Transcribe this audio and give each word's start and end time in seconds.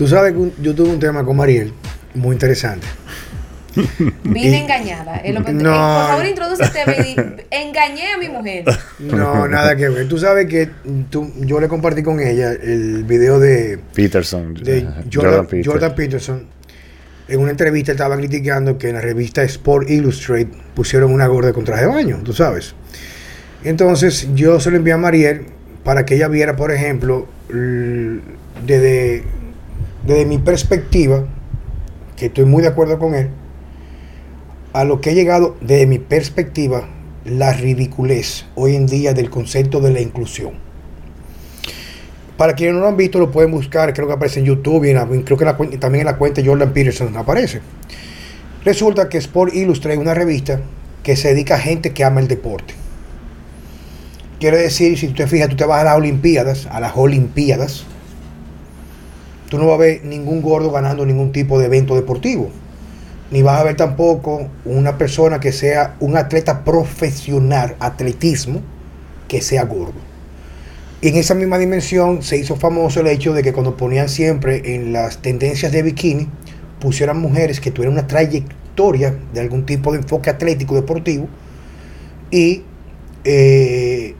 Tú 0.00 0.06
sabes 0.06 0.32
que 0.32 0.62
yo 0.62 0.74
tuve 0.74 0.88
un 0.88 0.98
tema 0.98 1.22
con 1.22 1.36
Mariel 1.36 1.74
muy 2.14 2.32
interesante. 2.32 2.86
Vine 4.24 4.62
engañada. 4.62 5.20
no. 5.30 5.44
Por 5.44 5.62
favor, 5.62 6.26
introduce 6.26 6.62
este 6.64 6.86
video. 6.86 7.36
Engañé 7.50 8.14
a 8.14 8.16
mi 8.16 8.30
mujer. 8.30 8.64
No, 8.98 9.46
nada 9.46 9.76
que 9.76 9.90
ver. 9.90 10.08
Tú 10.08 10.16
sabes 10.16 10.46
que 10.46 10.70
tú, 11.10 11.30
yo 11.40 11.60
le 11.60 11.68
compartí 11.68 12.02
con 12.02 12.18
ella 12.18 12.50
el 12.50 13.04
video 13.04 13.38
de 13.38 13.78
Peterson. 13.92 14.54
De 14.54 14.88
Jordan, 15.12 15.94
Peterson. 15.94 16.46
En 17.28 17.40
una 17.40 17.50
entrevista 17.50 17.92
estaba 17.92 18.16
criticando 18.16 18.78
que 18.78 18.88
en 18.88 18.94
la 18.94 19.02
revista 19.02 19.42
Sport 19.42 19.90
Illustrated 19.90 20.48
pusieron 20.74 21.12
una 21.12 21.26
gorda 21.26 21.52
con 21.52 21.66
traje 21.66 21.82
de 21.82 21.88
baño, 21.88 22.20
tú 22.24 22.32
sabes. 22.32 22.74
Entonces 23.64 24.30
yo 24.34 24.60
se 24.60 24.70
lo 24.70 24.78
envié 24.78 24.94
a 24.94 24.96
Mariel 24.96 25.42
para 25.84 26.06
que 26.06 26.14
ella 26.14 26.28
viera, 26.28 26.56
por 26.56 26.72
ejemplo, 26.72 27.28
desde, 28.66 29.24
desde 30.06 30.26
mi 30.26 30.38
perspectiva, 30.38 31.26
que 32.16 32.26
estoy 32.26 32.44
muy 32.44 32.62
de 32.62 32.68
acuerdo 32.68 32.98
con 32.98 33.14
él, 33.14 33.30
a 34.72 34.84
lo 34.84 35.00
que 35.00 35.10
he 35.10 35.14
llegado 35.14 35.56
desde 35.60 35.86
mi 35.86 35.98
perspectiva, 35.98 36.88
la 37.24 37.52
ridiculez 37.52 38.46
hoy 38.54 38.76
en 38.76 38.86
día 38.86 39.12
del 39.14 39.30
concepto 39.30 39.80
de 39.80 39.92
la 39.92 40.00
inclusión. 40.00 40.52
Para 42.36 42.54
quienes 42.54 42.76
no 42.76 42.80
lo 42.80 42.88
han 42.88 42.96
visto, 42.96 43.18
lo 43.18 43.30
pueden 43.30 43.50
buscar, 43.50 43.92
creo 43.92 44.06
que 44.06 44.14
aparece 44.14 44.40
en 44.40 44.46
YouTube 44.46 44.84
y 44.84 45.22
creo 45.24 45.36
que 45.36 45.76
también 45.76 46.00
en 46.00 46.06
la 46.06 46.16
cuenta 46.16 46.40
de 46.40 46.48
Jordan 46.48 46.72
Peterson 46.72 47.14
aparece. 47.16 47.60
Resulta 48.64 49.08
que 49.08 49.18
Sport 49.18 49.54
Illustrated 49.54 49.98
es 49.98 50.02
una 50.02 50.14
revista 50.14 50.60
que 51.02 51.16
se 51.16 51.28
dedica 51.28 51.56
a 51.56 51.58
gente 51.58 51.92
que 51.92 52.04
ama 52.04 52.20
el 52.20 52.28
deporte. 52.28 52.74
Quiere 54.38 54.56
decir, 54.56 54.98
si 54.98 55.08
tú 55.08 55.14
te 55.14 55.26
fijas, 55.26 55.50
tú 55.50 55.56
te 55.56 55.66
vas 55.66 55.82
a 55.82 55.84
las 55.84 55.96
Olimpiadas, 55.96 56.66
a 56.70 56.80
las 56.80 56.96
Olimpiadas, 56.96 57.84
tú 59.50 59.58
no 59.58 59.66
vas 59.66 59.74
a 59.74 59.78
ver 59.78 60.04
ningún 60.06 60.40
gordo 60.40 60.70
ganando 60.70 61.04
ningún 61.04 61.32
tipo 61.32 61.58
de 61.58 61.66
evento 61.66 61.94
deportivo 61.94 62.50
ni 63.30 63.42
vas 63.42 63.60
a 63.60 63.64
ver 63.64 63.76
tampoco 63.76 64.48
una 64.64 64.98
persona 64.98 65.38
que 65.40 65.52
sea 65.52 65.96
un 66.00 66.16
atleta 66.16 66.64
profesional, 66.64 67.76
atletismo, 67.78 68.60
que 69.28 69.40
sea 69.40 69.64
gordo. 69.64 69.94
Y 71.00 71.08
en 71.08 71.16
esa 71.16 71.34
misma 71.34 71.56
dimensión 71.58 72.22
se 72.22 72.36
hizo 72.36 72.56
famoso 72.56 73.00
el 73.00 73.06
hecho 73.06 73.32
de 73.32 73.42
que 73.42 73.52
cuando 73.52 73.76
ponían 73.76 74.08
siempre 74.08 74.74
en 74.74 74.92
las 74.92 75.22
tendencias 75.22 75.72
de 75.72 75.82
bikini, 75.82 76.28
pusieran 76.80 77.20
mujeres 77.20 77.60
que 77.60 77.70
tuvieran 77.70 77.94
una 77.94 78.06
trayectoria 78.06 79.14
de 79.32 79.40
algún 79.40 79.64
tipo 79.64 79.92
de 79.92 79.98
enfoque 79.98 80.30
atlético 80.30 80.74
deportivo 80.74 81.28
y 82.30 82.64
eh, 83.24 84.14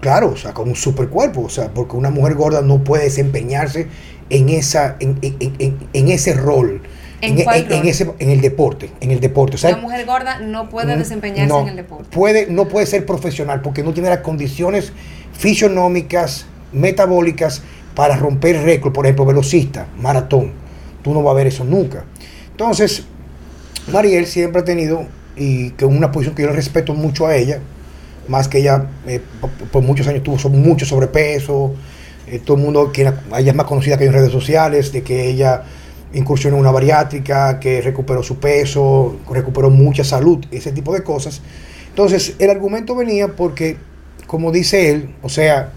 claro, 0.00 0.32
o 0.32 0.36
sea, 0.36 0.52
con 0.52 0.68
un 0.68 0.76
super 0.76 1.08
cuerpo, 1.08 1.42
o 1.42 1.48
sea, 1.48 1.72
porque 1.72 1.96
una 1.96 2.10
mujer 2.10 2.34
gorda 2.34 2.60
no 2.60 2.84
puede 2.84 3.04
desempeñarse 3.04 3.86
en, 4.30 4.48
esa, 4.48 4.96
en, 5.00 5.18
en 5.20 6.08
ese 6.08 6.34
rol 6.34 6.82
¿En, 7.22 7.38
en, 7.38 7.86
ese, 7.86 8.10
en 8.18 8.30
el 8.30 8.40
deporte, 8.40 8.90
en 9.00 9.12
el 9.12 9.20
deporte. 9.20 9.56
O 9.64 9.76
mujer 9.76 10.04
gorda 10.04 10.40
no 10.40 10.68
puede 10.68 10.96
desempeñarse 10.96 11.56
en 11.56 11.68
el 11.68 11.76
deporte. 11.76 12.08
Puede, 12.10 12.48
no 12.48 12.66
puede 12.66 12.84
ser 12.84 13.06
profesional 13.06 13.62
porque 13.62 13.84
no 13.84 13.94
tiene 13.94 14.08
las 14.08 14.18
condiciones 14.18 14.92
fisionómicas, 15.32 16.46
metabólicas 16.72 17.62
para 17.94 18.16
romper 18.16 18.62
récord, 18.64 18.92
por 18.92 19.06
ejemplo, 19.06 19.24
velocista, 19.24 19.86
maratón. 20.00 20.50
Tú 21.02 21.14
no 21.14 21.22
vas 21.22 21.30
a 21.30 21.34
ver 21.36 21.46
eso 21.46 21.62
nunca. 21.62 22.04
Entonces, 22.50 23.04
Mariel 23.92 24.26
siempre 24.26 24.62
ha 24.62 24.64
tenido, 24.64 25.06
y 25.36 25.70
que 25.70 25.84
una 25.84 26.10
posición 26.10 26.34
que 26.34 26.42
yo 26.42 26.48
le 26.48 26.56
respeto 26.56 26.92
mucho 26.92 27.28
a 27.28 27.36
ella, 27.36 27.60
más 28.26 28.48
que 28.48 28.58
ella 28.58 28.86
eh, 29.06 29.20
por 29.70 29.84
muchos 29.84 30.08
años 30.08 30.24
tuvo 30.24 30.48
mucho 30.48 30.86
sobrepeso, 30.86 31.72
eh, 32.26 32.38
todo 32.38 32.56
el 32.56 32.62
mundo, 32.62 32.92
que 32.92 33.02
ella 33.02 33.50
es 33.50 33.54
más 33.54 33.66
conocida 33.66 33.98
que 33.98 34.04
en 34.06 34.12
redes 34.12 34.32
sociales, 34.32 34.92
de 34.92 35.02
que 35.02 35.28
ella 35.28 35.62
incursionó 36.14 36.56
en 36.56 36.60
una 36.60 36.70
bariátrica, 36.70 37.58
que 37.58 37.80
recuperó 37.80 38.22
su 38.22 38.38
peso, 38.38 39.16
recuperó 39.30 39.70
mucha 39.70 40.04
salud, 40.04 40.44
ese 40.50 40.72
tipo 40.72 40.92
de 40.92 41.02
cosas. 41.02 41.40
Entonces, 41.88 42.36
el 42.38 42.50
argumento 42.50 42.94
venía 42.94 43.28
porque, 43.28 43.76
como 44.26 44.52
dice 44.52 44.90
él, 44.90 45.14
o 45.22 45.28
sea, 45.28 45.72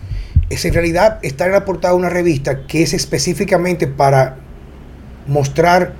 es 0.49 0.63
en 0.65 0.73
realidad 0.73 1.19
estar 1.23 1.47
en 1.47 1.53
la 1.53 1.65
portada 1.65 1.93
de 1.93 1.99
una 1.99 2.09
revista 2.09 2.67
que 2.67 2.83
es 2.83 2.93
específicamente 2.93 3.87
para 3.87 4.37
mostrar 5.27 5.93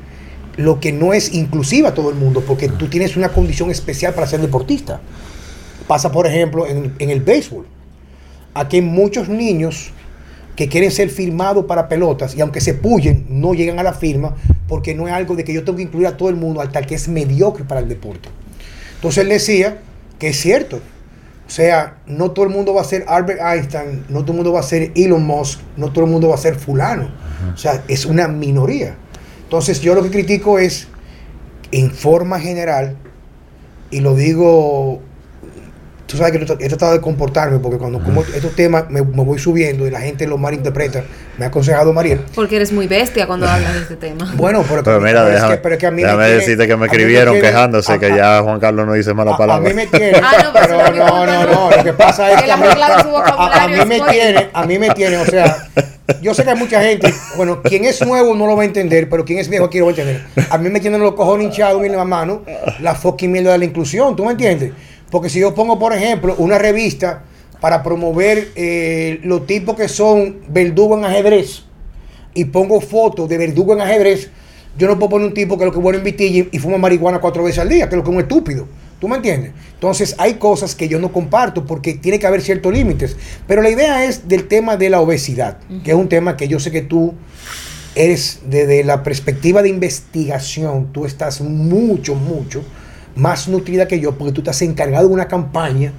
lo 0.57 0.79
que 0.79 0.91
no 0.91 1.13
es 1.13 1.33
inclusiva 1.33 1.89
a 1.89 1.93
todo 1.93 2.09
el 2.09 2.15
mundo, 2.15 2.43
porque 2.45 2.69
tú 2.69 2.87
tienes 2.87 3.17
una 3.17 3.29
condición 3.29 3.71
especial 3.71 4.13
para 4.13 4.27
ser 4.27 4.39
deportista. 4.39 5.01
Pasa, 5.87 6.11
por 6.11 6.27
ejemplo, 6.27 6.65
en, 6.67 6.93
en 6.99 7.09
el 7.09 7.21
béisbol. 7.21 7.65
Aquí 8.53 8.77
hay 8.77 8.81
muchos 8.81 9.27
niños 9.27 9.91
que 10.55 10.69
quieren 10.69 10.91
ser 10.91 11.09
firmados 11.09 11.65
para 11.65 11.89
pelotas 11.89 12.35
y 12.35 12.41
aunque 12.41 12.61
se 12.61 12.73
puyen, 12.73 13.25
no 13.29 13.53
llegan 13.53 13.79
a 13.79 13.83
la 13.83 13.93
firma 13.93 14.35
porque 14.67 14.95
no 14.95 15.07
es 15.07 15.13
algo 15.13 15.35
de 15.35 15.43
que 15.43 15.53
yo 15.53 15.63
tengo 15.63 15.77
que 15.77 15.83
incluir 15.83 16.07
a 16.07 16.17
todo 16.17 16.29
el 16.29 16.35
mundo, 16.35 16.61
hasta 16.61 16.81
que 16.81 16.95
es 16.95 17.07
mediocre 17.07 17.65
para 17.65 17.81
el 17.81 17.89
deporte. 17.89 18.29
Entonces 18.95 19.23
él 19.23 19.29
decía 19.29 19.79
que 20.17 20.29
es 20.29 20.39
cierto. 20.39 20.79
O 21.47 21.49
sea, 21.49 21.97
no 22.07 22.31
todo 22.31 22.45
el 22.45 22.51
mundo 22.51 22.73
va 22.73 22.81
a 22.81 22.85
ser 22.85 23.05
Albert 23.07 23.39
Einstein, 23.39 24.05
no 24.09 24.21
todo 24.21 24.31
el 24.31 24.37
mundo 24.37 24.53
va 24.53 24.61
a 24.61 24.63
ser 24.63 24.91
Elon 24.95 25.23
Musk, 25.23 25.59
no 25.77 25.91
todo 25.91 26.05
el 26.05 26.11
mundo 26.11 26.29
va 26.29 26.35
a 26.35 26.39
ser 26.39 26.55
fulano. 26.55 27.09
O 27.53 27.57
sea, 27.57 27.83
es 27.87 28.05
una 28.05 28.27
minoría. 28.27 28.95
Entonces 29.43 29.79
yo 29.81 29.93
lo 29.93 30.01
que 30.01 30.09
critico 30.09 30.57
es, 30.57 30.87
en 31.71 31.91
forma 31.91 32.39
general, 32.39 32.97
y 33.91 33.99
lo 33.99 34.15
digo 34.15 35.01
tú 36.15 36.23
sabes 36.23 36.47
que 36.47 36.65
he 36.65 36.69
tratado 36.69 36.93
de 36.93 37.01
comportarme 37.01 37.59
porque 37.59 37.77
cuando 37.77 38.01
como 38.01 38.21
estos 38.21 38.55
temas 38.55 38.89
me, 38.89 39.01
voy 39.01 39.37
subiendo 39.37 39.85
y 39.85 39.91
la 39.91 39.99
gente 39.99 40.25
los 40.25 40.39
malinterpreta, 40.39 41.03
me 41.37 41.45
ha 41.45 41.47
aconsejado 41.49 41.91
Mariel. 41.93 42.21
Porque 42.33 42.55
eres 42.55 42.71
muy 42.71 42.87
bestia 42.87 43.27
cuando 43.27 43.47
hablas 43.49 43.73
de 43.73 43.81
este 43.81 43.95
tema. 43.95 44.33
Bueno, 44.35 44.63
pero, 44.67 45.01
mira, 45.01 45.25
déjame, 45.25 45.55
es 45.55 45.77
que, 45.77 45.87
a 45.87 45.91
mí 45.91 46.01
déjame 46.01 46.29
decirte 46.29 46.67
que 46.67 46.75
me 46.75 46.85
escribieron 46.85 47.39
quejándose 47.39 47.99
que 47.99 48.09
ya 48.09 48.41
Juan 48.41 48.59
Carlos 48.59 48.85
no 48.85 48.93
dice 48.93 49.13
mala 49.13 49.37
palabra. 49.37 49.65
A, 49.65 49.69
mí 49.69 49.75
me 49.75 49.87
tiene, 49.87 50.19
ah, 50.23 50.43
no, 50.43 50.53
pero, 50.53 50.91
no, 50.91 51.25
no, 51.25 51.45
no, 51.45 51.71
lo 51.75 51.83
que 51.83 51.93
pasa 51.93 52.31
es 52.31 52.41
que, 52.41 52.51
a, 52.51 52.57
mí 53.67 53.85
me 53.85 54.01
tiene, 54.09 54.49
a 54.53 54.65
mí 54.65 54.79
me 54.79 54.89
tiene, 54.91 55.17
o 55.17 55.25
sea, 55.25 55.67
yo 56.21 56.33
sé 56.33 56.43
que 56.43 56.51
hay 56.51 56.55
mucha 56.55 56.81
gente, 56.81 57.13
bueno, 57.35 57.61
quien 57.61 57.85
es 57.85 58.05
nuevo 58.05 58.35
no 58.35 58.47
lo 58.47 58.55
va 58.55 58.63
a 58.63 58.65
entender, 58.65 59.09
pero 59.09 59.25
quien 59.25 59.39
es 59.39 59.49
viejo 59.49 59.65
aquí 59.65 59.79
lo 59.79 59.85
va 59.85 59.91
a 59.91 59.95
entender. 59.95 60.21
A 60.49 60.57
mí 60.57 60.69
me 60.69 60.79
tienen 60.79 61.01
los 61.01 61.13
cojones 61.15 61.47
hinchados 61.47 61.83
en 61.83 61.95
la 61.95 62.05
mano 62.05 62.43
la 62.79 62.95
fucking 62.95 63.31
mierda 63.31 63.53
de 63.53 63.57
la 63.57 63.65
inclusión, 63.65 64.15
¿tú 64.15 64.23
me 64.23 64.31
entiendes? 64.31 64.71
Porque 65.15 65.29
si 65.29 65.39
yo 65.39 65.55
pongo, 65.55 65.79
por 65.79 65.93
ejemplo, 65.93 66.35
una 66.39 66.57
revista 66.57 67.23
para 67.61 67.81
promover 67.83 68.49
eh, 68.57 69.21
los 69.23 69.47
tipos 69.47 69.77
que 69.77 69.87
son 69.87 70.39
verdugo 70.49 70.97
en 70.97 71.05
ajedrez 71.05 71.63
y 72.33 72.43
pongo 72.43 72.81
fotos 72.81 73.29
de 73.29 73.37
verdugo 73.37 73.71
en 73.71 73.79
ajedrez, 73.79 74.29
yo 74.77 74.89
no 74.89 74.99
puedo 74.99 75.11
poner 75.11 75.29
un 75.29 75.33
tipo 75.33 75.57
que 75.57 75.63
lo 75.63 75.71
que 75.71 75.79
bueno 75.79 75.99
en 75.99 76.03
vitilla 76.03 76.47
y 76.51 76.59
fuma 76.59 76.77
marihuana 76.77 77.21
cuatro 77.21 77.45
veces 77.45 77.59
al 77.59 77.69
día, 77.69 77.87
que 77.87 77.95
es 77.95 77.97
lo 77.97 78.03
que 78.03 78.09
es 78.09 78.13
un 78.13 78.21
estúpido. 78.23 78.67
¿Tú 78.99 79.07
me 79.07 79.15
entiendes? 79.15 79.53
Entonces 79.75 80.15
hay 80.17 80.33
cosas 80.33 80.75
que 80.75 80.89
yo 80.89 80.99
no 80.99 81.13
comparto 81.13 81.65
porque 81.65 81.93
tiene 81.93 82.19
que 82.19 82.27
haber 82.27 82.41
ciertos 82.41 82.73
límites. 82.73 83.15
Pero 83.47 83.61
la 83.61 83.69
idea 83.69 84.03
es 84.03 84.27
del 84.27 84.49
tema 84.49 84.75
de 84.75 84.89
la 84.89 84.99
obesidad, 84.99 85.59
que 85.85 85.91
es 85.91 85.97
un 85.97 86.09
tema 86.09 86.35
que 86.35 86.49
yo 86.49 86.59
sé 86.59 86.71
que 86.71 86.81
tú 86.81 87.13
eres 87.95 88.41
desde 88.49 88.83
la 88.83 89.01
perspectiva 89.01 89.61
de 89.61 89.69
investigación, 89.69 90.91
tú 90.91 91.05
estás 91.05 91.39
mucho, 91.39 92.15
mucho 92.15 92.65
más 93.15 93.47
nutrida 93.47 93.87
que 93.87 93.99
yo, 93.99 94.17
porque 94.17 94.33
tú 94.33 94.43
te 94.43 94.49
has 94.49 94.61
encargado 94.61 95.07
de 95.07 95.13
una 95.13 95.27
campaña 95.27 95.93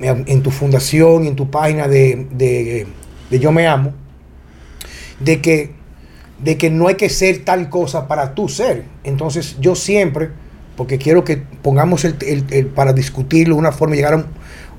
en 0.00 0.42
tu 0.42 0.50
fundación 0.50 1.24
y 1.24 1.28
en 1.28 1.36
tu 1.36 1.50
página 1.50 1.88
de, 1.88 2.86
Yo 3.30 3.52
Me 3.52 3.66
Amo, 3.66 3.92
de 5.20 5.40
que, 5.40 5.72
de 6.42 6.56
que 6.56 6.70
no 6.70 6.88
hay 6.88 6.94
que 6.94 7.08
ser 7.08 7.44
tal 7.44 7.68
cosa 7.70 8.06
para 8.06 8.34
tú 8.34 8.48
ser. 8.48 8.84
Entonces 9.02 9.56
yo 9.60 9.74
siempre, 9.74 10.30
porque 10.76 10.98
quiero 10.98 11.24
que 11.24 11.38
pongamos 11.38 12.04
el, 12.04 12.66
para 12.74 12.92
discutirlo 12.92 13.54
de 13.54 13.60
una 13.60 13.72
forma, 13.72 13.94
llegar 13.94 14.14
a 14.14 14.24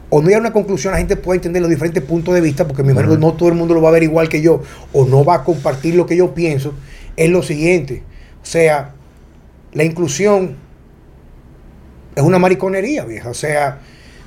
o 0.10 0.22
no 0.22 0.28
llegar 0.28 0.42
a 0.42 0.46
una 0.46 0.54
conclusión, 0.54 0.94
la 0.94 1.00
gente 1.00 1.18
puede 1.18 1.38
entender 1.38 1.62
los 1.62 1.70
diferentes 1.70 2.04
puntos 2.04 2.34
de 2.36 2.40
vista, 2.40 2.68
porque 2.68 2.84
mi 2.84 2.94
no 2.94 3.34
todo 3.34 3.50
el 3.50 3.56
mundo 3.56 3.74
lo 3.74 3.82
va 3.82 3.90
a 3.90 3.92
ver 3.92 4.04
igual 4.04 4.30
que 4.30 4.40
yo, 4.40 4.62
o 4.94 5.06
no 5.06 5.26
va 5.26 5.36
a 5.36 5.44
compartir 5.44 5.96
lo 5.96 6.06
que 6.06 6.16
yo 6.16 6.34
pienso, 6.34 6.74
es 7.18 7.30
lo 7.30 7.42
siguiente. 7.42 8.04
O 8.42 8.46
sea, 8.46 8.94
la 9.74 9.84
inclusión 9.84 10.56
es 12.16 12.24
una 12.24 12.40
mariconería, 12.40 13.04
vieja. 13.06 13.30
O 13.30 13.34
sea, 13.34 13.80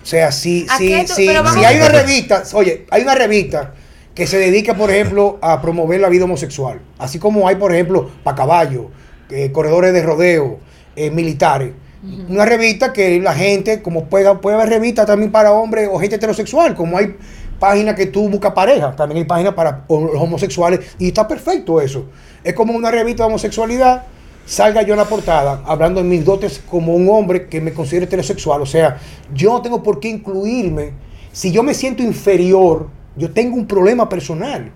o 0.02 0.06
sea, 0.06 0.32
si, 0.32 0.66
si, 0.78 1.06
si, 1.06 1.06
si 1.06 1.28
hay 1.28 1.76
una 1.76 1.88
revista, 1.88 2.42
oye, 2.54 2.86
hay 2.90 3.02
una 3.02 3.14
revista 3.14 3.74
que 4.14 4.26
se 4.26 4.38
dedica, 4.38 4.74
por 4.74 4.90
ejemplo, 4.90 5.38
a 5.40 5.60
promover 5.60 6.00
la 6.00 6.08
vida 6.08 6.24
homosexual. 6.24 6.80
Así 6.98 7.18
como 7.18 7.46
hay, 7.46 7.56
por 7.56 7.72
ejemplo, 7.72 8.10
para 8.22 8.36
caballo, 8.36 8.90
eh, 9.30 9.52
corredores 9.52 9.92
de 9.92 10.02
rodeo, 10.02 10.58
eh, 10.96 11.10
militares. 11.10 11.72
Una 12.28 12.44
revista 12.44 12.92
que 12.92 13.20
la 13.20 13.34
gente, 13.34 13.82
como 13.82 14.04
puede, 14.04 14.32
puede 14.36 14.56
haber 14.56 14.68
revistas 14.68 15.06
también 15.06 15.32
para 15.32 15.52
hombres 15.52 15.88
o 15.92 15.98
gente 15.98 16.16
heterosexual, 16.16 16.74
como 16.74 16.96
hay 16.96 17.16
páginas 17.58 17.96
que 17.96 18.06
tú 18.06 18.28
buscas 18.28 18.52
pareja, 18.52 18.94
también 18.94 19.18
hay 19.18 19.24
páginas 19.24 19.54
para 19.54 19.84
los 19.88 20.14
homosexuales, 20.14 20.80
y 20.98 21.08
está 21.08 21.26
perfecto 21.26 21.80
eso. 21.80 22.06
Es 22.44 22.54
como 22.54 22.72
una 22.72 22.90
revista 22.90 23.24
de 23.24 23.28
homosexualidad 23.28 24.04
salga 24.48 24.80
yo 24.80 24.94
en 24.94 24.98
la 24.98 25.04
portada 25.04 25.62
hablando 25.66 26.02
de 26.02 26.08
mis 26.08 26.24
dotes 26.24 26.62
como 26.68 26.94
un 26.94 27.08
hombre 27.10 27.48
que 27.48 27.60
me 27.60 27.74
considero 27.74 28.06
heterosexual. 28.06 28.62
O 28.62 28.66
sea, 28.66 28.98
yo 29.32 29.52
no 29.52 29.62
tengo 29.62 29.82
por 29.82 30.00
qué 30.00 30.08
incluirme. 30.08 30.92
Si 31.32 31.52
yo 31.52 31.62
me 31.62 31.74
siento 31.74 32.02
inferior, 32.02 32.88
yo 33.14 33.30
tengo 33.30 33.56
un 33.56 33.66
problema 33.66 34.08
personal. 34.08 34.72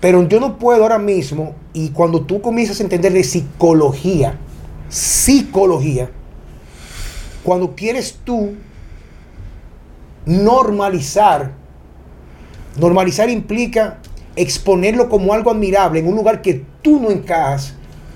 Pero 0.00 0.26
yo 0.26 0.40
no 0.40 0.58
puedo 0.58 0.82
ahora 0.82 0.98
mismo, 0.98 1.54
y 1.72 1.90
cuando 1.90 2.22
tú 2.22 2.40
comienzas 2.40 2.80
a 2.80 2.82
entender 2.82 3.12
de 3.12 3.24
psicología, 3.24 4.38
psicología, 4.88 6.10
cuando 7.42 7.74
quieres 7.74 8.18
tú 8.24 8.52
normalizar, 10.26 11.52
normalizar 12.78 13.30
implica 13.30 13.98
exponerlo 14.36 15.08
como 15.08 15.32
algo 15.32 15.50
admirable 15.50 16.00
en 16.00 16.08
un 16.08 16.16
lugar 16.16 16.42
que 16.42 16.64
tú 16.82 17.00
no 17.00 17.10
encajas, 17.10 17.74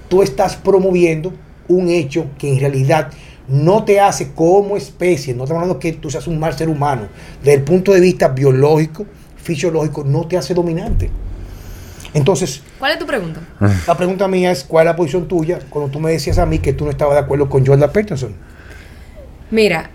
tú 0.08 0.22
estás 0.22 0.56
promoviendo 0.56 1.32
un 1.68 1.88
hecho 1.88 2.26
que 2.38 2.52
en 2.52 2.60
realidad 2.60 3.10
no 3.46 3.84
te 3.84 4.00
hace 4.00 4.32
como 4.32 4.76
especie, 4.76 5.34
no 5.34 5.44
estamos 5.44 5.62
hablando 5.62 5.78
que 5.78 5.92
tú 5.92 6.10
seas 6.10 6.26
un 6.26 6.38
mal 6.38 6.56
ser 6.56 6.68
humano, 6.68 7.08
desde 7.40 7.54
el 7.54 7.62
punto 7.62 7.92
de 7.92 8.00
vista 8.00 8.28
biológico, 8.28 9.06
fisiológico, 9.36 10.04
no 10.04 10.26
te 10.26 10.36
hace 10.36 10.54
dominante. 10.54 11.10
Entonces, 12.14 12.62
¿cuál 12.78 12.92
es 12.92 12.98
tu 12.98 13.06
pregunta? 13.06 13.40
La 13.86 13.96
pregunta 13.96 14.28
mía 14.28 14.50
es, 14.50 14.64
¿cuál 14.64 14.86
es 14.86 14.92
la 14.92 14.96
posición 14.96 15.28
tuya 15.28 15.58
cuando 15.68 15.90
tú 15.90 16.00
me 16.00 16.10
decías 16.10 16.38
a 16.38 16.46
mí 16.46 16.58
que 16.58 16.72
tú 16.72 16.84
no 16.84 16.90
estabas 16.90 17.14
de 17.14 17.20
acuerdo 17.20 17.48
con 17.48 17.66
Jordan 17.66 17.90
Peterson? 17.92 18.34
Mira, 19.50 19.90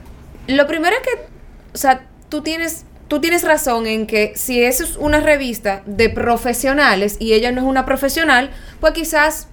lo 0.48 0.68
primero 0.68 0.95
es 0.95 1.01
que, 1.01 1.25
o 1.74 1.77
sea, 1.77 2.07
tú 2.30 2.42
tienes, 2.42 2.86
tú 3.07 3.19
tienes 3.19 3.44
razón 3.44 3.88
en 3.88 4.07
que 4.07 4.33
si 4.36 4.63
eso 4.63 4.83
es 4.83 4.95
una 4.98 5.19
revista 5.19 5.83
de 5.86 6.10
profesionales 6.10 7.18
y 7.19 7.33
ella 7.33 7.51
no 7.51 7.62
es 7.62 7.68
una 7.68 7.86
profesional, 7.86 8.51
pues 8.80 8.94
quizás 8.94 9.48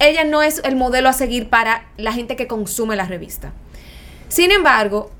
ella 0.00 0.24
no 0.24 0.42
es 0.42 0.60
el 0.64 0.74
modelo 0.74 1.08
a 1.08 1.12
seguir 1.12 1.48
para 1.48 1.86
la 1.96 2.12
gente 2.12 2.34
que 2.34 2.46
consume 2.46 2.96
la 2.96 3.04
revista. 3.04 3.52
Sin 4.28 4.50
embargo, 4.50 5.10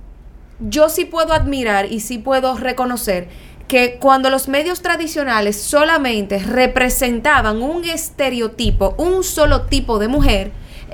yo 0.58 0.88
sí 0.88 1.04
puedo 1.04 1.32
admirar 1.32 1.92
y 1.92 2.00
sí 2.00 2.18
puedo 2.18 2.56
reconocer 2.56 3.28
que 3.68 3.98
cuando 4.00 4.30
los 4.30 4.48
medios 4.48 4.82
tradicionales 4.82 5.60
solamente 5.60 6.40
representaban 6.40 7.62
un 7.62 7.84
estereotipo, 7.84 8.94
un 8.98 9.22
solo 9.22 9.62
tipo 9.62 9.98
de 9.98 10.08
mujer, 10.08 10.50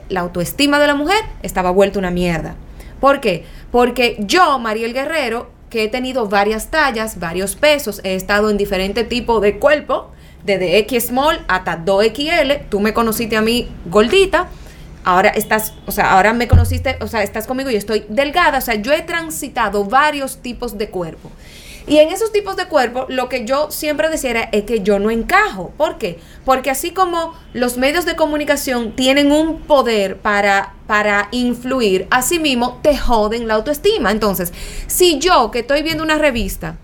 la 0.09 0.21
autoestima 0.21 0.79
de 0.79 0.87
la 0.87 0.95
mujer 0.95 1.19
estaba 1.43 1.71
vuelta 1.71 1.99
una 1.99 2.11
mierda. 2.11 2.55
¿Por 3.01 3.21
qué? 3.21 3.45
Porque 3.71 4.17
yo, 4.21 4.59
Mariel 4.59 4.93
Guerrero, 4.93 5.51
que 5.71 5.85
he 5.85 5.89
tenido 5.89 6.29
varias 6.29 6.71
tallas, 6.71 7.19
varios 7.19 7.57
pesos, 7.57 8.01
he 8.05 8.15
estado 8.15 8.51
en 8.51 8.57
diferentes 8.57 9.09
tipos 9.09 9.41
de 9.43 9.59
cuerpo, 9.59 10.11
desde 10.47 10.79
X 10.79 11.09
small 11.09 11.45
hasta 11.49 11.85
2XL, 11.85 12.69
tú 12.71 12.81
me 12.81 12.95
conociste 12.95 13.37
a 13.37 13.43
mí 13.43 13.69
gordita, 13.87 14.49
ahora 15.05 15.29
estás, 15.31 15.75
o 15.87 15.93
sea, 15.93 16.13
ahora 16.13 16.33
me 16.33 16.49
conociste, 16.49 16.97
o 17.01 17.09
sea, 17.09 17.23
estás 17.23 17.47
conmigo 17.47 17.71
y 17.71 17.77
estoy 17.77 18.05
delgada, 18.09 18.59
o 18.59 18.61
sea, 18.61 18.77
yo 18.77 18.93
he 18.93 19.03
transitado 19.03 19.85
varios 19.85 20.39
tipos 20.39 20.79
de 20.79 20.89
cuerpo. 20.89 21.31
Y 21.89 21.99
en 21.99 22.09
esos 22.09 22.33
tipos 22.33 22.57
de 22.57 22.67
cuerpo, 22.67 23.07
lo 23.09 23.29
que 23.29 23.45
yo 23.45 23.71
siempre 23.71 24.09
decía 24.09 24.49
es 24.51 24.65
que 24.65 24.81
yo 24.81 24.99
no 24.99 25.09
encajo. 25.09 25.73
¿Por 25.77 25.99
qué? 25.99 26.19
Porque 26.45 26.69
así 26.69 26.91
como 26.91 27.35
los 27.53 27.77
medios 27.77 28.05
de 28.05 28.17
comunicación 28.17 28.97
tienen 28.97 29.31
un 29.31 29.61
poder 29.61 30.17
para, 30.17 30.75
para 30.89 31.29
influir, 31.31 32.09
así 32.11 32.41
mismo 32.41 32.81
te 32.83 32.97
joden 32.97 33.47
la 33.47 33.55
autoestima. 33.55 34.11
Entonces, 34.11 34.53
si 34.89 35.21
yo 35.21 35.53
que 35.53 35.61
estoy 35.61 35.83
viendo 35.83 36.03
una 36.03 36.19
revista 36.19 36.77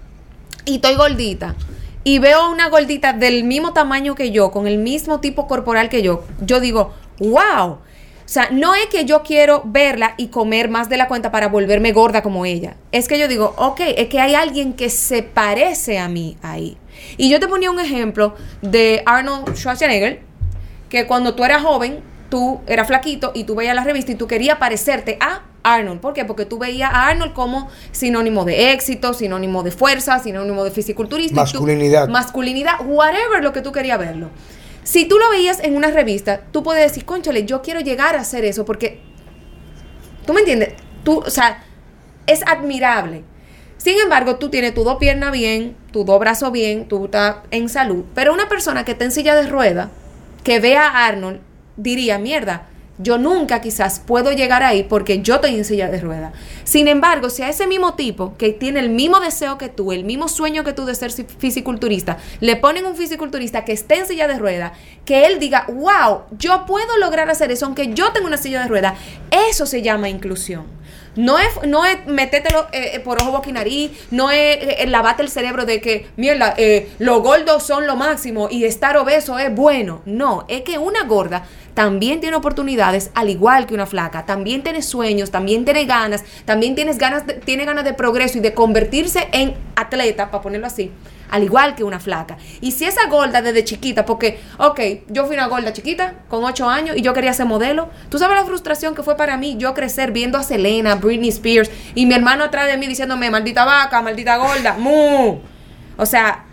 y 0.65 0.77
estoy 0.77 0.95
gordita, 0.95 1.57
y 2.05 2.19
veo 2.19 2.51
una 2.51 2.69
gordita 2.69 3.13
del 3.13 3.45
mismo 3.45 3.73
tamaño 3.73 4.15
que 4.15 4.31
yo, 4.31 4.51
con 4.51 4.67
el 4.67 4.79
mismo 4.79 5.21
tipo 5.21 5.47
corporal 5.47 5.89
que 5.89 6.03
yo, 6.03 6.25
yo 6.41 6.61
digo, 6.61 6.93
wow, 7.19 7.79
o 8.25 8.29
sea, 8.33 8.49
no 8.51 8.75
es 8.75 8.87
que 8.87 9.05
yo 9.05 9.23
quiero 9.23 9.63
verla 9.65 10.15
y 10.17 10.29
comer 10.29 10.71
más 10.71 10.89
de 10.89 10.97
la 10.97 11.07
cuenta 11.09 11.31
para 11.31 11.49
volverme 11.49 11.93
gorda 11.93 12.23
como 12.23 12.47
ella. 12.47 12.77
Es 12.91 13.07
que 13.07 13.19
yo 13.19 13.29
digo, 13.29 13.53
ok, 13.59 13.81
es 13.97 14.09
que 14.09 14.21
hay 14.21 14.35
alguien 14.35 14.73
que 14.73 14.89
se 14.89 15.23
parece 15.23 15.99
a 15.99 16.09
mí 16.09 16.37
ahí. 16.41 16.79
Y 17.19 17.29
yo 17.29 17.41
te 17.41 17.49
ponía 17.49 17.71
un 17.71 17.79
ejemplo 17.79 18.35
de 18.63 19.03
Arnold 19.07 19.55
Schwarzenegger, 19.55 20.23
que 20.89 21.07
cuando 21.07 21.35
tú 21.35 21.45
eras 21.45 21.63
joven, 21.63 22.01
tú 22.31 22.61
eras 22.67 22.87
flaquito 22.87 23.33
y 23.35 23.45
tú 23.45 23.55
veías 23.55 23.75
la 23.75 23.85
revista 23.85 24.13
y 24.13 24.15
tú 24.15 24.27
querías 24.27 24.57
parecerte 24.57 25.19
a 25.21 25.43
Arnold. 25.63 26.01
¿Por 26.01 26.15
qué? 26.15 26.25
Porque 26.25 26.45
tú 26.45 26.59
veías 26.59 26.93
a 26.93 27.09
Arnold 27.09 27.33
como 27.33 27.69
sinónimo 27.93 28.45
de 28.45 28.73
éxito, 28.73 29.15
sinónimo 29.15 29.63
de 29.63 29.71
fuerza, 29.71 30.19
sinónimo 30.19 30.65
de 30.65 30.71
fisiculturista. 30.71 31.37
Masculinidad. 31.37 32.09
masculinidad, 32.09 32.75
whatever 32.85 33.43
lo 33.43 33.53
que 33.53 33.63
tú 33.63 33.73
querías 33.73 33.99
verlo. 33.99 34.31
Si 34.85 35.07
tú 35.07 35.19
lo 35.19 35.31
veías 35.31 35.61
en 35.61 35.77
una 35.77 35.91
revista, 35.91 36.41
tú 36.51 36.63
puedes 36.63 36.83
decir, 36.83 37.05
conchale, 37.05 37.45
yo 37.45 37.63
quiero 37.63 37.81
llegar 37.81 38.17
a 38.17 38.21
hacer 38.21 38.45
eso 38.45 38.65
porque, 38.65 39.01
¿tú 40.27 40.33
me 40.33 40.41
entiendes? 40.41 40.75
Tú, 41.05 41.19
o 41.19 41.31
sea, 41.31 41.63
es 42.27 42.43
admirable. 42.47 43.23
Sin 43.77 43.99
embargo, 43.99 44.37
tú 44.37 44.49
tienes 44.49 44.75
tu 44.75 44.85
dos 44.85 44.97
piernas 44.97 45.33
bien, 45.33 45.77
tu 45.93 46.05
dos 46.05 46.19
brazos 46.21 46.53
bien, 46.53 46.89
tú 46.89 47.07
estás 47.07 47.37
en 47.51 47.69
salud. 47.69 48.05
Pero 48.15 48.33
una 48.33 48.49
persona 48.49 48.85
que 48.85 48.93
está 48.93 49.05
en 49.05 49.13
silla 49.13 49.35
de 49.35 49.49
rueda, 49.49 49.91
que 50.45 50.61
vea 50.61 50.87
a 50.87 51.07
Arnold, 51.07 51.41
diría, 51.77 52.19
mierda, 52.19 52.69
yo 52.99 53.19
nunca 53.19 53.61
quizás 53.61 54.01
puedo 54.01 54.33
llegar 54.33 54.63
ahí 54.63 54.83
porque 54.83 55.23
yo 55.23 55.37
estoy 55.37 55.57
en 55.57 55.65
silla 55.65 55.89
de 55.89 56.01
rueda. 56.01 56.33
Sin 56.65 56.89
embargo, 56.89 57.31
si 57.31 57.43
a 57.43 57.49
ese 57.49 57.67
mismo 57.67 57.95
tipo 57.95 58.37
que 58.37 58.53
tiene 58.53 58.81
el 58.81 58.91
mismo 58.91 59.21
deseo 59.21 59.59
que 59.59 59.69
tú, 59.69 59.93
el 59.93 60.05
mismo 60.05 60.29
sueño 60.29 60.65
que 60.65 60.73
tú 60.73 60.85
de 60.85 60.95
ser 60.95 61.11
fisiculturista, 61.11 62.19
le 62.41 62.57
ponen 62.57 62.87
un 62.87 62.97
fisiculturista 62.97 63.65
que 63.65 63.73
esté 63.73 63.99
en 63.99 64.07
silla 64.07 64.29
de 64.29 64.39
rueda, 64.39 64.73
que 65.05 65.27
él 65.27 65.39
diga, 65.39 65.67
wow, 65.69 66.23
yo 66.39 66.67
puedo 66.67 66.99
lograr 66.99 67.31
hacer 67.31 67.51
eso 67.51 67.67
aunque 67.67 67.95
yo 67.95 68.13
tengo 68.13 68.27
una 68.27 68.37
silla 68.37 68.63
de 68.63 68.69
rueda, 68.69 68.95
eso 69.31 69.67
se 69.67 69.83
llama 69.83 70.09
inclusión. 70.09 70.67
No 71.15 71.39
es, 71.39 71.49
no 71.67 71.85
es 71.85 72.07
metételo 72.07 72.69
eh, 72.73 72.93
eh, 72.95 73.01
por 73.01 73.21
ojo, 73.21 73.33
boca 73.33 73.51
y 73.51 73.53
nariz, 73.53 73.91
no 74.11 74.31
es 74.31 74.59
eh, 74.61 74.87
lavate 74.87 75.23
el 75.23 75.29
cerebro 75.29 75.67
de 75.67 75.81
que, 75.81 76.07
mierda, 76.17 76.55
los 76.99 77.23
gordos 77.23 77.65
son 77.65 77.87
lo 77.87 77.97
máximo 77.97 78.49
y 78.51 78.65
estar 78.65 78.97
obeso 78.97 79.39
es 79.39 79.55
bueno. 79.55 80.03
No, 80.07 80.45
es 80.49 80.63
que 80.63 80.79
una 80.79 81.05
gorda 81.05 81.45
también 81.75 82.21
tiene 82.21 82.37
oportunidades 82.37 83.11
al 83.15 83.29
igual 83.29 83.67
que 83.67 83.75
una 83.75 83.87
flaca. 83.87 84.25
También 84.25 84.63
tiene 84.63 84.83
sueños, 84.83 85.31
también 85.31 85.65
tiene 85.65 85.85
ganas, 85.85 86.25
también 86.45 86.75
tienes 86.75 86.99
ganas 86.99 87.25
tiene 87.45 87.65
ganas 87.65 87.85
de 87.85 87.93
progreso 87.95 88.39
y 88.39 88.41
de 88.41 88.55
convertirse 88.55 89.29
en 89.33 89.55
atleta, 89.77 90.31
para 90.31 90.43
ponerlo 90.43 90.67
así 90.67 90.91
al 91.33 91.43
igual 91.43 91.75
que 91.75 91.83
una 91.83 91.99
flaca. 91.99 92.37
Y 92.61 92.73
si 92.73 92.85
esa 92.85 93.07
gorda 93.07 93.41
desde 93.41 93.65
chiquita, 93.65 94.05
porque, 94.05 94.39
ok, 94.59 94.81
yo 95.09 95.25
fui 95.25 95.35
una 95.35 95.47
gorda 95.47 95.73
chiquita 95.73 96.17
con 96.29 96.45
8 96.45 96.69
años 96.69 96.97
y 96.97 97.01
yo 97.01 97.15
quería 97.15 97.33
ser 97.33 97.47
modelo, 97.47 97.89
tú 98.11 98.19
sabes 98.19 98.37
la 98.37 98.45
frustración 98.45 98.95
que 98.95 99.03
fue 99.03 99.17
para 99.17 99.39
mí 99.39 99.57
yo 99.59 99.73
crecer 99.73 100.13
viendo 100.13 100.37
a 100.37 100.43
Selena, 100.43 100.95
Britney 100.97 101.31
Spears 101.31 101.71
y 101.95 102.05
mi 102.05 102.15
hermano 102.15 102.45
atrás 102.45 102.67
de 102.67 102.77
mí 102.77 102.87
diciéndome, 102.87 103.31
maldita 103.31 103.65
vaca, 103.65 104.03
maldita 104.03 104.37
gorda, 104.37 104.75
mu. 104.75 105.39
O 105.97 106.05
sea, 106.05 106.45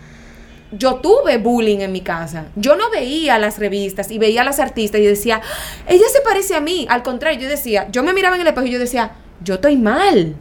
yo 0.71 0.95
tuve 0.95 1.37
bullying 1.39 1.79
en 1.79 1.91
mi 1.91 1.99
casa. 1.99 2.45
Yo 2.55 2.77
no 2.77 2.89
veía 2.89 3.37
las 3.37 3.59
revistas 3.59 4.09
y 4.11 4.17
veía 4.17 4.43
a 4.43 4.45
las 4.45 4.59
artistas 4.59 5.01
y 5.01 5.05
decía, 5.05 5.41
ella 5.87 6.05
se 6.09 6.21
parece 6.21 6.55
a 6.55 6.61
mí. 6.61 6.87
Al 6.89 7.03
contrario, 7.03 7.41
yo 7.41 7.49
decía, 7.49 7.89
yo 7.91 8.01
me 8.01 8.13
miraba 8.13 8.35
en 8.35 8.41
el 8.41 8.47
espejo 8.47 8.67
y 8.67 8.71
yo 8.71 8.79
decía, 8.79 9.11
yo 9.43 9.55
estoy 9.55 9.75
mal. 9.75 10.37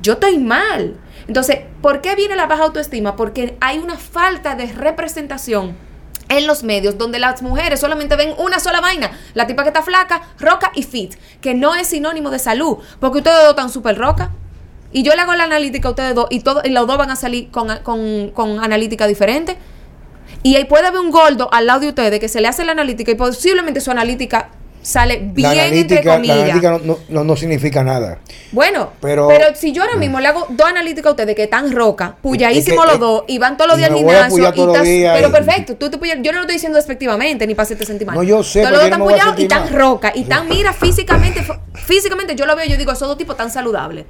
Yo 0.00 0.12
estoy 0.12 0.38
mal. 0.38 1.00
Entonces, 1.26 1.58
¿por 1.80 2.00
qué 2.00 2.14
viene 2.14 2.36
la 2.36 2.46
baja 2.46 2.64
autoestima? 2.64 3.16
Porque 3.16 3.56
hay 3.60 3.78
una 3.78 3.96
falta 3.96 4.54
de 4.54 4.66
representación 4.66 5.76
en 6.28 6.46
los 6.46 6.62
medios 6.62 6.98
donde 6.98 7.18
las 7.18 7.42
mujeres 7.42 7.80
solamente 7.80 8.16
ven 8.16 8.34
una 8.38 8.58
sola 8.60 8.80
vaina, 8.80 9.10
la 9.34 9.46
tipa 9.46 9.62
que 9.62 9.68
está 9.68 9.82
flaca, 9.82 10.22
roca 10.38 10.72
y 10.74 10.82
fit, 10.82 11.14
que 11.40 11.54
no 11.54 11.74
es 11.74 11.88
sinónimo 11.88 12.30
de 12.30 12.38
salud, 12.38 12.78
porque 13.00 13.18
ustedes 13.18 13.38
dos 13.38 13.50
están 13.50 13.70
súper 13.70 13.98
roca. 13.98 14.32
Y 14.92 15.02
yo 15.02 15.14
le 15.14 15.22
hago 15.22 15.34
la 15.34 15.44
analítica 15.44 15.88
a 15.88 15.90
ustedes 15.90 16.14
dos 16.14 16.26
y, 16.30 16.40
todo, 16.40 16.62
y 16.64 16.70
los 16.70 16.86
dos 16.86 16.96
van 16.96 17.10
a 17.10 17.16
salir 17.16 17.50
con, 17.50 17.68
con, 17.82 18.30
con 18.30 18.62
analítica 18.62 19.06
diferente. 19.06 19.58
Y 20.42 20.56
ahí 20.56 20.64
puede 20.64 20.86
haber 20.86 21.00
un 21.00 21.10
gordo 21.10 21.48
al 21.52 21.66
lado 21.66 21.80
de 21.80 21.88
ustedes 21.88 22.20
que 22.20 22.28
se 22.28 22.40
le 22.40 22.48
hace 22.48 22.64
la 22.64 22.72
analítica 22.72 23.10
y 23.10 23.14
posiblemente 23.14 23.80
su 23.80 23.90
analítica 23.90 24.50
sale 24.84 25.18
bien 25.22 25.74
entre 25.74 26.04
comillas. 26.04 26.36
La 26.36 26.44
analítica 26.44 26.80
no, 27.08 27.24
no, 27.24 27.36
significa 27.36 27.82
nada. 27.82 28.18
Bueno, 28.52 28.90
pero, 29.00 29.26
pero 29.28 29.54
si 29.54 29.72
yo 29.72 29.82
ahora 29.82 29.96
mismo 29.96 30.20
le 30.20 30.28
hago 30.28 30.46
dos 30.50 30.66
analíticas 30.68 31.06
a 31.06 31.10
ustedes 31.10 31.34
que 31.34 31.44
están 31.44 31.72
roca, 31.72 32.16
puyadísimos 32.20 32.86
los 32.86 33.00
dos, 33.00 33.24
y 33.26 33.38
van 33.38 33.56
todos 33.56 33.70
los 33.70 33.78
días 33.78 33.90
al 33.90 33.96
gimnasio, 33.96 34.52
y 34.84 35.02
pero 35.02 35.32
perfecto, 35.32 35.76
tú 35.76 35.90
te 35.90 35.98
yo 36.22 36.32
no 36.32 36.38
lo 36.38 36.42
estoy 36.42 36.56
diciendo 36.56 36.76
despectivamente 36.76 37.46
ni 37.46 37.54
para 37.54 37.64
hacerte 37.64 37.86
sentir 37.86 38.06
mal. 38.06 38.14
No, 38.14 38.22
yo 38.22 38.42
sé. 38.42 38.60
Todos 38.60 38.72
los 38.72 38.80
dos 38.80 38.90
están 38.90 39.02
puyados 39.02 39.40
y 39.40 39.48
tan 39.48 39.72
roca, 39.72 40.12
y 40.14 40.24
tan, 40.24 40.48
mira, 40.48 40.72
físicamente, 40.72 41.44
físicamente 41.72 42.36
yo 42.36 42.44
lo 42.44 42.54
veo, 42.54 42.66
yo 42.66 42.76
digo, 42.76 42.92
esos 42.92 43.08
dos 43.08 43.16
tipos 43.16 43.36
tan 43.36 43.50
saludables. 43.50 44.04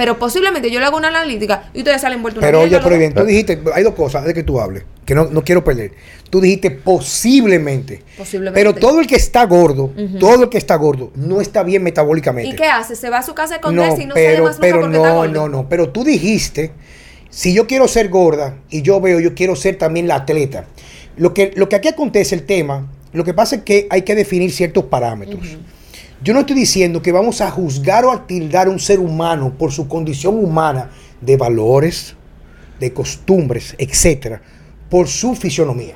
Pero 0.00 0.18
posiblemente 0.18 0.70
yo 0.70 0.80
le 0.80 0.86
hago 0.86 0.96
una 0.96 1.08
analítica 1.08 1.70
y 1.74 1.80
ustedes 1.80 2.00
salen 2.00 2.20
envueltos 2.20 2.40
Pero 2.40 2.62
oye, 2.62 2.80
pero 2.82 2.96
bien, 2.96 3.12
tú 3.12 3.22
dijiste, 3.22 3.60
hay 3.74 3.82
dos 3.82 3.92
cosas 3.92 4.24
de 4.24 4.32
que 4.32 4.42
tú 4.42 4.58
hables, 4.58 4.84
que 5.04 5.14
no, 5.14 5.26
no 5.26 5.44
quiero 5.44 5.62
perder. 5.62 5.92
Tú 6.30 6.40
dijiste 6.40 6.70
posiblemente. 6.70 8.02
Posiblemente. 8.16 8.58
Pero 8.58 8.74
todo 8.74 9.00
el 9.00 9.06
que 9.06 9.16
está 9.16 9.44
gordo, 9.44 9.92
todo 10.18 10.44
el 10.44 10.48
que 10.48 10.56
está 10.56 10.76
gordo, 10.76 11.10
no 11.16 11.42
está 11.42 11.64
bien 11.64 11.82
metabólicamente. 11.82 12.48
¿Y 12.48 12.56
qué 12.56 12.64
hace? 12.64 12.96
¿Se 12.96 13.10
va 13.10 13.18
a 13.18 13.22
su 13.22 13.34
casa 13.34 13.60
con 13.60 13.76
no, 13.76 13.94
y 13.94 14.06
no 14.06 14.14
pero, 14.14 14.36
se 14.36 14.42
más 14.42 14.56
pero 14.58 14.80
porque 14.80 14.96
no, 14.96 15.04
está 15.04 15.16
gordo? 15.16 15.32
no, 15.34 15.48
no. 15.50 15.68
Pero 15.68 15.90
tú 15.90 16.02
dijiste, 16.02 16.72
si 17.28 17.52
yo 17.52 17.66
quiero 17.66 17.86
ser 17.86 18.08
gorda 18.08 18.56
y 18.70 18.80
yo 18.80 19.02
veo, 19.02 19.20
yo 19.20 19.34
quiero 19.34 19.54
ser 19.54 19.76
también 19.76 20.08
la 20.08 20.14
atleta. 20.14 20.64
Lo 21.18 21.34
que, 21.34 21.52
lo 21.56 21.68
que 21.68 21.76
aquí 21.76 21.88
acontece, 21.88 22.34
el 22.34 22.46
tema, 22.46 22.90
lo 23.12 23.22
que 23.22 23.34
pasa 23.34 23.56
es 23.56 23.62
que 23.64 23.86
hay 23.90 24.00
que 24.00 24.14
definir 24.14 24.50
ciertos 24.50 24.84
parámetros. 24.84 25.58
Yo 26.22 26.34
no 26.34 26.40
estoy 26.40 26.56
diciendo 26.56 27.00
que 27.00 27.12
vamos 27.12 27.40
a 27.40 27.50
juzgar 27.50 28.04
o 28.04 28.12
a 28.12 28.26
tildar 28.26 28.66
a 28.66 28.70
un 28.70 28.78
ser 28.78 28.98
humano 29.00 29.54
por 29.58 29.72
su 29.72 29.88
condición 29.88 30.42
humana 30.42 30.90
de 31.20 31.36
valores, 31.36 32.14
de 32.78 32.92
costumbres, 32.92 33.74
etcétera, 33.78 34.42
por 34.90 35.08
su 35.08 35.34
fisionomía. 35.34 35.94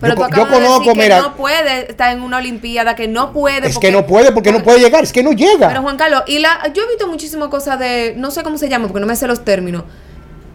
Pero 0.00 0.14
yo, 0.16 0.28
tú 0.28 0.50
conozco, 0.50 0.94
que 0.94 1.08
no 1.08 1.36
puede 1.36 1.90
estar 1.90 2.16
en 2.16 2.22
una 2.22 2.38
olimpiada, 2.38 2.96
que 2.96 3.06
no 3.06 3.32
puede. 3.32 3.68
Es 3.68 3.78
que 3.78 3.92
no 3.92 4.06
puede 4.06 4.32
porque 4.32 4.50
no 4.50 4.62
puede 4.62 4.80
llegar, 4.80 5.04
es 5.04 5.12
que 5.12 5.22
no 5.22 5.32
llega. 5.32 5.68
Pero 5.68 5.82
Juan 5.82 5.98
Carlos, 5.98 6.22
y 6.26 6.38
la, 6.38 6.72
yo 6.72 6.84
he 6.84 6.88
visto 6.88 7.06
muchísimas 7.06 7.48
cosas 7.48 7.78
de, 7.78 8.14
no 8.16 8.30
sé 8.30 8.42
cómo 8.42 8.56
se 8.56 8.68
llama 8.68 8.88
porque 8.88 9.00
no 9.00 9.06
me 9.06 9.14
sé 9.14 9.26
los 9.26 9.44
términos. 9.44 9.84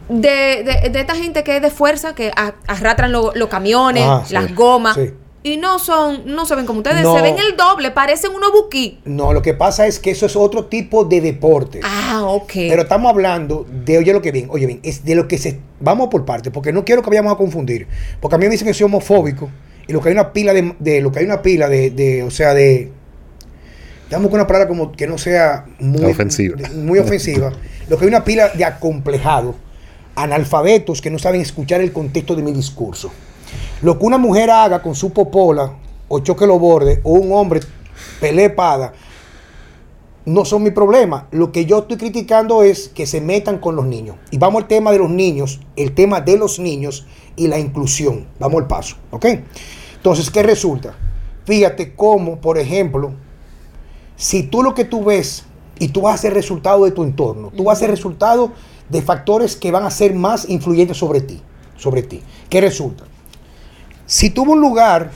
De, 0.10 0.64
de, 0.64 0.90
de 0.90 1.00
esta 1.00 1.16
gente 1.16 1.44
que 1.44 1.58
es 1.58 1.62
de 1.62 1.70
fuerza, 1.70 2.16
que 2.16 2.32
arrastran 2.68 3.12
los 3.12 3.48
camiones, 3.50 4.04
ah, 4.06 4.24
las 4.30 4.54
gomas. 4.54 4.98
Y 5.46 5.58
no 5.58 5.78
son, 5.78 6.24
no 6.26 6.48
se 6.48 6.56
ven 6.56 6.66
como 6.66 6.80
ustedes, 6.80 7.06
se 7.08 7.22
ven 7.22 7.36
el 7.38 7.56
doble, 7.56 7.92
parecen 7.92 8.32
unos 8.34 8.52
buquí. 8.52 8.98
No, 9.06 9.32
lo 9.32 9.44
que 9.44 9.54
pasa 9.54 9.86
es 9.86 10.00
que 10.00 10.10
eso 10.10 10.26
es 10.26 10.36
otro 10.36 10.66
tipo 10.66 11.06
de 11.06 11.22
deporte. 11.22 11.82
Ah, 11.84 12.24
ok. 12.26 12.52
Pero 12.52 12.82
estamos 12.82 13.12
hablando 13.12 13.64
de, 13.86 14.00
oye 14.00 14.12
lo 14.12 14.24
que 14.24 14.32
bien, 14.32 14.48
oye 14.50 14.66
bien, 14.66 14.80
es 14.82 15.06
de 15.06 15.14
lo 15.14 15.28
que 15.28 15.38
se, 15.38 15.60
vamos 15.80 16.08
por 16.10 16.26
parte, 16.26 16.50
porque 16.50 16.74
no 16.74 16.84
quiero 16.84 17.04
que 17.04 17.12
vayamos 17.12 17.32
a 17.32 17.38
confundir. 17.38 17.86
Porque 18.20 18.34
a 18.34 18.38
mí 18.40 18.46
me 18.46 18.54
dicen 18.54 18.66
que 18.66 18.74
soy 18.74 18.86
homofóbico 18.86 19.52
y 19.88 19.94
lo 19.94 20.02
que 20.02 20.10
hay 20.10 20.14
una 20.14 20.34
pila 20.34 20.52
de, 20.52 21.02
lo 21.02 21.12
que 21.12 21.20
hay 21.20 21.26
una 21.26 21.44
pila 21.44 21.70
de, 21.70 21.92
de 21.92 22.24
o 22.24 22.32
sea, 22.32 22.56
de, 22.56 22.92
digamos 24.06 24.32
con 24.32 24.40
una 24.40 24.48
palabra 24.48 24.68
como 24.68 24.94
que 24.94 25.06
no 25.06 25.20
sea 25.20 25.68
muy 25.78 26.06
ofensiva. 26.06 26.58
muy 26.74 26.98
ofensiva. 26.98 27.52
lo 27.88 28.00
que 28.00 28.06
hay 28.06 28.10
una 28.10 28.24
pila 28.24 28.50
de 28.50 28.66
acomplejados, 28.66 29.54
analfabetos 30.16 31.02
que 31.02 31.12
no 31.12 31.20
saben 31.20 31.42
escuchar 31.42 31.82
el 31.82 31.92
contexto 31.92 32.36
de 32.36 32.42
mi 32.42 32.52
discurso. 32.52 33.12
Lo 33.82 33.98
que 34.00 34.06
una 34.06 34.18
mujer 34.18 34.50
haga 34.50 34.82
con 34.82 34.96
su 34.96 35.12
popola, 35.12 35.74
o 36.08 36.20
choque 36.20 36.48
los 36.48 36.60
bordes, 36.60 37.00
o 37.04 37.12
un 37.12 37.32
hombre 37.34 37.62
pelee 38.20 38.46
espada, 38.46 38.94
no 40.26 40.44
son 40.44 40.64
mi 40.64 40.72
problema. 40.72 41.28
Lo 41.32 41.52
que 41.52 41.66
yo 41.66 41.80
estoy 41.80 41.98
criticando 41.98 42.64
es 42.64 42.90
que 42.90 43.06
se 43.06 43.22
metan 43.22 43.60
con 43.60 43.76
los 43.76 43.86
niños. 43.86 44.18
Y 44.32 44.38
vamos 44.38 44.64
al 44.64 44.68
tema 44.68 44.92
de 44.92 44.98
los 44.98 45.10
niños, 45.10 45.60
el 45.76 45.94
tema 45.94 46.22
de 46.22 46.38
los 46.38 46.60
niños 46.60 47.06
y 47.36 47.48
la 47.48 47.60
inclusión. 47.60 48.28
Vamos 48.40 48.62
al 48.62 48.68
paso, 48.68 48.96
¿ok? 49.12 49.26
Entonces, 49.96 50.30
¿qué 50.30 50.44
resulta? 50.44 50.96
Fíjate 51.46 51.96
cómo, 51.96 52.42
por 52.42 52.58
ejemplo, 52.58 53.14
si 54.16 54.44
tú 54.44 54.64
lo 54.64 54.74
que 54.74 54.86
tú 54.86 55.04
ves 55.04 55.46
y 55.78 55.90
tú 55.90 56.02
vas 56.02 56.26
a 56.26 56.30
resultado 56.30 56.86
de 56.86 56.92
tu 56.92 57.04
entorno, 57.04 57.52
tú 57.56 57.66
vas 57.66 57.78
a 57.78 57.82
ser 57.82 57.92
resultado 57.92 58.52
de 58.90 59.02
factores 59.02 59.56
que 59.56 59.72
van 59.72 59.84
a 59.84 59.92
ser 59.92 60.14
más 60.14 60.50
influyentes 60.50 60.98
sobre 60.98 61.22
ti, 61.22 61.42
sobre 61.78 62.02
ti. 62.02 62.22
¿Qué 62.50 62.62
resulta? 62.62 63.06
Si 64.06 64.30
tuvo 64.30 64.54
un 64.54 64.62
lugar 64.62 65.12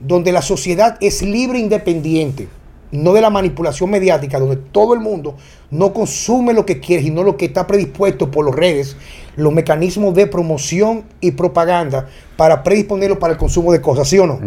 donde 0.00 0.32
la 0.32 0.42
sociedad 0.42 0.96
es 1.00 1.22
libre 1.22 1.58
e 1.58 1.62
independiente, 1.62 2.48
no 2.92 3.12
de 3.12 3.20
la 3.20 3.30
manipulación 3.30 3.90
mediática, 3.90 4.38
donde 4.38 4.56
todo 4.56 4.94
el 4.94 5.00
mundo 5.00 5.34
no 5.70 5.92
consume 5.92 6.52
lo 6.52 6.64
que 6.64 6.78
quiere, 6.78 7.02
sino 7.02 7.24
lo 7.24 7.36
que 7.36 7.46
está 7.46 7.66
predispuesto 7.66 8.30
por 8.30 8.46
las 8.46 8.54
redes, 8.54 8.96
los 9.34 9.52
mecanismos 9.52 10.14
de 10.14 10.28
promoción 10.28 11.04
y 11.20 11.32
propaganda 11.32 12.08
para 12.36 12.62
predisponerlo 12.62 13.18
para 13.18 13.32
el 13.32 13.38
consumo 13.38 13.72
de 13.72 13.80
cosas, 13.80 14.08
¿sí 14.08 14.18
o 14.18 14.26
no? 14.26 14.38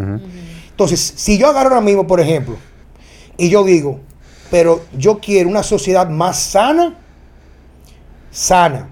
Entonces, 0.69 1.13
si 1.17 1.37
yo 1.37 1.47
agarro 1.47 1.71
ahora 1.71 1.81
mismo, 1.81 2.07
por 2.07 2.21
ejemplo, 2.21 2.55
y 3.35 3.49
yo 3.49 3.65
digo, 3.65 3.99
pero 4.49 4.81
yo 4.97 5.19
quiero 5.19 5.49
una 5.49 5.63
sociedad 5.63 6.07
más 6.07 6.39
sana, 6.39 6.95
sana, 8.31 8.89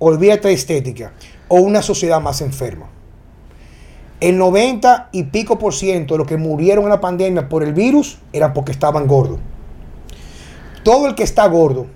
olvídate 0.00 0.48
de 0.48 0.54
estética, 0.54 1.12
o 1.46 1.60
una 1.60 1.80
sociedad 1.80 2.20
más 2.20 2.40
enferma. 2.40 2.88
El 4.26 4.38
90 4.38 5.10
y 5.12 5.22
pico 5.22 5.56
por 5.56 5.72
ciento 5.72 6.14
de 6.14 6.18
los 6.18 6.26
que 6.26 6.36
murieron 6.36 6.82
en 6.82 6.90
la 6.90 7.00
pandemia 7.00 7.48
por 7.48 7.62
el 7.62 7.72
virus 7.72 8.18
eran 8.32 8.52
porque 8.54 8.72
estaban 8.72 9.06
gordos. 9.06 9.38
Todo 10.82 11.06
el 11.06 11.14
que 11.14 11.22
está 11.22 11.46
gordo, 11.46 11.86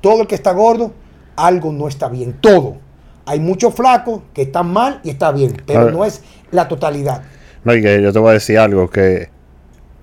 todo 0.00 0.20
el 0.20 0.28
que 0.28 0.36
está 0.36 0.52
gordo, 0.52 0.92
algo 1.34 1.72
no 1.72 1.88
está 1.88 2.08
bien. 2.08 2.36
Todo. 2.40 2.76
Hay 3.26 3.40
muchos 3.40 3.74
flacos 3.74 4.22
que 4.32 4.42
están 4.42 4.72
mal 4.72 5.00
y 5.02 5.10
está 5.10 5.32
bien, 5.32 5.60
pero 5.66 5.90
no 5.90 6.04
es 6.04 6.22
la 6.52 6.68
totalidad. 6.68 7.24
No, 7.64 7.74
y 7.74 7.82
que 7.82 8.00
yo 8.00 8.12
te 8.12 8.20
voy 8.20 8.30
a 8.30 8.34
decir 8.34 8.60
algo 8.60 8.88
que 8.88 9.28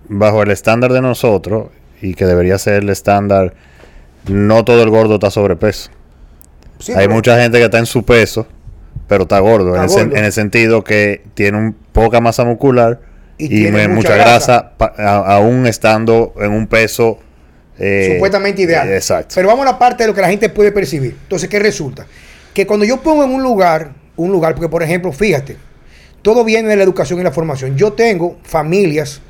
bajo 0.10 0.44
el 0.44 0.52
estándar 0.52 0.92
de 0.92 1.02
nosotros 1.02 1.68
y 2.02 2.16
que 2.16 2.26
debería 2.26 2.58
ser 2.58 2.84
el 2.84 2.90
estándar, 2.90 3.54
no 4.28 4.66
todo 4.66 4.84
el 4.84 4.90
gordo 4.90 5.14
está 5.14 5.32
sobrepeso. 5.32 5.90
Hay 6.98 7.08
mucha 7.08 7.42
gente 7.42 7.60
que 7.60 7.64
está 7.64 7.80
en 7.80 7.86
su 7.86 8.04
peso 8.04 8.46
pero 9.08 9.24
está 9.24 9.40
gordo, 9.40 9.76
en, 9.76 10.16
El, 10.16 10.32
sentido 10.32 10.84
que 10.84 11.22
tiene 11.34 11.58
un 11.58 11.74
poca 11.74 12.20
masa 12.20 12.44
muscular 12.44 13.00
y, 13.38 13.68
mucha, 13.90 14.16
grasa, 14.16 14.74
aún 14.98 15.66
estando 15.68 16.34
en 16.40 16.52
un 16.52 16.68
peso 16.68 17.20
eh, 17.80 18.14
supuestamente 18.16 18.64
ideal. 18.64 18.92
exacto. 18.92 19.36
Pero 19.36 19.48
vamos 19.48 19.66
a 19.66 19.72
la 19.72 19.80
parte 19.80 20.04
de 20.04 20.08
lo 20.08 20.16
que 20.16 20.22
la 20.22 20.30
gente 20.30 20.50
puede 20.50 20.72
percibir. 20.72 21.16
Entonces, 21.24 21.48
¿qué 21.48 21.60
resulta? 21.60 22.06
Que 22.54 22.66
cuando 22.66 22.86
yo 22.86 23.02
pongo 23.02 23.24
en 23.24 23.32
un 23.32 23.44
lugar, 23.44 23.92
un 24.16 24.32
lugar, 24.32 24.56
porque 24.56 24.70
por 24.70 24.82
ejemplo, 24.82 25.12
fíjate, 25.12 25.58
todo 26.22 26.44
viene 26.44 26.68
de 26.70 26.76
la 26.76 26.84
educación 26.84 27.20
y 27.20 27.24
la 27.24 27.32
formación. 27.32 27.78
Yo 27.78 27.94
tengo 27.94 28.38
familias 28.44 29.22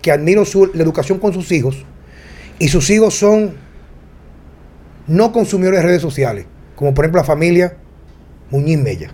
que 0.00 0.10
admiro 0.10 0.44
la 0.74 0.82
educación 0.82 1.18
con 1.18 1.32
sus 1.32 1.52
hijos 1.52 1.84
y 2.58 2.68
sus 2.68 2.90
hijos 2.90 3.14
son 3.14 3.54
no 5.06 5.32
consumidores 5.32 5.80
de 5.80 5.86
redes 5.86 6.02
sociales, 6.02 6.46
como 6.74 6.94
por 6.94 7.04
ejemplo 7.04 7.20
la 7.20 7.26
familia 7.26 7.76
Muñiz 8.52 8.78
Mella. 8.78 9.10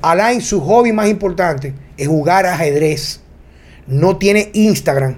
Alain, 0.00 0.40
su 0.40 0.60
hobby 0.60 0.92
más 0.92 1.08
importante 1.08 1.74
es 1.96 2.08
jugar 2.08 2.46
ajedrez. 2.46 3.20
No 3.86 4.16
tiene 4.16 4.50
Instagram. 4.54 5.16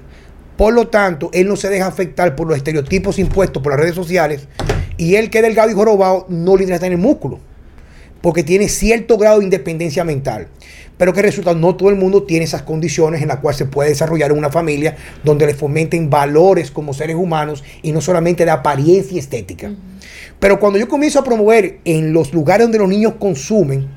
Por 0.56 0.75
lo 0.75 0.88
tanto, 0.88 1.30
él 1.32 1.47
no 1.47 1.54
se 1.54 1.68
deja 1.68 1.87
afectar 1.87 2.35
por 2.35 2.49
los 2.49 2.56
estereotipos 2.56 3.18
impuestos 3.18 3.62
por 3.62 3.73
las 3.73 3.80
redes 3.80 3.94
sociales. 3.94 4.49
Y 4.97 5.14
él 5.14 5.30
que 5.30 5.42
delgado 5.42 5.70
y 5.70 5.75
jorobado 5.75 6.26
no 6.28 6.56
le 6.56 6.64
interesa 6.64 6.80
tener 6.80 6.99
músculo. 6.99 7.38
Porque 8.20 8.42
tiene 8.42 8.68
cierto 8.68 9.18
grado 9.18 9.38
de 9.38 9.44
independencia 9.44 10.04
mental. 10.04 10.49
Pero 10.99 11.12
que 11.12 11.23
resulta, 11.23 11.55
no 11.55 11.76
todo 11.76 11.88
el 11.88 11.97
mundo 11.97 12.25
tiene 12.25 12.45
esas 12.45 12.62
condiciones 12.62 13.23
en 13.23 13.28
las 13.28 13.38
cuales 13.38 13.57
se 13.57 13.64
puede 13.64 13.90
desarrollar 13.90 14.33
una 14.33 14.50
familia 14.50 14.97
donde 15.25 15.47
le 15.47 15.55
fomenten 15.55 16.11
valores 16.11 16.71
como 16.71 16.93
seres 16.93 17.17
humanos 17.17 17.64
y 17.83 17.93
no 17.93 18.00
solamente 18.00 18.45
de 18.45 18.50
apariencia 18.50 19.19
estética. 19.19 19.71
Pero 20.40 20.59
cuando 20.61 20.78
yo 20.78 20.88
comienzo 20.88 21.21
a 21.21 21.25
promover 21.25 21.78
en 21.85 22.12
los 22.12 22.35
lugares 22.35 22.64
donde 22.64 22.78
los 22.78 22.88
niños 22.88 23.14
consumen, 23.19 23.88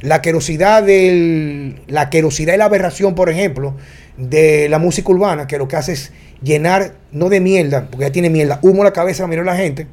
la 0.00 0.22
querosidad 0.22 0.82
del, 0.82 1.80
la 1.86 2.10
querosidad 2.10 2.54
y 2.54 2.58
la 2.58 2.64
aberración, 2.66 3.14
por 3.14 3.28
ejemplo, 3.28 3.74
de 4.16 4.68
la 4.68 4.78
música 4.78 5.10
urbana, 5.10 5.46
que 5.46 5.58
lo 5.58 5.68
que 5.68 5.76
hace 5.76 5.92
es 5.92 6.12
llenar, 6.42 6.94
no 7.12 7.28
de 7.28 7.40
mierda, 7.40 7.88
porque 7.90 8.06
ya 8.06 8.12
tiene 8.12 8.30
mierda, 8.30 8.58
humo 8.62 8.78
en 8.78 8.84
la 8.84 8.92
cabeza 8.92 9.26
la 9.26 9.42
la 9.42 9.56
gente, 9.56 9.86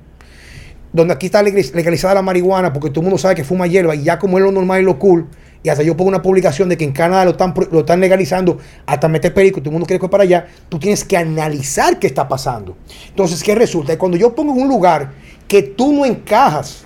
donde 0.91 1.13
aquí 1.13 1.27
está 1.27 1.43
legalizada 1.43 2.15
la 2.15 2.21
marihuana, 2.21 2.73
porque 2.73 2.89
todo 2.89 3.01
el 3.01 3.05
mundo 3.05 3.17
sabe 3.19 3.35
que 3.35 3.43
fuma 3.43 3.67
hierba, 3.67 3.95
y 3.95 4.03
ya 4.03 4.17
como 4.17 4.39
es 4.39 4.43
lo 4.43 4.51
normal 4.51 4.81
y 4.81 4.85
lo 4.85 4.97
cool, 4.97 5.27
y 5.61 5.69
hasta 5.69 5.83
yo 5.83 5.97
pongo 5.97 6.09
una 6.09 6.21
publicación 6.21 6.69
de 6.69 6.77
que 6.77 6.85
en 6.85 6.91
Canadá 6.91 7.25
lo 7.25 7.31
están, 7.31 7.53
lo 7.71 7.79
están 7.79 7.99
legalizando 7.99 8.57
hasta 8.85 9.07
meter 9.07 9.33
perico, 9.33 9.59
todo 9.59 9.69
el 9.69 9.73
mundo 9.73 9.85
quiere 9.85 10.03
ir 10.03 10.09
para 10.09 10.23
allá, 10.23 10.47
tú 10.69 10.79
tienes 10.79 11.03
que 11.03 11.17
analizar 11.17 11.99
qué 11.99 12.07
está 12.07 12.27
pasando. 12.27 12.77
Entonces, 13.09 13.43
¿qué 13.43 13.55
resulta? 13.55 13.97
Cuando 13.97 14.17
yo 14.17 14.33
pongo 14.33 14.53
en 14.53 14.61
un 14.61 14.69
lugar 14.69 15.11
que 15.49 15.63
tú 15.63 15.91
no 15.91 16.05
encajas. 16.05 16.85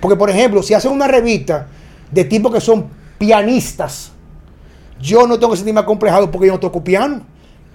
Porque, 0.00 0.16
por 0.16 0.30
ejemplo, 0.30 0.62
si 0.62 0.74
hacen 0.74 0.92
una 0.92 1.08
revista 1.08 1.66
de 2.10 2.24
tipos 2.24 2.52
que 2.52 2.60
son 2.60 2.86
pianistas, 3.18 4.12
yo 5.00 5.26
no 5.26 5.38
tengo 5.38 5.52
que 5.52 5.56
sentirme 5.56 5.80
acomplejado 5.80 6.30
porque 6.30 6.46
yo 6.46 6.52
no 6.52 6.60
toco 6.60 6.84
piano. 6.84 7.22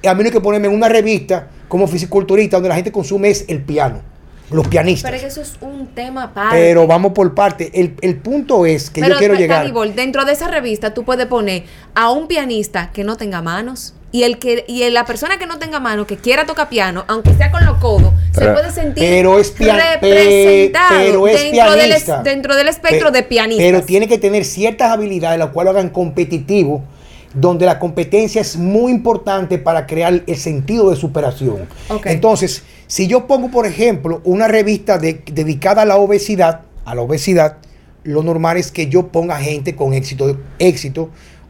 Y 0.01 0.08
a 0.08 0.13
mí 0.13 0.22
no 0.22 0.27
hay 0.27 0.31
que 0.31 0.39
ponerme 0.39 0.67
en 0.67 0.74
una 0.74 0.88
revista 0.88 1.50
como 1.67 1.88
fisiculturista 1.88 2.58
donde 2.58 2.69
la 2.69 2.75
gente 2.75 2.91
consume 2.91 3.29
es 3.29 3.46
el 3.50 3.62
piano. 3.63 4.01
Los 4.51 4.68
pianistas. 4.68 5.12
Pero 5.12 5.27
eso 5.27 5.41
es 5.41 5.58
un 5.62 5.88
tema 5.88 6.24
aparte. 6.24 6.56
Pero 6.56 6.88
vamos 6.88 7.13
por 7.13 7.34
parte. 7.34 7.72
El, 7.74 8.15
punto 8.18 8.65
es 8.65 8.89
que 8.89 9.01
yo 9.01 9.18
quiero 9.18 9.36
llegar. 9.36 9.72
dentro 9.94 10.25
de 10.25 10.34
esa 10.34 10.48
revista 10.48 10.94
tú 10.94 11.03
puedes 11.03 11.27
poner 11.27 11.63
a 11.96 12.12
un 12.12 12.27
pianista 12.27 12.91
que 12.91 13.03
no 13.03 13.18
tenga 13.18 13.41
manos 13.41 13.94
y 14.12 14.24
el 14.24 14.39
que 14.39 14.65
y 14.68 14.89
la 14.89 15.06
persona 15.06 15.38
que 15.38 15.46
no 15.46 15.60
tenga 15.60 15.79
mano 15.79 16.08
que 16.08 16.18
quiera 16.18 16.46
tocar 16.46 16.68
piano 16.68 17.06
aunque 17.08 17.34
sea 17.36 17.51
con 17.51 17.63
los 17.65 17.77
codos 17.77 18.12
se 18.32 18.48
puede 18.48 18.72
sentir 18.72 19.03
pero 19.03 19.38
es 19.38 19.53
representado 19.58 20.96
pero 20.98 21.27
es 21.27 21.41
dentro, 21.44 21.75
del, 21.75 22.24
dentro 22.24 22.56
del 22.56 22.68
espectro 22.70 23.12
de 23.12 23.24
pianistas 23.24 23.65
pero 23.65 23.84
tiene 23.84 24.08
que 24.08 24.18
tener 24.18 24.46
ciertas 24.46 24.91
habilidades 24.91 25.38
las 25.38 25.50
cuales 25.50 25.74
lo 25.74 25.79
hagan 25.79 25.91
competitivo 25.91 26.84
donde 27.33 27.65
la 27.65 27.79
competencia 27.79 28.41
es 28.41 28.57
muy 28.57 28.91
importante 28.91 29.57
para 29.57 29.86
crear 29.86 30.24
el 30.25 30.38
sentido 30.38 30.89
de 30.89 30.95
superación 30.95 31.67
entonces 32.05 32.63
si 32.88 33.07
yo 33.07 33.27
pongo 33.27 33.51
por 33.51 33.65
ejemplo 33.65 34.21
una 34.24 34.48
revista 34.48 34.98
dedicada 34.98 35.83
a 35.83 35.86
la 35.86 35.98
obesidad 35.98 36.62
a 36.86 36.95
la 36.95 37.01
obesidad 37.01 37.57
lo 38.03 38.24
normal 38.24 38.57
es 38.57 38.71
que 38.71 38.88
yo 38.88 39.07
ponga 39.07 39.38
gente 39.38 39.75
con 39.75 39.93
éxito 39.93 40.38
éxito 40.57 41.09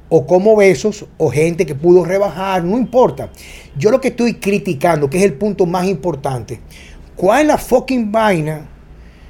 o 0.10 0.26
como 0.26 0.56
besos 0.56 1.06
o 1.18 1.30
gente 1.30 1.66
que 1.66 1.76
pudo 1.76 2.04
rebajar, 2.04 2.64
no 2.64 2.78
importa. 2.78 3.30
Yo 3.78 3.92
lo 3.92 4.02
que 4.02 4.10
estoy 4.10 4.36
criticando, 4.36 5.10
que 5.10 5.20
es 5.20 5.24
el 5.24 5.34
punto 5.34 5.66
más 5.66 5.88
importante, 5.88 6.60
¿cuál 7.16 7.42
es 7.42 7.48
la 7.48 7.58
fucking 7.58 8.12
vaina 8.12 8.68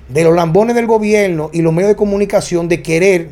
de 0.08 0.24
los 0.24 0.34
lambones 0.34 0.76
del 0.76 0.88
gobierno 0.88 1.50
y 1.54 1.62
los 1.62 1.74
medios 1.74 1.90
de 1.90 1.96
comunicación 1.96 2.68
de 2.68 2.82
querer 2.82 3.30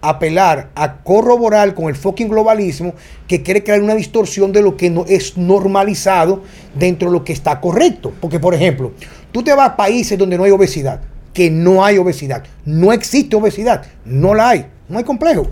apelar 0.00 0.70
a 0.74 0.98
corroborar 0.98 1.74
con 1.74 1.86
el 1.88 1.96
fucking 1.96 2.28
globalismo 2.28 2.94
que 3.26 3.42
quiere 3.42 3.64
crear 3.64 3.82
una 3.82 3.94
distorsión 3.94 4.52
de 4.52 4.62
lo 4.62 4.76
que 4.76 4.90
no 4.90 5.04
es 5.06 5.36
normalizado 5.36 6.42
dentro 6.74 7.08
de 7.08 7.18
lo 7.18 7.24
que 7.24 7.32
está 7.32 7.60
correcto? 7.60 8.12
Porque, 8.20 8.38
por 8.38 8.54
ejemplo, 8.54 8.92
tú 9.32 9.42
te 9.42 9.54
vas 9.54 9.70
a 9.70 9.76
países 9.76 10.18
donde 10.18 10.36
no 10.36 10.44
hay 10.44 10.50
obesidad, 10.50 11.00
que 11.32 11.50
no 11.50 11.84
hay 11.84 11.98
obesidad, 11.98 12.44
no 12.64 12.92
existe 12.92 13.36
obesidad, 13.36 13.84
no 14.04 14.34
la 14.34 14.50
hay, 14.50 14.66
no 14.88 14.98
hay 14.98 15.04
complejo. 15.04 15.46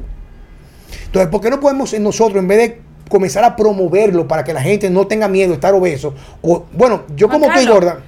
Entonces, 1.06 1.30
¿por 1.30 1.40
qué 1.40 1.50
no 1.50 1.60
podemos 1.60 1.98
nosotros, 2.00 2.38
en 2.38 2.48
vez 2.48 2.58
de 2.58 2.80
comenzar 3.08 3.44
a 3.44 3.54
promoverlo 3.54 4.26
para 4.26 4.44
que 4.44 4.52
la 4.52 4.62
gente 4.62 4.90
no 4.90 5.06
tenga 5.06 5.28
miedo 5.28 5.48
de 5.48 5.54
estar 5.54 5.74
obeso? 5.74 6.14
O, 6.42 6.64
bueno, 6.72 7.02
yo 7.16 7.28
como 7.28 7.46
estoy 7.46 7.66
gorda. 7.66 8.00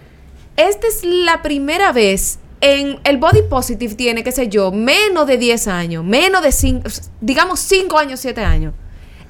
Esta 0.57 0.87
es 0.87 1.05
la 1.05 1.43
primera 1.43 1.93
vez 1.93 2.39
en 2.67 2.99
el 3.05 3.19
body 3.19 3.43
positive 3.43 3.95
tiene, 3.95 4.25
qué 4.25 4.33
sé 4.33 4.49
yo, 4.49 4.73
menos 4.73 5.29
de 5.29 5.39
10 5.39 5.69
años, 5.69 6.05
menos 6.05 6.43
de 6.43 6.51
5, 6.51 6.89
digamos 7.21 7.61
5 7.61 7.97
años, 7.97 8.19
7 8.19 8.41
años. 8.43 8.75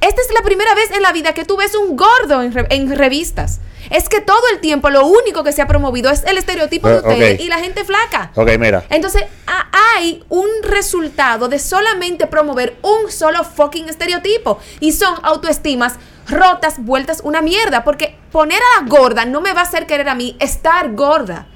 Esta 0.01 0.23
es 0.23 0.29
la 0.35 0.43
primera 0.43 0.75
vez 0.75 0.91
en 0.91 1.03
la 1.03 1.13
vida 1.13 1.35
que 1.35 1.45
tú 1.45 1.57
ves 1.57 1.75
un 1.75 1.97
gordo 1.97 2.43
en, 2.43 2.97
revistas. 2.97 3.61
Es 3.91 4.09
que 4.09 4.21
todo 4.21 4.41
el 4.53 4.61
tiempo 4.61 4.89
lo 4.91 5.07
único 5.07 5.45
que 5.45 5.53
se 5.53 5.63
ha 5.63 5.67
promovido 5.67 6.11
es 6.11 6.25
el 6.25 6.39
estereotipo 6.39 6.89
de 6.89 6.97
ustedes 6.97 7.41
y 7.41 7.49
la 7.49 7.59
gente 7.59 7.85
flaca. 7.85 8.31
Ok, 8.35 8.51
mira. 8.59 8.85
Entonces, 8.91 9.25
hay 9.97 10.25
un 10.29 10.49
resultado 10.63 11.49
de 11.49 11.59
solamente 11.59 12.27
promover 12.27 12.77
un 12.83 13.11
solo 13.11 13.45
fucking 13.45 13.89
estereotipo. 13.89 14.59
Y 14.81 14.93
son 14.93 15.15
autoestimas 15.23 15.95
rotas, 16.29 16.85
vueltas 16.85 17.21
una 17.23 17.43
mierda. 17.43 17.85
Porque 17.85 18.19
poner 18.33 18.59
a 18.59 18.83
la 18.83 18.89
gorda 18.89 19.25
no 19.25 19.41
me 19.41 19.53
va 19.53 19.61
a 19.61 19.65
hacer 19.65 19.87
querer 19.87 20.09
a 20.09 20.15
mí 20.15 20.37
estar 20.41 20.93
gorda 20.95 21.47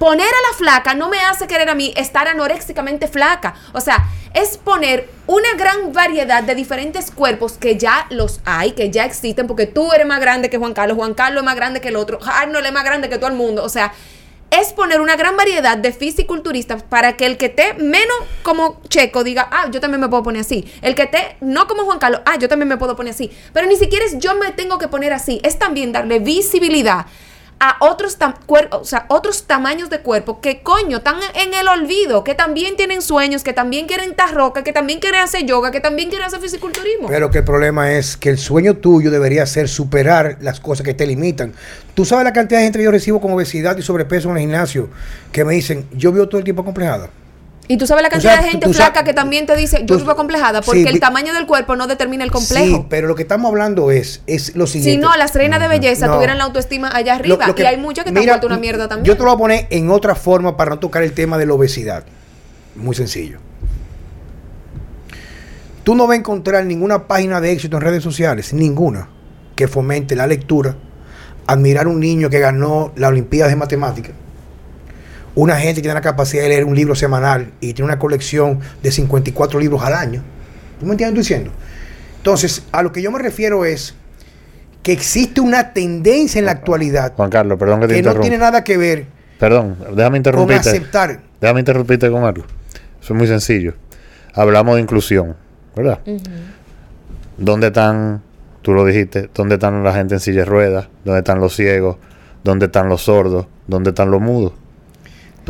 poner 0.00 0.26
a 0.26 0.50
la 0.50 0.56
flaca 0.56 0.94
no 0.94 1.10
me 1.10 1.20
hace 1.20 1.46
querer 1.46 1.68
a 1.68 1.74
mí 1.74 1.92
estar 1.94 2.26
anoréxicamente 2.26 3.06
flaca. 3.06 3.54
O 3.74 3.82
sea, 3.82 4.08
es 4.32 4.56
poner 4.56 5.10
una 5.26 5.52
gran 5.58 5.92
variedad 5.92 6.42
de 6.42 6.54
diferentes 6.54 7.10
cuerpos 7.10 7.58
que 7.58 7.76
ya 7.76 8.06
los 8.08 8.40
hay, 8.46 8.72
que 8.72 8.90
ya 8.90 9.04
existen, 9.04 9.46
porque 9.46 9.66
tú 9.66 9.92
eres 9.92 10.06
más 10.06 10.18
grande 10.18 10.48
que 10.48 10.56
Juan 10.56 10.72
Carlos, 10.72 10.96
Juan 10.96 11.12
Carlos 11.12 11.42
es 11.42 11.44
más 11.44 11.54
grande 11.54 11.82
que 11.82 11.88
el 11.88 11.96
otro, 11.96 12.18
Arnold 12.24 12.64
es 12.64 12.72
más 12.72 12.84
grande 12.84 13.10
que 13.10 13.18
todo 13.18 13.28
el 13.28 13.36
mundo. 13.36 13.62
O 13.62 13.68
sea, 13.68 13.92
es 14.50 14.72
poner 14.72 15.02
una 15.02 15.16
gran 15.16 15.36
variedad 15.36 15.76
de 15.76 15.92
fisiculturistas 15.92 16.82
para 16.82 17.18
que 17.18 17.26
el 17.26 17.36
que 17.36 17.46
esté 17.46 17.74
menos 17.74 18.16
como 18.42 18.80
Checo 18.88 19.22
diga, 19.22 19.48
ah, 19.52 19.68
yo 19.70 19.80
también 19.80 20.00
me 20.00 20.08
puedo 20.08 20.22
poner 20.22 20.40
así. 20.40 20.64
El 20.80 20.94
que 20.94 21.02
esté 21.02 21.36
no 21.42 21.66
como 21.66 21.84
Juan 21.84 21.98
Carlos, 21.98 22.22
ah, 22.24 22.38
yo 22.38 22.48
también 22.48 22.68
me 22.68 22.78
puedo 22.78 22.96
poner 22.96 23.12
así. 23.12 23.30
Pero 23.52 23.66
ni 23.66 23.76
siquiera 23.76 24.06
es 24.06 24.18
yo 24.18 24.34
me 24.36 24.50
tengo 24.52 24.78
que 24.78 24.88
poner 24.88 25.12
así. 25.12 25.42
Es 25.44 25.58
también 25.58 25.92
darle 25.92 26.20
visibilidad 26.20 27.04
a 27.60 27.76
otros, 27.80 28.16
o 28.70 28.84
sea, 28.84 29.04
otros 29.08 29.44
tamaños 29.44 29.90
de 29.90 30.00
cuerpo 30.00 30.40
que 30.40 30.62
coño 30.62 30.96
están 30.96 31.16
en 31.34 31.52
el 31.52 31.68
olvido, 31.68 32.24
que 32.24 32.34
también 32.34 32.76
tienen 32.76 33.02
sueños, 33.02 33.44
que 33.44 33.52
también 33.52 33.86
quieren 33.86 34.10
estar 34.10 34.34
roca, 34.34 34.64
que 34.64 34.72
también 34.72 34.98
quieren 34.98 35.20
hacer 35.20 35.44
yoga, 35.44 35.70
que 35.70 35.80
también 35.80 36.08
quieren 36.08 36.26
hacer 36.26 36.40
fisiculturismo. 36.40 37.08
Pero 37.08 37.30
que 37.30 37.38
el 37.38 37.44
problema 37.44 37.92
es 37.92 38.16
que 38.16 38.30
el 38.30 38.38
sueño 38.38 38.78
tuyo 38.78 39.10
debería 39.10 39.44
ser 39.44 39.68
superar 39.68 40.38
las 40.40 40.58
cosas 40.58 40.86
que 40.86 40.94
te 40.94 41.06
limitan. 41.06 41.52
Tú 41.94 42.06
sabes 42.06 42.24
la 42.24 42.32
cantidad 42.32 42.60
de 42.60 42.64
gente 42.64 42.78
que 42.78 42.84
yo 42.86 42.90
recibo 42.90 43.20
con 43.20 43.32
obesidad 43.32 43.76
y 43.76 43.82
sobrepeso 43.82 44.30
en 44.30 44.36
el 44.36 44.40
gimnasio 44.40 44.88
que 45.30 45.44
me 45.44 45.52
dicen, 45.52 45.86
yo 45.92 46.12
veo 46.12 46.28
todo 46.28 46.38
el 46.38 46.44
tiempo 46.44 46.64
complejada. 46.64 47.10
Y 47.70 47.76
tú 47.76 47.86
sabes 47.86 48.02
la 48.02 48.08
cantidad 48.08 48.42
de 48.42 48.50
gente 48.50 48.68
flaca 48.72 49.04
que 49.04 49.14
también 49.14 49.46
te 49.46 49.54
dice, 49.54 49.84
yo 49.84 49.96
vivo 49.96 50.16
complejada, 50.16 50.60
porque 50.60 50.88
el 50.88 50.98
tamaño 50.98 51.32
del 51.32 51.46
cuerpo 51.46 51.76
no 51.76 51.86
determina 51.86 52.24
el 52.24 52.32
complejo. 52.32 52.78
Sí, 52.78 52.86
pero 52.90 53.06
lo 53.06 53.14
que 53.14 53.22
estamos 53.22 53.48
hablando 53.48 53.92
es, 53.92 54.22
es 54.26 54.56
lo 54.56 54.66
siguiente. 54.66 54.90
Si 54.90 54.96
no, 54.96 55.16
las 55.16 55.32
reinas 55.36 55.60
de 55.60 55.68
belleza 55.68 56.12
tuvieran 56.12 56.36
la 56.38 56.44
autoestima 56.46 56.90
allá 56.92 57.14
arriba. 57.14 57.54
y 57.56 57.62
hay 57.62 57.76
muchas 57.76 58.04
que 58.04 58.10
te 58.10 58.18
han 58.18 58.26
vuelto 58.26 58.48
una 58.48 58.58
mierda 58.58 58.88
también. 58.88 59.06
Yo 59.06 59.16
te 59.16 59.22
lo 59.22 59.26
voy 59.26 59.34
a 59.34 59.38
poner 59.38 59.66
en 59.70 59.88
otra 59.88 60.16
forma 60.16 60.56
para 60.56 60.70
no 60.70 60.78
tocar 60.80 61.04
el 61.04 61.12
tema 61.12 61.38
de 61.38 61.46
la 61.46 61.54
obesidad. 61.54 62.02
Muy 62.74 62.96
sencillo. 62.96 63.38
Tú 65.84 65.94
no 65.94 66.08
vas 66.08 66.16
a 66.16 66.18
encontrar 66.18 66.66
ninguna 66.66 67.06
página 67.06 67.40
de 67.40 67.52
éxito 67.52 67.76
en 67.76 67.82
redes 67.84 68.02
sociales, 68.02 68.52
ninguna, 68.52 69.10
que 69.54 69.68
fomente 69.68 70.16
la 70.16 70.26
lectura, 70.26 70.74
admirar 71.46 71.86
a 71.86 71.88
un 71.88 72.00
niño 72.00 72.30
que 72.30 72.40
ganó 72.40 72.90
la 72.96 73.06
Olimpiada 73.06 73.48
de 73.48 73.54
Matemáticas 73.54 74.14
una 75.34 75.56
gente 75.56 75.76
que 75.76 75.82
tiene 75.82 75.94
la 75.94 76.00
capacidad 76.00 76.42
de 76.42 76.48
leer 76.48 76.64
un 76.64 76.74
libro 76.74 76.94
semanal 76.94 77.52
y 77.60 77.72
tiene 77.72 77.84
una 77.84 77.98
colección 77.98 78.60
de 78.82 78.90
54 78.90 79.60
libros 79.60 79.82
al 79.82 79.94
año. 79.94 80.22
¿Tú 80.78 80.86
me 80.86 80.92
entiendes 80.92 81.26
diciendo? 81.26 81.50
Entonces, 82.16 82.64
a 82.72 82.82
lo 82.82 82.92
que 82.92 83.02
yo 83.02 83.10
me 83.10 83.18
refiero 83.18 83.64
es 83.64 83.94
que 84.82 84.92
existe 84.92 85.40
una 85.40 85.72
tendencia 85.72 86.38
en 86.38 86.46
la 86.46 86.52
actualidad. 86.52 87.12
Juan 87.14 87.30
Carlos, 87.30 87.58
perdón 87.58 87.80
que 87.80 87.88
te 87.88 87.94
Que 87.94 88.02
no 88.02 88.14
tiene 88.14 88.38
nada 88.38 88.64
que 88.64 88.76
ver. 88.76 89.06
Perdón, 89.38 89.76
déjame 89.94 90.18
interrumpirte. 90.18 90.62
Con 90.62 90.70
aceptar. 90.70 91.20
Déjame 91.40 91.60
interrumpirte 91.60 92.10
con 92.10 92.24
algo. 92.24 92.44
Eso 93.00 93.14
es 93.14 93.18
muy 93.18 93.26
sencillo. 93.26 93.74
Hablamos 94.34 94.76
de 94.76 94.82
inclusión, 94.82 95.36
¿verdad? 95.74 96.00
¿Dónde 97.38 97.68
están, 97.68 98.22
tú 98.62 98.72
lo 98.72 98.84
dijiste, 98.84 99.30
dónde 99.34 99.54
están 99.54 99.82
la 99.82 99.94
gente 99.94 100.14
en 100.14 100.20
silla 100.20 100.40
de 100.40 100.44
ruedas? 100.44 100.88
¿Dónde 101.04 101.20
están 101.20 101.40
los 101.40 101.56
ciegos? 101.56 101.96
¿Dónde 102.44 102.66
están 102.66 102.88
los 102.88 103.02
sordos? 103.02 103.46
¿Dónde 103.66 103.90
están 103.90 104.10
los 104.10 104.20
mudos? 104.20 104.52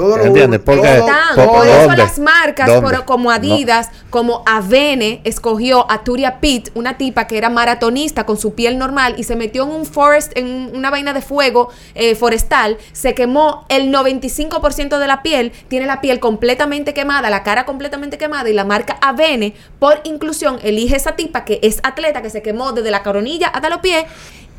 Todo 0.00 0.16
lo 0.16 0.24
¿Entiendes? 0.24 0.60
Porque, 0.64 1.02
por, 1.34 1.66
eso 1.66 1.92
las 1.94 2.18
marcas 2.18 2.70
como 3.04 3.30
Adidas, 3.30 3.90
como 4.08 4.42
Avene, 4.46 5.20
escogió 5.24 5.90
a 5.90 6.04
Turia 6.04 6.40
Pitt, 6.40 6.70
una 6.74 6.96
tipa 6.96 7.26
que 7.26 7.36
era 7.36 7.50
maratonista 7.50 8.24
con 8.24 8.38
su 8.38 8.54
piel 8.54 8.78
normal 8.78 9.16
y 9.18 9.24
se 9.24 9.36
metió 9.36 9.64
en 9.64 9.70
un 9.72 9.84
forest, 9.84 10.32
en 10.36 10.72
una 10.74 10.90
vaina 10.90 11.12
de 11.12 11.20
fuego 11.20 11.68
eh, 11.94 12.14
forestal, 12.14 12.78
se 12.92 13.14
quemó 13.14 13.66
el 13.68 13.92
95% 13.92 14.98
de 14.98 15.06
la 15.06 15.22
piel, 15.22 15.52
tiene 15.68 15.84
la 15.84 16.00
piel 16.00 16.18
completamente 16.18 16.94
quemada, 16.94 17.28
la 17.28 17.42
cara 17.42 17.66
completamente 17.66 18.16
quemada 18.16 18.48
y 18.48 18.54
la 18.54 18.64
marca 18.64 18.96
Avene, 19.02 19.54
por 19.78 20.00
inclusión, 20.04 20.58
elige 20.62 20.96
esa 20.96 21.12
tipa 21.12 21.44
que 21.44 21.60
es 21.62 21.80
atleta, 21.82 22.22
que 22.22 22.30
se 22.30 22.40
quemó 22.40 22.72
desde 22.72 22.90
la 22.90 23.02
coronilla 23.02 23.48
hasta 23.48 23.68
los 23.68 23.80
pies 23.80 24.06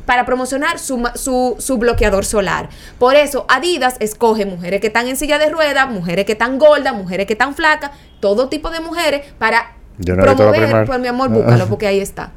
para 0.06 0.26
promocionar 0.26 0.78
su, 0.78 1.56
su, 1.58 1.78
bloqueador 1.78 2.24
solar. 2.24 2.68
Por 2.98 3.14
eso 3.14 3.46
Adidas 3.48 3.96
escoge 4.00 4.46
mujeres 4.46 4.80
que 4.80 4.88
están 4.88 5.08
en 5.08 5.16
silla 5.16 5.38
de 5.38 5.48
ruedas, 5.48 5.88
mujeres 5.90 6.24
que 6.24 6.32
están 6.32 6.58
gordas, 6.58 6.94
mujeres 6.94 7.26
que 7.26 7.34
están 7.34 7.54
flacas, 7.54 7.90
todo 8.20 8.48
tipo 8.48 8.70
de 8.70 8.80
mujeres 8.80 9.22
para 9.38 9.76
promover, 10.04 10.86
pues 10.86 11.00
mi 11.00 11.08
amor, 11.08 11.28
búscalo 11.30 11.66
porque 11.68 11.86
ahí 11.86 12.00
está. 12.00 12.32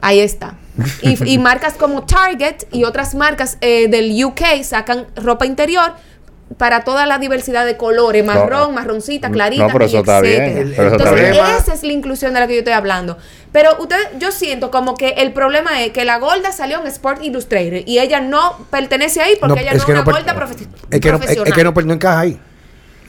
Ahí 0.00 0.20
está. 0.20 0.56
Y, 1.02 1.38
marcas 1.38 1.74
como 1.74 2.04
Target 2.04 2.64
y 2.72 2.84
otras 2.84 3.14
marcas 3.14 3.58
eh, 3.60 3.88
del 3.88 4.24
UK 4.24 4.62
sacan 4.64 5.06
ropa 5.16 5.46
interior 5.46 5.92
para 6.56 6.84
toda 6.84 7.06
la 7.06 7.18
diversidad 7.18 7.66
de 7.66 7.76
colores, 7.76 8.24
marrón, 8.24 8.74
marroncita, 8.74 9.30
clarita, 9.30 9.68
no, 9.68 9.72
Entonces, 9.72 11.36
esa 11.58 11.74
es 11.74 11.82
la 11.82 11.92
inclusión 11.92 12.34
de 12.34 12.40
la 12.40 12.46
que 12.46 12.54
yo 12.54 12.58
estoy 12.60 12.74
hablando. 12.74 13.18
Pero 13.52 13.76
usted, 13.80 13.96
yo 14.18 14.32
siento 14.32 14.70
como 14.70 14.94
que 14.94 15.10
el 15.18 15.32
problema 15.32 15.82
es 15.82 15.92
que 15.92 16.04
la 16.04 16.18
gorda 16.18 16.52
salió 16.52 16.80
en 16.80 16.86
Sport 16.86 17.22
Illustrated 17.22 17.82
y 17.86 17.98
ella 17.98 18.20
no 18.20 18.66
pertenece 18.70 19.20
ahí 19.20 19.36
porque 19.38 19.60
ella 19.60 19.72
no 19.72 19.78
es 19.78 19.88
una 19.88 20.02
gorda 20.02 20.34
profesional. 20.34 20.74
Es 20.90 21.00
que, 21.00 21.12
no, 21.12 21.18
es 21.18 21.52
que 21.52 21.64
no, 21.64 21.92
encaja 21.92 22.20
ahí. 22.20 22.40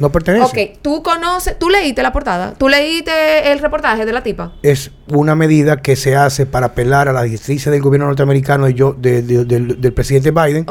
No 0.04 0.12
pertenece. 0.12 0.44
Ok, 0.44 0.80
tú 0.82 1.02
conoces, 1.02 1.58
tú 1.58 1.70
leíste 1.70 2.04
la 2.04 2.12
portada, 2.12 2.56
tú 2.58 2.68
leíste 2.68 3.54
el 3.54 3.60
reportaje 3.60 4.06
de 4.06 4.12
la 4.12 4.22
tipa. 4.22 4.52
Es 4.62 4.92
una 5.08 5.34
medida 5.34 5.78
que 5.78 5.96
se 5.96 6.18
hace 6.18 6.46
para 6.46 6.66
apelar 6.66 7.08
a 7.08 7.14
la 7.14 7.24
directrices 7.24 7.72
del 7.72 7.82
gobierno 7.82 8.08
norteamericano 8.08 8.68
y 8.68 8.74
yo, 8.74 8.92
del, 9.00 9.94
presidente 9.96 10.32
Biden 10.32 10.66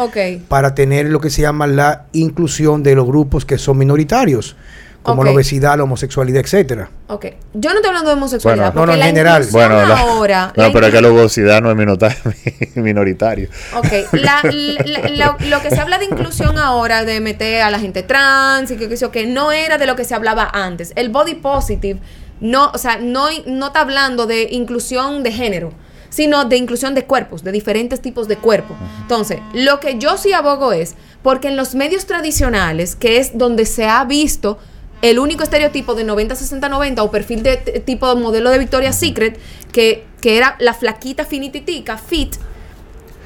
para 0.49 0.75
tener 0.75 1.07
lo 1.07 1.19
que 1.19 1.31
se 1.31 1.41
llama 1.41 1.67
la 1.67 2.09
inclusión 2.13 2.83
de 2.83 2.95
los 2.95 3.07
grupos 3.07 3.47
que 3.47 3.57
son 3.57 3.79
minoritarios 3.79 4.55
como 5.03 5.25
la 5.25 5.33
obesidad, 5.33 5.77
la 5.77 5.85
homosexualidad, 5.85 6.43
etcétera. 6.43 6.89
Ok. 7.09 7.27
Yo 7.55 7.71
no 7.71 7.77
estoy 7.77 7.89
hablando 7.89 8.11
de 8.11 8.17
homosexualidad. 8.17 8.73
Bueno, 8.73 8.87
no, 8.87 8.93
no, 8.93 8.99
en 8.99 9.07
general. 9.07 9.47
Bueno, 9.51 9.75
ahora. 9.79 10.53
No, 10.57 10.73
pero 10.73 10.87
es 10.87 10.93
que 10.93 11.01
la 11.01 11.09
obesidad 11.09 11.61
no 11.61 11.71
es 11.71 12.77
minoritario. 12.77 13.49
Ok. 13.77 13.89
lo 14.13 15.61
que 15.61 15.71
se 15.71 15.81
habla 15.81 15.99
de 15.99 16.05
inclusión 16.05 16.59
ahora, 16.59 17.05
de 17.05 17.21
meter 17.21 17.63
a 17.63 17.71
la 17.71 17.79
gente 17.79 18.03
trans 18.03 18.71
y 18.71 18.77
que, 18.77 18.89
que, 18.89 19.11
que 19.11 19.27
no 19.27 19.53
era 19.53 19.79
de 19.79 19.87
lo 19.87 19.97
que 19.97 20.05
se 20.05 20.15
hablaba 20.15 20.49
antes. 20.53 20.93
El 20.95 21.11
body 21.11 21.35
positive, 21.35 22.01
no, 22.41 22.71
o 22.73 22.79
sea, 22.79 22.99
no, 22.99 23.27
no 23.47 23.67
está 23.67 23.81
hablando 23.81 24.27
de 24.27 24.49
inclusión 24.51 25.23
de 25.23 25.33
género 25.33 25.73
sino 26.13 26.45
de 26.45 26.59
inclusión 26.59 26.95
de 26.95 27.07
cuerpos, 27.07 27.43
de 27.43 27.53
diferentes 27.53 28.03
tipos 28.03 28.29
de 28.29 28.37
cuerpos. 28.37 28.77
Entonces, 29.01 29.41
lo 29.55 29.81
que 29.81 29.99
yo 29.99 30.19
sí 30.19 30.35
abogo 30.35 30.75
es, 30.75 30.95
porque 31.23 31.49
en 31.49 31.57
los 31.57 31.75
medios 31.75 32.05
tradicionales, 32.05 32.97
que 32.97 33.17
es 33.17 33.39
donde 33.39 33.65
se 33.65 33.87
ha 33.87 34.05
visto 34.05 34.59
el 35.03 35.19
único 35.19 35.43
estereotipo 35.43 35.95
de 35.95 36.07
90-60-90 36.07 37.01
o 37.01 37.11
perfil 37.11 37.43
de 37.43 37.57
tipo 37.85 38.13
de 38.15 38.21
modelo 38.21 38.51
de 38.51 38.59
Victoria's 38.59 38.99
Secret, 38.99 39.39
que, 39.73 40.05
que 40.21 40.39
era 40.39 40.57
la 40.61 40.75
flaquita 40.75 41.25
finititica, 41.25 41.99
fit, 41.99 42.37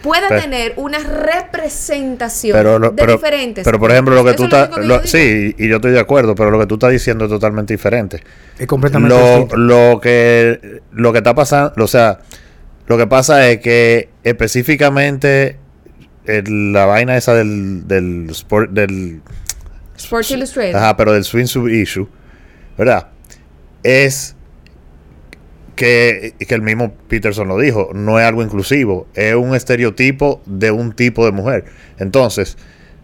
pueda 0.03 0.29
tener 0.41 0.73
una 0.77 0.99
representación 0.99 2.97
de 2.97 3.07
diferentes. 3.07 3.65
Pero 3.65 3.79
por 3.79 3.91
ejemplo, 3.91 4.15
lo 4.15 4.25
que 4.25 4.35
tú 4.35 4.45
estás. 4.45 4.71
Sí, 5.05 5.55
y 5.59 5.69
yo 5.69 5.77
estoy 5.77 5.93
de 5.93 6.01
acuerdo, 6.01 6.35
pero 6.35 6.51
lo 6.51 6.59
que 6.59 6.67
tú 6.67 6.75
estás 6.75 6.91
diciendo 6.91 7.25
es 7.27 7.31
totalmente 7.31 7.75
diferente. 7.75 8.23
Es 8.59 8.67
completamente 8.67 9.15
lo, 9.15 9.47
Lo 9.57 10.01
que, 10.01 10.81
lo 10.93 11.13
que 11.13 11.19
está 11.19 11.35
pasando, 11.35 11.73
o 11.85 11.89
sea, 11.89 12.21
lo 12.87 12.97
que 12.97 13.07
pasa 13.07 13.51
es 13.51 13.61
que 13.61 14.09
específicamente 14.23 15.59
la 16.27 16.87
vaina 16.87 17.17
esa 17.17 17.35
del, 17.35 17.87
del, 17.87 18.29
sport, 18.31 18.71
del 18.71 19.21
Sports 19.97 20.31
Illustrated. 20.31 20.75
Ajá, 20.75 20.97
pero 20.97 21.13
del 21.13 21.25
swing 21.25 21.47
sub 21.47 21.69
issue, 21.69 22.09
¿verdad? 22.77 23.09
Es 23.83 24.37
que, 25.77 26.35
que 26.39 26.55
el 26.55 26.63
mismo 26.63 26.95
Peterson 27.09 27.49
lo 27.49 27.59
dijo, 27.59 27.91
no 27.95 28.19
es 28.19 28.27
algo 28.27 28.43
inclusivo, 28.43 29.07
es 29.15 29.35
un 29.35 29.55
estereotipo 29.55 30.41
de 30.47 30.71
un 30.71 30.93
tipo 30.93 31.25
de 31.25 31.33
mujer. 31.33 31.65
Entonces, 31.99 32.57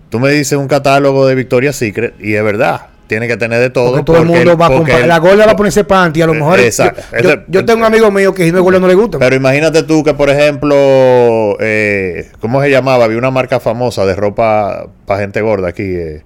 tú 0.09 0.19
me 0.19 0.31
dices 0.31 0.59
un 0.59 0.69
catálogo 0.69 1.27
de 1.27 1.35
Victoria's 1.35 1.77
Secret 1.77 2.15
y 2.19 2.35
es 2.35 2.43
verdad, 2.43 2.89
tiene 3.07 3.29
que 3.29 3.37
tener 3.37 3.61
de 3.61 3.69
todo. 3.69 3.91
Porque 3.91 4.05
todo 4.05 4.19
el 4.19 4.25
mundo 4.25 4.57
va 4.57 4.67
a 4.67 4.71
comprar. 4.71 5.07
La 5.07 5.19
gorda 5.19 5.45
va 5.45 5.53
a 5.53 5.57
ponerse 5.57 5.85
panty, 5.85 6.23
a 6.23 6.27
lo 6.27 6.35
mejor. 6.35 6.59
Exacto. 6.61 7.03
Yo, 7.49 7.65
tengo 7.65 7.81
un 7.81 7.85
amigo 7.85 8.11
mío 8.11 8.33
que 8.33 8.45
si 8.45 8.53
no 8.53 8.59
es 8.59 8.65
gorda 8.65 8.81
no 8.81 8.89
le 8.89 8.95
gusta. 8.95 9.19
Pero 9.19 9.37
imagínate 9.37 9.83
tú 9.83 10.03
que, 10.03 10.15
por 10.15 10.31
ejemplo, 10.31 11.59
eh, 11.61 12.31
¿cómo 12.41 12.63
se 12.63 12.71
llamaba? 12.71 13.05
Había 13.05 13.19
una 13.19 13.31
marca 13.31 13.61
famosa 13.61 14.07
de 14.07 14.17
ropa 14.17 14.87
para 15.05 15.21
gente 15.21 15.43
gorda 15.43 15.69
aquí. 15.69 15.83
Eh, 15.83 16.23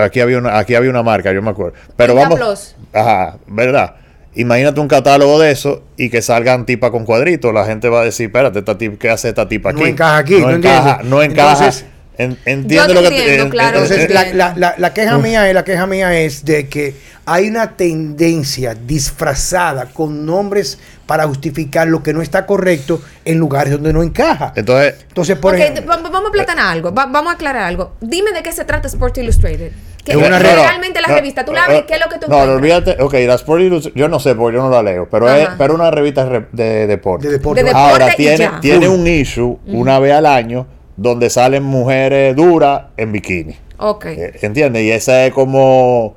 Aquí 0.00 0.20
había 0.20 0.38
una, 0.38 0.58
aquí 0.58 0.74
había 0.74 0.90
una 0.90 1.02
marca, 1.02 1.32
yo 1.32 1.42
me 1.42 1.50
acuerdo. 1.50 1.74
Pero 1.96 2.14
vamos. 2.14 2.76
Ajá, 2.92 3.36
¿verdad? 3.46 3.96
Imagínate 4.34 4.80
un 4.80 4.88
catálogo 4.88 5.38
de 5.38 5.50
eso 5.50 5.82
y 5.96 6.08
que 6.08 6.22
salgan 6.22 6.64
tipa 6.64 6.90
con 6.90 7.04
cuadritos. 7.04 7.52
La 7.52 7.66
gente 7.66 7.88
va 7.88 8.00
a 8.00 8.04
decir, 8.04 8.26
espérate, 8.26 8.60
esta 8.60 8.78
tipa, 8.78 8.96
¿qué 8.98 9.10
hace 9.10 9.28
esta 9.28 9.46
tipa 9.46 9.70
aquí? 9.70 9.80
No 9.80 9.86
encaja 9.86 10.16
aquí, 10.16 10.40
no, 10.40 10.50
encaja, 10.50 11.00
no 11.04 11.22
encaja. 11.22 11.70
entiende 12.16 12.94
lo 12.94 13.02
que 13.02 13.48
claro, 13.50 13.82
Entonces, 13.82 14.10
la, 14.10 14.54
la, 14.56 14.74
la, 14.78 14.94
queja 14.94 15.18
mía 15.18 15.48
es, 15.48 15.54
la 15.54 15.64
queja 15.64 15.86
mía 15.86 16.18
es 16.18 16.44
de 16.44 16.66
que 16.68 16.94
hay 17.26 17.48
una 17.48 17.76
tendencia 17.76 18.74
disfrazada 18.74 19.86
con 19.86 20.24
nombres 20.24 20.78
para 21.12 21.26
justificar 21.26 21.86
lo 21.88 22.02
que 22.02 22.14
no 22.14 22.22
está 22.22 22.46
correcto 22.46 23.02
en 23.26 23.36
lugares 23.36 23.74
donde 23.74 23.92
no 23.92 24.02
encaja. 24.02 24.54
Entonces, 24.56 24.94
Entonces 25.08 25.36
por 25.36 25.54
ejemplo, 25.54 25.84
vamos 25.86 26.30
a 26.30 26.32
platanar 26.32 26.72
algo, 26.72 26.90
vamos 26.90 27.26
a 27.26 27.32
aclarar 27.32 27.64
algo. 27.64 27.92
Dime 28.00 28.32
de 28.32 28.42
qué 28.42 28.50
se 28.50 28.64
trata 28.64 28.88
Sport 28.88 29.18
Illustrated. 29.18 29.72
Que 30.02 30.16
una 30.16 30.38
realmente 30.38 31.02
la 31.02 31.08
revista, 31.08 31.44
tú 31.44 31.52
la 31.52 31.68
ves, 31.68 31.82
¿qué 31.86 31.96
es 31.96 32.00
lo 32.00 32.08
que 32.08 32.18
tú 32.18 32.30
No, 32.30 32.46
no 32.46 32.52
olvídate, 32.52 32.96
ok, 32.98 33.12
la 33.26 33.34
Sport 33.34 33.60
Illustrated, 33.60 34.00
yo 34.00 34.08
no 34.08 34.20
sé 34.20 34.34
porque 34.34 34.56
yo 34.56 34.62
no 34.62 34.70
la 34.70 34.82
leo, 34.82 35.06
pero 35.10 35.28
es 35.28 35.50
pero 35.58 35.74
una 35.74 35.90
revista 35.90 36.24
de 36.50 36.86
deporte. 36.86 37.26
De 37.26 37.34
deporte. 37.34 37.62
Ahora 37.74 38.08
tiene, 38.16 38.50
tiene 38.62 38.88
un 38.88 39.06
issue 39.06 39.58
una 39.66 39.98
vez 39.98 40.14
al 40.14 40.24
año 40.24 40.66
donde 40.96 41.28
salen 41.28 41.62
mujeres 41.62 42.34
duras 42.34 42.84
en 42.96 43.12
bikini. 43.12 43.54
Ok. 43.76 44.06
Eh, 44.06 44.38
¿Entiendes? 44.40 44.82
Y 44.82 44.92
esa 44.92 45.26
es 45.26 45.34
como 45.34 46.14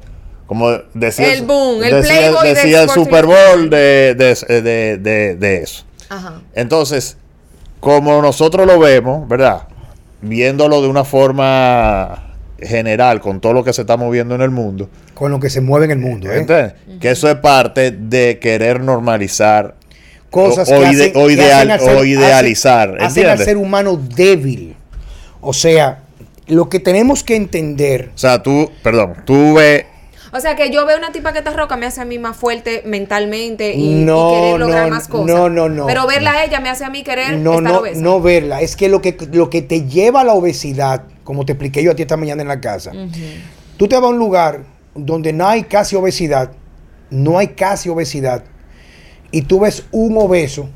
como 0.48 0.72
decía 0.94 1.34
el 1.34 1.44
boom, 1.44 1.84
el 1.84 2.02
decía, 2.02 2.32
decía 2.44 2.84
el 2.84 2.90
Super 2.90 3.26
Bowl 3.26 3.70
de, 3.70 4.16
de, 4.16 4.98
de, 4.98 5.36
de 5.36 5.58
eso. 5.58 5.86
Ajá. 6.10 6.42
Entonces, 6.54 7.18
como 7.80 8.22
nosotros 8.22 8.66
lo 8.68 8.80
vemos, 8.80 9.28
¿verdad? 9.28 9.68
Viéndolo 10.22 10.82
de 10.82 10.88
una 10.88 11.04
forma 11.04 12.34
general, 12.60 13.22
con 13.22 13.40
todo 13.40 13.54
lo 13.54 13.64
que 13.64 13.74
se 13.74 13.82
está 13.82 13.98
moviendo 13.98 14.36
en 14.36 14.42
el 14.42 14.52
mundo. 14.52 14.90
Con 15.14 15.32
lo 15.32 15.40
que 15.40 15.50
se 15.50 15.62
mueve 15.62 15.86
en 15.86 15.92
el 15.92 16.00
mundo, 16.00 16.32
¿eh? 16.32 16.74
Que 17.00 17.12
eso 17.12 17.30
es 17.30 17.36
parte 17.36 17.92
de 17.92 18.40
querer 18.40 18.82
normalizar 18.82 19.76
cosas 20.30 20.70
o, 20.70 20.76
o, 20.76 21.30
ideal, 21.30 21.80
o 21.80 22.04
idealizar. 22.04 22.98
Hacen, 23.00 23.28
al 23.28 23.40
ser 23.40 23.58
humano 23.58 23.98
débil. 23.98 24.76
O 25.42 25.54
sea, 25.54 26.00
lo 26.48 26.70
que 26.70 26.80
tenemos 26.80 27.24
que 27.24 27.36
entender. 27.36 28.12
O 28.14 28.18
sea, 28.18 28.44
tú, 28.44 28.72
perdón, 28.84 29.16
tú 29.26 29.54
ves 29.54 29.86
o 30.36 30.40
sea, 30.42 30.58
que 30.58 30.70
yo 30.70 30.86
veo 30.86 30.98
una 30.98 31.14
tipa 31.14 31.32
que 31.32 31.38
está 31.38 31.52
roca 31.52 31.78
me 31.78 31.86
hace 31.86 32.02
a 32.02 32.06
mí 32.06 32.20
más 32.20 32.36
fuerte 32.36 32.84
mentalmente 32.86 33.74
y, 33.74 34.06
querer 34.06 34.60
lograr 34.60 34.90
más 34.90 35.08
cosas. 35.08 35.28
No, 35.28 35.50
no, 35.50 35.70
no. 35.70 35.86
Pero 35.86 36.06
verla 36.08 36.34
a 36.34 36.44
ella 36.44 36.60
me 36.60 36.68
hace 36.68 36.84
a 36.84 36.90
mí 36.90 37.04
querer 37.04 37.38
no, 37.38 37.60
estar 37.60 37.72
no, 37.72 37.80
obesa. 37.80 38.02
No 38.02 38.20
verla. 38.20 38.60
Es 38.60 38.76
que 38.76 38.90
lo, 38.90 39.02
que 39.02 39.16
lo 39.32 39.50
que 39.50 39.62
te 39.62 39.86
lleva 39.86 40.22
a 40.22 40.24
la 40.26 40.34
obesidad, 40.34 41.04
como 41.24 41.46
te 41.46 41.54
expliqué 41.54 41.82
yo 41.82 41.92
a 41.92 41.96
ti 41.96 42.02
esta 42.02 42.18
mañana 42.18 42.42
en 42.42 42.50
la 42.50 42.60
casa, 42.60 42.92
tú 43.78 43.88
te 43.88 43.96
vas 43.96 44.04
a 44.04 44.08
un 44.10 44.20
lugar 44.20 44.64
donde 44.94 45.32
no 45.32 45.48
hay 45.48 45.64
casi 45.64 45.96
obesidad, 45.96 46.52
no 47.10 47.38
hay 47.38 47.50
casi 47.50 47.88
obesidad, 47.88 48.44
y 49.32 49.44
tú 49.44 49.62
ves 49.62 49.86
un 49.92 50.18
obeso, 50.18 50.68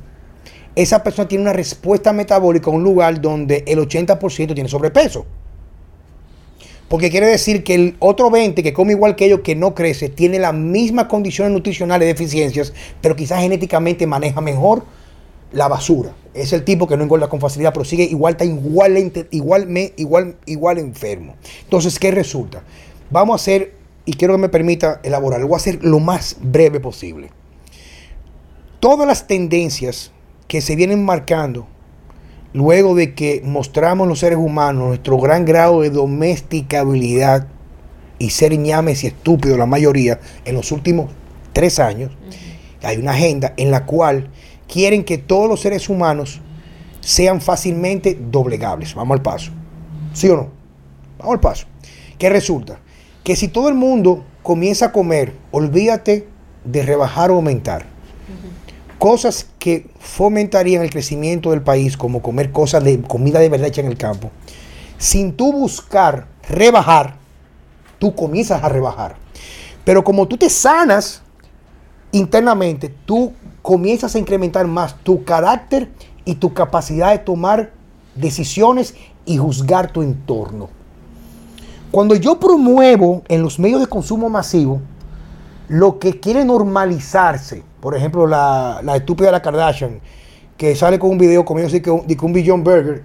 esa 0.74 1.04
persona 1.04 1.28
tiene 1.28 1.42
una 1.42 1.54
respuesta 1.54 2.14
metabólica 2.14 2.72
a 2.72 2.74
un 2.74 2.84
lugar 2.84 3.20
donde 3.20 3.66
el 3.68 3.80
80% 3.80 4.54
tiene 4.54 4.70
sobrepeso. 4.70 5.26
Porque 6.90 7.12
quiere 7.12 7.28
decir 7.28 7.64
que 7.64 7.76
el 7.76 7.96
otro 8.00 8.32
20 8.32 8.64
que 8.64 8.74
come 8.74 8.94
igual 8.94 9.16
que 9.16 9.26
ellos, 9.26 9.42
que 9.44 9.56
no 9.56 9.76
crece, 9.76 10.10
tiene 10.10 10.40
las 10.40 10.56
mismas 10.56 11.06
condiciones 11.06 11.54
nutricionales 11.54 12.08
de 12.08 12.14
deficiencias, 12.14 12.74
pero 13.00 13.16
quizás 13.16 13.42
genéticamente 13.42 14.08
maneja 14.08 14.42
mejor 14.42 14.84
la 15.52 15.68
basura. 15.68 16.14
Es 16.34 16.52
el 16.52 16.64
tipo 16.64 16.88
que 16.88 16.98
no 16.98 17.04
engorda 17.04 17.30
con 17.30 17.40
facilidad, 17.40 17.74
pero 17.74 17.86
sigue 17.86 18.04
igual, 18.04 18.34
está 18.34 18.46
igual, 18.46 18.98
igual, 19.30 19.94
igual, 19.98 20.36
igual 20.48 20.78
enfermo. 20.80 21.36
Entonces, 21.64 22.00
¿qué 22.00 22.10
resulta? 22.10 22.64
Vamos 23.12 23.34
a 23.34 23.36
hacer, 23.42 23.74
y 24.06 24.14
quiero 24.14 24.34
que 24.34 24.42
me 24.42 24.50
permita 24.50 25.00
elaborar, 25.04 25.44
voy 25.44 25.54
a 25.54 25.58
hacer 25.58 25.84
lo 25.84 26.00
más 26.00 26.38
breve 26.42 26.80
posible. 26.80 27.30
Todas 28.80 29.08
las 29.08 29.28
tendencias 29.28 30.12
que 30.48 30.62
se 30.62 30.76
vienen 30.76 31.06
marcando 31.06 31.68
luego 32.54 32.96
de 32.96 33.14
que 33.14 33.42
mostramos 33.44 34.08
los 34.08 34.20
seres 34.20 34.38
humanos 34.38 34.88
nuestro 34.88 35.18
gran 35.18 35.46
grado 35.46 35.82
de 35.82 35.90
domesticabilidad 35.90 37.48
y 38.18 38.32
ser 38.32 38.58
ñames 38.58 39.04
y 39.04 39.08
estúpidos 39.08 39.58
la 39.58 39.66
mayoría 39.66 40.20
en 40.46 40.56
los 40.56 40.72
últimos 40.72 41.12
tres 41.54 41.80
años, 41.80 42.12
hay 42.84 42.98
una 42.98 43.12
agenda 43.12 43.54
en 43.58 43.72
la 43.72 43.86
cual 43.86 44.30
quieren 44.68 45.04
que 45.04 45.18
todos 45.18 45.50
los 45.50 45.62
seres 45.62 45.90
humanos 45.90 46.42
sean 47.02 47.42
fácilmente 47.42 48.18
doblegables. 48.20 48.94
Vamos 48.94 49.16
al 49.16 49.22
paso. 49.22 49.52
¿Sí 50.14 50.30
o 50.30 50.36
no? 50.36 50.50
Vamos 51.18 51.34
al 51.34 51.40
paso. 51.40 51.68
¿Qué 52.18 52.30
resulta? 52.30 52.80
Que 53.24 53.36
si 53.36 53.48
todo 53.48 53.70
el 53.70 53.76
mundo 53.76 54.26
comienza 54.44 54.88
a 54.88 54.92
comer, 54.92 55.34
olvídate 55.52 56.28
de 56.66 56.84
rebajar 56.84 57.32
o 57.32 57.36
aumentar 57.36 57.86
cosas 59.00 59.48
que 59.58 59.90
fomentarían 59.98 60.84
el 60.84 60.92
crecimiento 60.92 61.52
del 61.52 61.62
país, 61.62 61.98
como 61.98 62.22
comer 62.22 62.52
cosas 62.52 62.84
de 62.84 63.02
comida 63.02 63.40
de 63.40 63.50
verdad 63.50 63.70
hecha 63.70 63.82
en 63.82 63.88
el 63.88 63.98
campo, 63.98 64.30
sin 64.98 65.34
tú 65.34 65.52
buscar 65.54 66.28
rebajar, 66.48 67.16
tú 67.98 68.14
comienzas 68.14 68.62
a 68.64 68.70
rebajar. 68.70 69.16
Pero 69.86 70.04
como 70.04 70.28
tú 70.28 70.38
te 70.38 70.50
sanas 70.50 71.24
internamente, 72.12 72.94
tú 73.06 73.34
comienzas 73.62 74.16
a 74.16 74.20
incrementar 74.20 74.68
más 74.68 74.96
tu 75.02 75.24
carácter 75.24 75.90
y 76.26 76.36
tu 76.36 76.54
capacidad 76.54 77.12
de 77.12 77.20
tomar 77.20 77.72
decisiones 78.16 78.96
y 79.26 79.38
juzgar 79.38 79.92
tu 79.92 80.02
entorno. 80.02 80.70
Cuando 81.92 82.16
yo 82.16 82.40
promuevo 82.40 83.24
en 83.30 83.42
los 83.42 83.58
medios 83.60 83.80
de 83.80 83.88
consumo 83.88 84.30
masivo 84.30 84.82
lo 85.70 86.00
que 86.00 86.20
quiere 86.20 86.44
normalizarse, 86.44 87.64
por 87.82 87.96
ejemplo, 87.96 88.28
la, 88.28 88.82
la 88.84 88.96
estúpida 88.96 89.28
de 89.28 89.32
la 89.34 89.42
Kardashian, 89.42 90.00
que 90.58 90.76
sale 90.76 91.00
con 91.00 91.12
un 91.12 91.18
video 91.18 91.46
comiendo 91.46 91.70
así 91.70 91.82
que 91.82 91.90
un, 91.90 92.06
un 92.22 92.34
billón 92.34 92.64
burger 92.64 93.04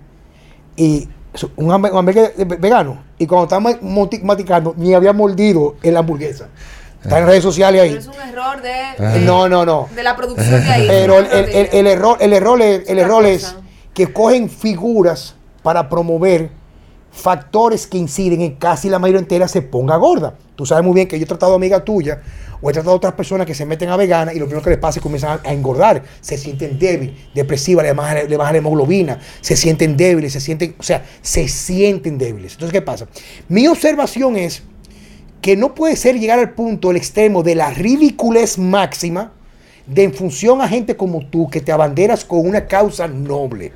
y 0.76 1.08
un, 1.56 1.70
hamburguesa 1.72 2.32
vegano. 2.44 3.02
Y 3.18 3.26
cuando 3.26 3.44
estaba 3.44 3.78
maticando, 4.22 4.74
ni 4.76 4.94
había 4.94 5.12
mordido 5.12 5.76
en 5.82 5.94
la 5.94 6.00
hamburguesa. 6.00 6.48
Está 7.02 7.18
en 7.18 7.26
redes 7.26 7.42
sociales 7.42 7.82
ahí. 7.82 7.90
Pero 7.90 8.00
es 8.00 8.06
un 8.08 8.28
error 8.28 8.62
de, 8.62 8.72
ah. 8.72 9.18
no, 9.20 9.48
no, 9.48 9.66
no. 9.66 9.88
de 9.94 10.02
la 10.02 10.16
producción 10.16 10.64
de 10.64 10.70
ahí. 10.70 10.86
Pero 10.88 11.18
el, 11.18 11.26
el, 11.26 11.68
el, 11.72 11.86
error, 11.86 12.16
el 12.20 12.32
error, 12.32 12.62
es, 12.62 12.88
el 12.88 12.98
error 12.98 13.26
es 13.26 13.54
que 13.92 14.12
cogen 14.12 14.48
figuras 14.48 15.34
para 15.62 15.88
promover 15.88 16.50
factores 17.14 17.86
que 17.86 17.96
inciden 17.96 18.40
en 18.40 18.56
casi 18.56 18.90
la 18.90 18.98
mayoría 18.98 19.20
entera 19.20 19.46
se 19.46 19.62
ponga 19.62 19.96
gorda. 19.96 20.34
Tú 20.56 20.66
sabes 20.66 20.84
muy 20.84 20.94
bien 20.94 21.08
que 21.08 21.18
yo 21.18 21.24
he 21.24 21.28
tratado 21.28 21.54
amiga 21.54 21.84
tuya 21.84 22.20
o 22.60 22.68
he 22.68 22.72
tratado 22.72 22.92
a 22.92 22.96
otras 22.96 23.12
personas 23.14 23.46
que 23.46 23.54
se 23.54 23.64
meten 23.64 23.88
a 23.88 23.96
vegana 23.96 24.32
y 24.32 24.38
lo 24.38 24.46
primero 24.46 24.64
que 24.64 24.70
les 24.70 24.78
pasa 24.78 24.98
es 24.98 25.00
que 25.00 25.02
comienzan 25.02 25.40
a, 25.44 25.52
engordar, 25.52 26.02
se 26.20 26.36
sienten 26.36 26.78
débiles, 26.78 27.14
depresivas, 27.32 27.84
le 27.84 27.92
baja, 27.92 28.24
le 28.24 28.36
baja 28.36 28.52
la 28.52 28.58
hemoglobina, 28.58 29.20
se 29.40 29.56
sienten 29.56 29.96
débiles, 29.96 30.32
se 30.32 30.40
sienten, 30.40 30.74
o 30.78 30.82
sea, 30.82 31.04
se 31.22 31.46
sienten 31.46 32.18
débiles. 32.18 32.54
Entonces, 32.54 32.72
¿qué 32.72 32.82
pasa? 32.82 33.06
Mi 33.48 33.68
observación 33.68 34.36
es 34.36 34.64
que 35.40 35.56
no 35.56 35.74
puede 35.74 35.94
ser 35.94 36.18
llegar 36.18 36.38
al 36.40 36.50
punto, 36.50 36.90
el 36.90 36.96
extremo 36.96 37.42
de 37.42 37.54
la 37.54 37.70
ridiculez 37.70 38.58
máxima 38.58 39.32
de 39.86 40.02
en 40.02 40.14
función 40.14 40.60
a 40.60 40.68
gente 40.68 40.96
como 40.96 41.26
tú 41.26 41.48
que 41.48 41.60
te 41.60 41.70
abanderas 41.70 42.24
con 42.24 42.46
una 42.46 42.66
causa 42.66 43.06
noble. 43.06 43.72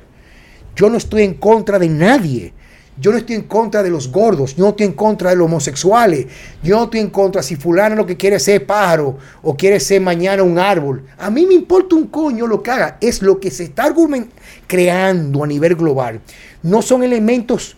Yo 0.75 0.89
no 0.89 0.97
estoy 0.97 1.23
en 1.23 1.35
contra 1.35 1.79
de 1.79 1.89
nadie. 1.89 2.53
Yo 2.99 3.11
no 3.11 3.17
estoy 3.17 3.35
en 3.35 3.43
contra 3.43 3.81
de 3.81 3.89
los 3.89 4.11
gordos, 4.11 4.55
yo 4.55 4.65
no 4.65 4.71
estoy 4.71 4.87
en 4.87 4.93
contra 4.93 5.29
de 5.29 5.37
los 5.37 5.45
homosexuales, 5.45 6.27
yo 6.61 6.77
no 6.77 6.83
estoy 6.85 6.99
en 6.99 7.09
contra 7.09 7.41
si 7.41 7.55
fulano 7.55 7.95
lo 7.95 8.05
que 8.05 8.17
quiere 8.17 8.39
ser 8.39 8.65
pájaro 8.65 9.17
o 9.41 9.55
quiere 9.55 9.79
ser 9.79 10.01
mañana 10.01 10.43
un 10.43 10.59
árbol. 10.59 11.03
A 11.17 11.29
mí 11.29 11.45
me 11.45 11.53
importa 11.53 11.95
un 11.95 12.07
coño 12.07 12.45
lo 12.45 12.61
que 12.61 12.71
haga, 12.71 12.97
es 12.99 13.21
lo 13.21 13.39
que 13.39 13.51
se 13.51 13.63
está 13.63 13.93
creando 14.67 15.43
a 15.43 15.47
nivel 15.47 15.75
global. 15.75 16.19
No 16.61 16.81
son 16.81 17.03
elementos 17.03 17.77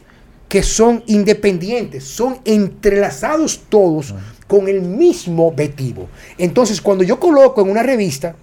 que 0.50 0.64
son 0.64 1.04
independientes, 1.06 2.04
son 2.04 2.40
entrelazados 2.44 3.62
todos 3.70 4.16
con 4.48 4.68
el 4.68 4.82
mismo 4.82 5.48
objetivo. 5.48 6.10
Entonces, 6.38 6.82
cuando 6.82 7.04
yo 7.04 7.20
coloco 7.20 7.62
en 7.62 7.70
una 7.70 7.84
revista, 7.84 8.36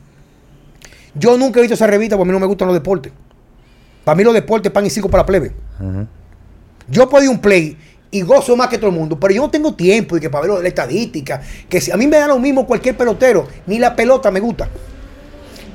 yo 1.15 1.37
nunca 1.37 1.59
he 1.59 1.63
visto 1.63 1.75
esa 1.75 1.87
revista 1.87 2.17
porque 2.17 2.29
a 2.29 2.33
mí 2.33 2.33
no 2.33 2.41
me 2.41 2.47
gustan 2.47 2.69
los 2.69 2.75
deportes. 2.75 3.13
Para 4.05 4.17
mí 4.17 4.25
los 4.25 4.33
deportes 4.33 4.73
pan 4.73 4.87
y 4.87 4.91
cinco 4.91 5.11
para 5.11 5.23
la 5.23 5.27
plebe. 5.27 5.53
Yo 6.89 7.09
puedo 7.09 7.25
ir 7.25 7.31
un 7.31 7.41
play 7.41 7.77
y 8.11 8.23
gozo 8.23 8.57
más 8.57 8.69
que 8.69 8.79
todo 8.79 8.91
el 8.91 8.97
mundo, 8.97 9.19
pero 9.21 9.35
yo 9.35 9.43
no 9.43 9.51
tengo 9.51 9.75
tiempo 9.75 10.17
y 10.17 10.21
que 10.21 10.31
para 10.31 10.47
ver 10.47 10.63
la 10.63 10.69
estadística, 10.69 11.43
que 11.69 11.81
si 11.81 11.91
a 11.91 11.97
mí 11.97 12.07
me 12.07 12.17
da 12.17 12.27
lo 12.27 12.39
mismo 12.39 12.67
cualquier 12.67 12.97
pelotero, 12.97 13.47
ni 13.67 13.79
la 13.79 13.95
pelota 13.95 14.31
me 14.31 14.41
gusta. 14.41 14.69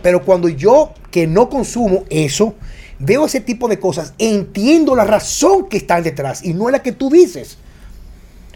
Pero 0.01 0.23
cuando 0.23 0.49
yo 0.49 0.93
que 1.11 1.27
no 1.27 1.49
consumo 1.49 2.03
eso, 2.09 2.55
veo 2.99 3.25
ese 3.25 3.39
tipo 3.39 3.67
de 3.67 3.79
cosas, 3.79 4.13
entiendo 4.17 4.95
la 4.95 5.05
razón 5.05 5.69
que 5.69 5.77
están 5.77 6.03
detrás 6.03 6.43
y 6.43 6.53
no 6.53 6.67
es 6.67 6.71
la 6.71 6.81
que 6.81 6.91
tú 6.91 7.09
dices. 7.09 7.57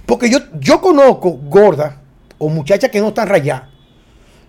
Porque 0.05 0.29
yo, 0.29 0.39
yo 0.59 0.81
conozco 0.81 1.31
gordas 1.31 1.95
o 2.37 2.49
muchachas 2.49 2.89
que 2.89 2.99
no 2.99 3.09
están 3.09 3.27
rayadas, 3.27 3.63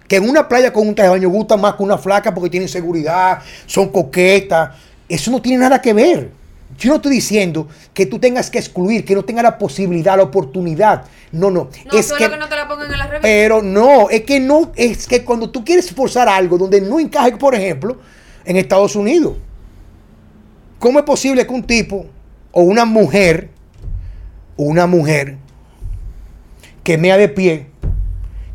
que 0.07 0.17
en 0.17 0.29
una 0.29 0.49
playa 0.49 0.73
con 0.73 0.89
un 0.89 0.95
traje 0.95 1.11
de 1.11 1.17
baño 1.17 1.29
gusta 1.29 1.57
más 1.57 1.75
que 1.75 1.83
una 1.83 1.99
flaca 1.99 2.33
porque 2.33 2.49
tienen 2.49 2.69
seguridad, 2.69 3.41
son 3.67 3.89
coquetas. 3.91 4.71
Eso 5.09 5.31
no 5.31 5.43
tiene 5.43 5.59
nada 5.59 5.81
que 5.83 5.93
ver. 5.93 6.38
Yo 6.77 6.91
no 6.91 6.97
estoy 6.97 7.13
diciendo 7.13 7.67
que 7.95 8.07
tú 8.07 8.19
tengas 8.19 8.51
que 8.51 8.59
excluir, 8.59 9.05
que 9.05 9.15
no 9.15 9.25
tenga 9.25 9.43
la 9.43 9.59
posibilidad, 9.59 10.17
la 10.17 10.25
oportunidad. 10.25 11.05
No, 11.33 11.51
no. 11.51 11.71
No, 11.91 11.99
es 11.99 12.13
que, 12.13 12.29
que, 12.29 12.37
no 12.37 12.49
te 12.49 12.57
la 12.57 12.69
pongan 12.69 12.93
en 12.93 12.99
la 12.99 13.07
revista. 13.07 13.23
Pero 13.23 13.63
no, 13.63 14.11
es 14.11 14.23
que 14.23 14.39
no, 14.39 14.73
es 14.77 15.07
que 15.07 15.25
cuando 15.25 15.51
tú 15.51 15.65
quieres 15.65 15.91
forzar 15.91 16.29
algo 16.29 16.59
donde 16.59 16.81
no 16.81 17.01
encaje, 17.01 17.37
por 17.37 17.55
ejemplo, 17.55 17.99
en 18.45 18.57
Estados 18.57 18.95
Unidos, 18.97 19.37
¿cómo 20.79 20.99
es 20.99 21.05
posible 21.05 21.47
que 21.47 21.53
un 21.53 21.65
tipo 21.65 22.07
o 22.53 22.63
una 22.63 22.85
mujer, 22.85 23.51
una 24.57 24.87
mujer 24.87 25.37
que 26.85 26.99
mea 26.99 27.17
de 27.17 27.29
pie, 27.29 27.67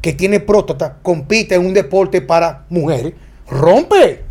que 0.02 0.14
tiene 0.14 0.40
próstata, 0.40 0.98
compite 1.02 1.56
en 1.56 1.66
un 1.66 1.74
deporte 1.74 2.22
para 2.22 2.66
mujeres, 2.70 3.14
rompe? 3.50 4.24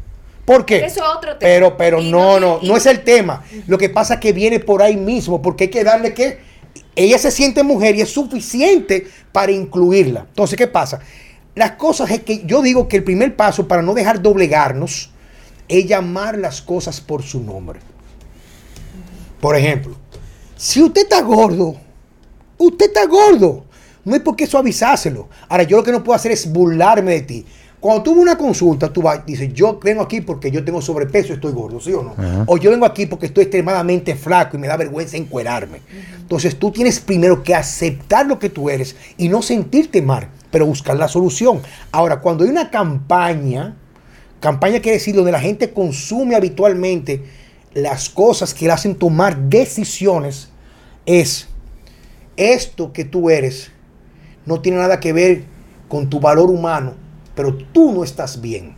¿Por 0.45 0.65
qué? 0.67 0.85
Eso 0.85 1.01
es 1.01 1.17
otro 1.17 1.37
tema. 1.37 1.39
Pero, 1.39 1.77
pero 1.77 2.01
no, 2.01 2.41
no, 2.41 2.59
no, 2.63 2.77
es 2.77 2.87
el 2.87 3.03
tema. 3.05 3.45
Lo 3.67 3.79
que 3.79 3.89
pasa 3.89 4.15
es 4.15 4.21
que 4.21 4.33
viene 4.33 4.59
por 4.59 4.83
ahí 4.83 4.97
mismo, 4.97 5.41
porque 5.41 5.65
hay 5.65 5.71
que 5.71 5.85
darle 5.85 6.15
que 6.15 6.39
ella 6.97 7.19
se 7.19 7.31
siente 7.31 7.63
mujer 7.63 7.95
y 7.95 8.01
es 8.01 8.11
suficiente 8.11 9.07
para 9.31 9.53
incluirla. 9.53 10.27
Entonces, 10.29 10.57
¿qué 10.57 10.67
pasa? 10.67 11.01
Las 11.55 11.73
cosas 11.73 12.11
es 12.11 12.23
que 12.23 12.45
yo 12.45 12.63
digo 12.63 12.89
que 12.89 12.97
el 12.97 13.05
primer 13.05 13.37
paso 13.37 13.69
para 13.69 13.83
no 13.83 13.95
dejar 13.95 14.21
doblegarnos 14.21 15.11
es 15.69 15.87
llamar 15.87 16.39
las 16.39 16.61
cosas 16.61 17.01
por 17.01 17.23
su 17.23 17.41
nombre. 17.41 17.81
Por 19.41 19.57
ejemplo, 19.57 19.97
si 20.57 20.83
usted 20.83 21.03
está 21.03 21.21
gordo, 21.23 21.77
usted 22.59 22.87
está 22.87 23.07
gordo. 23.07 23.65
No 24.05 24.15
hay 24.15 24.21
por 24.21 24.35
qué 24.35 24.47
suavizárselo. 24.47 25.29
Ahora, 25.49 25.63
yo 25.63 25.77
lo 25.77 25.85
que 25.85 25.93
no 25.93 26.03
puedo 26.03 26.17
hacer 26.17 26.33
es 26.33 26.51
burlarme 26.51 27.13
de 27.13 27.21
ti. 27.23 27.47
Cuando 27.83 28.05
tuve 28.05 28.21
una 28.21 28.39
consulta, 28.39 28.93
tú 28.93 29.03
vas, 29.03 29.27
dices, 29.27 29.53
yo 29.53 29.81
vengo 29.83 30.03
aquí 30.03 30.21
porque 30.21 30.53
yo 30.53 30.65
tengo 30.65 30.81
sobrepeso 30.81 31.33
y 31.33 31.35
estoy 31.35 31.51
gordo, 31.51 31.81
¿sí 31.81 31.93
o 31.93 32.05
no? 32.05 32.15
O 32.47 32.57
yo 32.57 32.71
vengo 32.71 32.87
aquí 32.87 33.07
porque 33.07 33.27
estoy 33.27 33.43
extremadamente 33.43 34.15
flaco 34.15 34.57
y 34.57 34.61
me 34.61 34.69
da 34.69 34.77
vergüenza 34.77 35.17
encuerarme. 35.17 35.81
Entonces 36.17 36.57
tú 36.57 36.71
tienes 36.71 37.01
primero 37.01 37.43
que 37.43 37.57
aceptar 37.57 38.25
lo 38.27 38.39
que 38.39 38.51
tú 38.51 38.71
eres 38.71 38.95
y 39.17 39.29
no 39.29 39.43
sentirte 39.43 40.01
mal, 40.01 40.29
pero 40.53 40.65
buscar 40.65 40.97
la 40.97 41.09
solución. 41.09 41.61
Ahora, 41.91 42.21
cuando 42.21 42.45
hay 42.45 42.51
una 42.51 42.71
campaña, 42.71 43.75
campaña 44.39 44.79
quiere 44.79 44.99
decir 44.99 45.17
donde 45.17 45.33
la 45.33 45.41
gente 45.41 45.73
consume 45.73 46.37
habitualmente 46.37 47.25
las 47.75 48.09
cosas 48.09 48.55
que 48.55 48.67
le 48.67 48.71
hacen 48.75 48.95
tomar 48.95 49.37
decisiones, 49.37 50.51
es 51.05 51.49
esto 52.37 52.93
que 52.93 53.05
tú 53.05 53.29
eres 53.29 53.73
no 54.47 54.61
tiene 54.61 54.79
nada 54.79 55.01
que 55.01 55.13
ver 55.13 55.43
con 55.89 56.09
tu 56.09 56.21
valor 56.21 56.49
humano 56.49 57.03
pero 57.35 57.55
tú 57.55 57.93
no 57.93 58.05
estás 58.05 58.41
bien. 58.41 58.75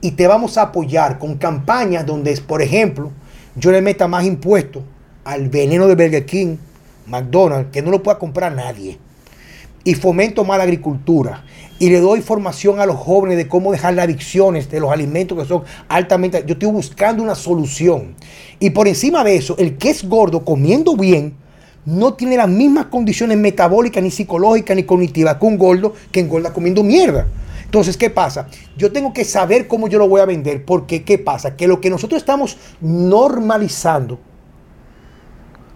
Y 0.00 0.12
te 0.12 0.26
vamos 0.26 0.58
a 0.58 0.62
apoyar 0.62 1.18
con 1.18 1.36
campañas 1.36 2.04
donde, 2.04 2.36
por 2.46 2.60
ejemplo, 2.60 3.10
yo 3.56 3.70
le 3.70 3.80
meta 3.80 4.08
más 4.08 4.24
impuestos 4.24 4.82
al 5.24 5.48
veneno 5.48 5.86
de 5.86 5.94
Burger 5.94 6.26
King, 6.26 6.56
McDonald's, 7.06 7.70
que 7.72 7.82
no 7.82 7.90
lo 7.90 8.02
pueda 8.02 8.18
comprar 8.18 8.52
nadie. 8.54 8.98
Y 9.84 9.94
fomento 9.94 10.44
más 10.44 10.58
la 10.58 10.64
agricultura. 10.64 11.44
Y 11.78 11.90
le 11.90 12.00
doy 12.00 12.20
formación 12.20 12.80
a 12.80 12.86
los 12.86 12.96
jóvenes 12.96 13.36
de 13.36 13.48
cómo 13.48 13.72
dejar 13.72 13.94
las 13.94 14.04
adicciones 14.04 14.70
de 14.70 14.80
los 14.80 14.90
alimentos 14.90 15.38
que 15.38 15.44
son 15.46 15.62
altamente... 15.88 16.42
Yo 16.46 16.54
estoy 16.54 16.70
buscando 16.70 17.22
una 17.22 17.34
solución. 17.34 18.14
Y 18.60 18.70
por 18.70 18.88
encima 18.88 19.24
de 19.24 19.36
eso, 19.36 19.56
el 19.58 19.76
que 19.76 19.90
es 19.90 20.08
gordo 20.08 20.44
comiendo 20.44 20.96
bien, 20.96 21.34
no 21.84 22.14
tiene 22.14 22.36
las 22.36 22.48
mismas 22.48 22.86
condiciones 22.86 23.36
metabólicas, 23.36 24.02
ni 24.02 24.10
psicológicas, 24.10 24.76
ni 24.76 24.84
cognitivas 24.84 25.36
que 25.36 25.46
un 25.46 25.58
gordo 25.58 25.92
que 26.10 26.20
engorda 26.20 26.52
comiendo 26.52 26.82
mierda. 26.82 27.26
Entonces, 27.74 27.96
¿qué 27.96 28.08
pasa? 28.08 28.46
Yo 28.76 28.92
tengo 28.92 29.12
que 29.12 29.24
saber 29.24 29.66
cómo 29.66 29.88
yo 29.88 29.98
lo 29.98 30.08
voy 30.08 30.20
a 30.20 30.26
vender, 30.26 30.64
porque 30.64 31.02
¿qué 31.02 31.18
pasa? 31.18 31.56
Que 31.56 31.66
lo 31.66 31.80
que 31.80 31.90
nosotros 31.90 32.22
estamos 32.22 32.56
normalizando, 32.80 34.20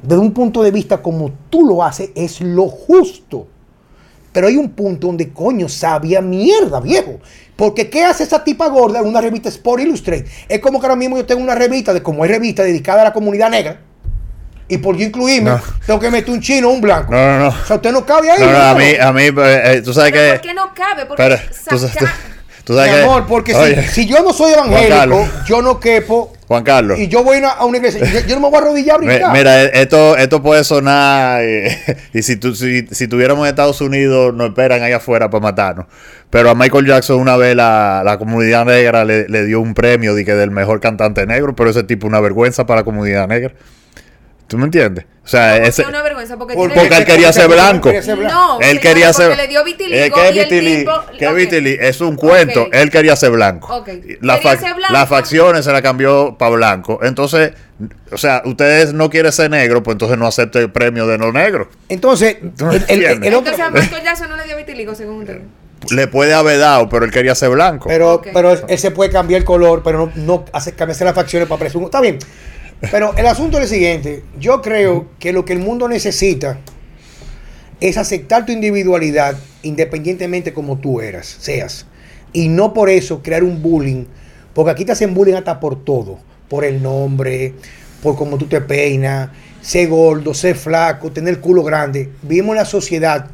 desde 0.01 0.23
un 0.23 0.33
punto 0.33 0.63
de 0.63 0.71
vista 0.71 1.03
como 1.03 1.33
tú 1.51 1.67
lo 1.67 1.83
haces, 1.83 2.11
es 2.15 2.41
lo 2.41 2.69
justo. 2.69 3.49
Pero 4.33 4.47
hay 4.47 4.57
un 4.57 4.71
punto 4.71 5.09
donde, 5.09 5.33
coño, 5.33 5.69
sabía 5.69 6.21
mierda, 6.21 6.79
viejo. 6.79 7.19
Porque 7.57 7.91
¿qué 7.91 8.05
hace 8.05 8.23
esa 8.23 8.45
tipa 8.45 8.69
gorda 8.69 9.01
en 9.01 9.07
una 9.09 9.21
revista 9.21 9.49
Sport 9.49 9.83
Illustrated? 9.83 10.29
Es 10.49 10.61
como 10.61 10.79
que 10.79 10.87
ahora 10.87 10.95
mismo 10.95 11.17
yo 11.17 11.27
tengo 11.27 11.43
una 11.43 11.57
revista, 11.57 11.93
de 11.93 12.01
como 12.01 12.23
hay 12.23 12.31
revista 12.31 12.63
dedicada 12.63 13.01
a 13.01 13.07
la 13.07 13.13
comunidad 13.13 13.51
negra 13.51 13.88
y 14.69 14.79
por 14.79 14.97
yo 14.97 15.07
incluirme, 15.07 15.53
tengo 15.87 15.99
que 15.99 16.11
meter 16.11 16.31
un 16.31 16.41
chino 16.41 16.69
o 16.69 16.73
un 16.73 16.81
blanco. 16.81 17.11
No, 17.13 17.19
no, 17.19 17.39
no. 17.39 17.49
O 17.49 17.67
sea, 17.67 17.77
usted 17.77 17.91
no 17.91 18.05
cabe 18.05 18.31
ahí. 18.31 18.41
No, 18.41 18.53
no, 18.53 18.59
a 18.59 18.75
mí, 18.75 18.95
a 19.01 19.13
mí, 19.13 19.23
eh, 19.23 19.63
eh, 19.65 19.83
tú 19.83 19.95
sabes 19.95 20.13
que. 20.13 20.31
¿Por 20.33 20.41
qué 20.43 20.55
no 20.55 20.75
cabe? 20.75 21.07
Porque 21.07 21.23
pero, 21.23 21.37
tú, 21.69 21.79
tú, 21.79 22.07
tú, 22.65 22.75
sabes 22.75 22.93
Mi 22.93 22.99
amor, 23.01 23.27
porque 23.27 23.55
si, 23.55 23.93
si, 23.93 24.07
yo 24.07 24.23
no 24.23 24.33
soy 24.33 24.53
evangélico, 24.53 25.27
yo 25.47 25.63
no 25.63 25.81
quepo. 25.81 26.35
Juan 26.49 26.65
Carlos. 26.65 26.99
Y 26.99 27.09
yo 27.09 27.23
voy 27.25 27.43
a 27.43 27.65
una 27.65 27.77
iglesia. 27.79 28.05
Yo, 28.07 28.21
yo 28.27 28.35
no 28.35 28.41
me 28.41 28.49
voy 28.49 28.57
a 28.57 28.63
arrodillar 28.63 28.97
a 28.97 28.99
brincar. 28.99 29.33
Mira, 29.33 29.65
esto, 29.65 30.17
esto 30.17 30.43
puede 30.43 30.65
sonar. 30.65 31.43
y 32.13 32.23
si, 32.23 32.37
tu, 32.37 32.55
si, 32.55 32.87
si 32.91 33.09
tuviéramos 33.09 33.45
en 33.45 33.51
Estados 33.51 33.81
Unidos, 33.81 34.35
nos 34.35 34.49
esperan 34.49 34.83
allá 34.83 34.97
afuera 34.97 35.31
para 35.31 35.43
matarnos. 35.43 35.87
Pero 36.31 36.51
a 36.51 36.55
Michael 36.55 36.87
Jackson 36.87 37.21
una 37.21 37.37
vez 37.37 37.57
la, 37.57 38.03
la 38.05 38.19
comunidad 38.19 38.67
negra 38.67 39.05
le, 39.05 39.29
le, 39.29 39.47
dio 39.47 39.61
un 39.61 39.73
premio 39.73 40.15
de 40.15 40.27
que 40.27 40.35
del 40.35 40.51
mejor 40.51 40.81
cantante 40.81 41.27
negro, 41.27 41.55
pero 41.55 41.71
ese 41.71 41.85
tipo 41.85 42.07
una 42.07 42.21
vergüenza 42.21 42.67
para 42.67 42.81
la 42.81 42.85
comunidad 42.85 43.29
negra. 43.29 43.55
¿Tú 44.49 44.57
me 44.57 44.65
entiendes? 44.65 45.05
O 45.25 45.29
sea, 45.29 45.59
ese, 45.59 45.85
una 45.85 46.01
vergüenza 46.01 46.39
porque, 46.39 46.55
porque 46.55 46.97
él 46.97 47.05
quería 47.05 47.31
ser 47.35 47.49
blanco. 47.49 47.93
No, 48.17 48.59
él 48.61 48.81
quería 48.81 49.13
ser. 49.13 49.37
le 49.37 49.47
dio 49.47 49.63
vitiligo. 49.63 50.03
Es 50.03 50.11
que 50.11 50.33
vitiligo, 50.33 51.05
que 51.19 51.33
vitiligo 51.35 51.83
es 51.83 52.01
un 52.01 52.17
cuento. 52.17 52.63
Okay. 52.63 52.81
Él 52.81 52.91
quería 52.91 53.15
ser 53.15 53.33
blanco. 53.33 53.77
Okay. 53.77 54.17
La 54.23 54.37
quería 54.37 54.57
ser 54.57 54.75
blanco. 54.75 54.93
Las 54.95 55.07
facciones 55.07 55.67
se 55.67 55.73
la 55.73 55.83
cambió 55.83 56.37
para 56.39 56.53
blanco. 56.53 57.01
Entonces, 57.03 57.53
o 58.11 58.17
sea, 58.17 58.41
ustedes 58.47 58.95
no 58.95 59.11
quieren 59.11 59.31
ser 59.31 59.51
negro, 59.51 59.83
pues 59.83 59.97
entonces 59.97 60.17
no 60.17 60.27
acepte 60.27 60.61
el 60.61 60.73
premio 60.73 61.07
de 61.07 61.19
no 61.19 61.31
negro. 61.31 61.69
Entonces, 61.91 62.39
el, 62.41 62.85
el, 62.89 63.05
el, 63.05 63.25
el 63.25 63.35
otro... 63.35 63.53
Entonces 63.53 63.61
a 63.61 63.71
Michael 63.71 64.03
Jackson 64.03 64.31
no 64.31 64.37
le 64.39 64.45
dio 64.45 64.57
vitiligo, 64.57 64.95
según 64.95 65.19
usted. 65.19 65.43
Le 65.91 66.07
puede 66.09 66.33
haber 66.33 66.59
dado, 66.59 66.89
pero 66.89 67.05
él 67.05 67.11
quería 67.11 67.35
ser 67.35 67.51
blanco. 67.51 67.89
Pero, 67.89 68.15
okay. 68.15 68.33
pero 68.33 68.53
él 68.67 68.79
se 68.79 68.91
puede 68.93 69.11
cambiar 69.11 69.41
el 69.41 69.45
color, 69.45 69.83
pero 69.85 70.07
no, 70.07 70.13
no 70.25 70.45
hace 70.55 70.73
cambiarse 70.73 71.05
las 71.05 71.15
facciones 71.15 71.47
para 71.47 71.59
presumir. 71.59 71.89
Está 71.89 72.01
bien. 72.01 72.19
Pero 72.81 73.17
el 73.17 73.27
asunto 73.27 73.59
es 73.59 73.65
el 73.65 73.69
siguiente. 73.69 74.23
Yo 74.39 74.63
creo 74.63 75.09
que 75.19 75.33
lo 75.33 75.45
que 75.45 75.53
el 75.53 75.59
mundo 75.59 75.89
necesita 75.89 76.59
es 77.81 77.97
aceptar 77.97 78.47
tu 78.47 78.53
individualidad 78.53 79.37
independientemente 79.63 80.53
como 80.53 80.79
tú 80.79 81.01
eras, 81.01 81.27
seas. 81.41 81.87
Y 82.33 82.49
no 82.49 82.73
por 82.73 82.91
eso 82.91 83.23
crear 83.23 83.43
un 83.43 83.63
bullying. 83.63 84.05
Porque 84.55 84.71
aquí 84.71 84.85
te 84.85 84.93
hacen 84.93 85.15
bullying 85.15 85.35
hasta 85.35 85.61
por 85.61 85.85
todo. 85.85 86.19
Por 86.49 86.65
el 86.65 86.83
nombre, 86.83 87.55
por 88.03 88.17
cómo 88.17 88.39
tú 88.39 88.47
te 88.47 88.61
peinas, 88.61 89.31
ser 89.61 89.89
gordo, 89.89 90.33
ser 90.33 90.55
flaco, 90.55 91.11
tener 91.11 91.35
el 91.35 91.41
culo 91.41 91.63
grande. 91.63 92.11
Vivimos 92.23 92.51
en 92.51 92.59
la 92.59 92.65
sociedad 92.65 93.31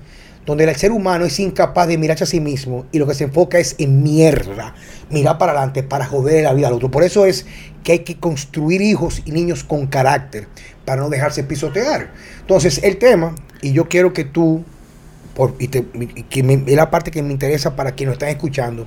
donde 0.47 0.65
el 0.65 0.77
ser 0.77 0.93
humano 0.93 1.25
es 1.25 1.39
incapaz 1.41 1.89
de 1.89 1.97
mirarse 1.99 2.25
a 2.25 2.27
sí 2.27 2.41
mismo 2.41 2.87
y 2.93 2.99
lo 2.99 3.07
que 3.07 3.15
se 3.15 3.25
enfoca 3.25 3.59
es 3.59 3.77
en 3.79 4.03
mierda, 4.03 4.75
mirar 5.11 5.39
para 5.39 5.53
adelante 5.53 5.83
para 5.83 6.05
joder 6.05 6.45
la 6.45 6.53
vida 6.53 6.69
al 6.69 6.75
otro. 6.75 6.91
Por 6.91 7.03
eso 7.03 7.25
es 7.25 7.47
que 7.83 7.93
hay 7.93 7.99
que 8.01 8.19
construir 8.19 8.83
hijos 8.83 9.23
y 9.25 9.33
niños 9.33 9.65
con 9.65 9.87
carácter 9.87 10.49
para 10.85 11.01
no 11.01 11.09
dejarse 11.09 11.45
pisotear. 11.45 12.13
Entonces, 12.41 12.81
el 12.83 12.99
tema, 12.99 13.35
y 13.63 13.73
yo 13.73 13.89
quiero 13.89 14.13
que 14.13 14.25
tú, 14.25 14.65
por, 15.35 15.55
y, 15.59 15.69
te, 15.69 15.87
y 15.95 16.25
que 16.25 16.43
me, 16.43 16.63
es 16.67 16.77
la 16.77 16.91
parte 16.91 17.11
que 17.11 17.23
me 17.23 17.33
interesa 17.33 17.75
para 17.75 17.93
quienes 17.93 18.11
nos 18.11 18.15
están 18.17 18.29
escuchando, 18.29 18.87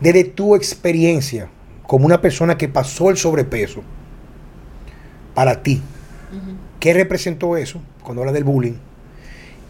desde 0.00 0.24
tu 0.24 0.56
experiencia 0.56 1.48
como 1.86 2.06
una 2.06 2.20
persona 2.20 2.56
que 2.56 2.68
pasó 2.68 3.10
el 3.10 3.18
sobrepeso, 3.18 3.82
para 5.34 5.62
ti, 5.62 5.82
uh 6.32 6.36
-huh. 6.36 6.56
¿qué 6.80 6.94
representó 6.94 7.56
eso 7.56 7.80
cuando 8.02 8.22
habla 8.22 8.32
del 8.32 8.44
bullying? 8.44 8.74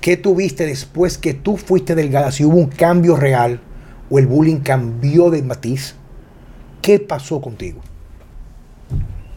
¿Qué 0.05 0.19
tuviste 0.19 0.67
después 0.67 1.17
que 1.17 1.33
tú 1.33 1.57
fuiste 1.57 1.95
delgada? 1.95 2.31
Si 2.31 2.45
hubo 2.45 2.59
un 2.59 2.69
cambio 2.69 3.17
real 3.17 3.59
o 4.11 4.19
el 4.19 4.27
bullying 4.27 4.61
cambió 4.61 5.31
de 5.31 5.43
matiz. 5.43 5.95
¿Qué 6.83 7.01
pasó 7.01 7.41
contigo? 7.41 7.81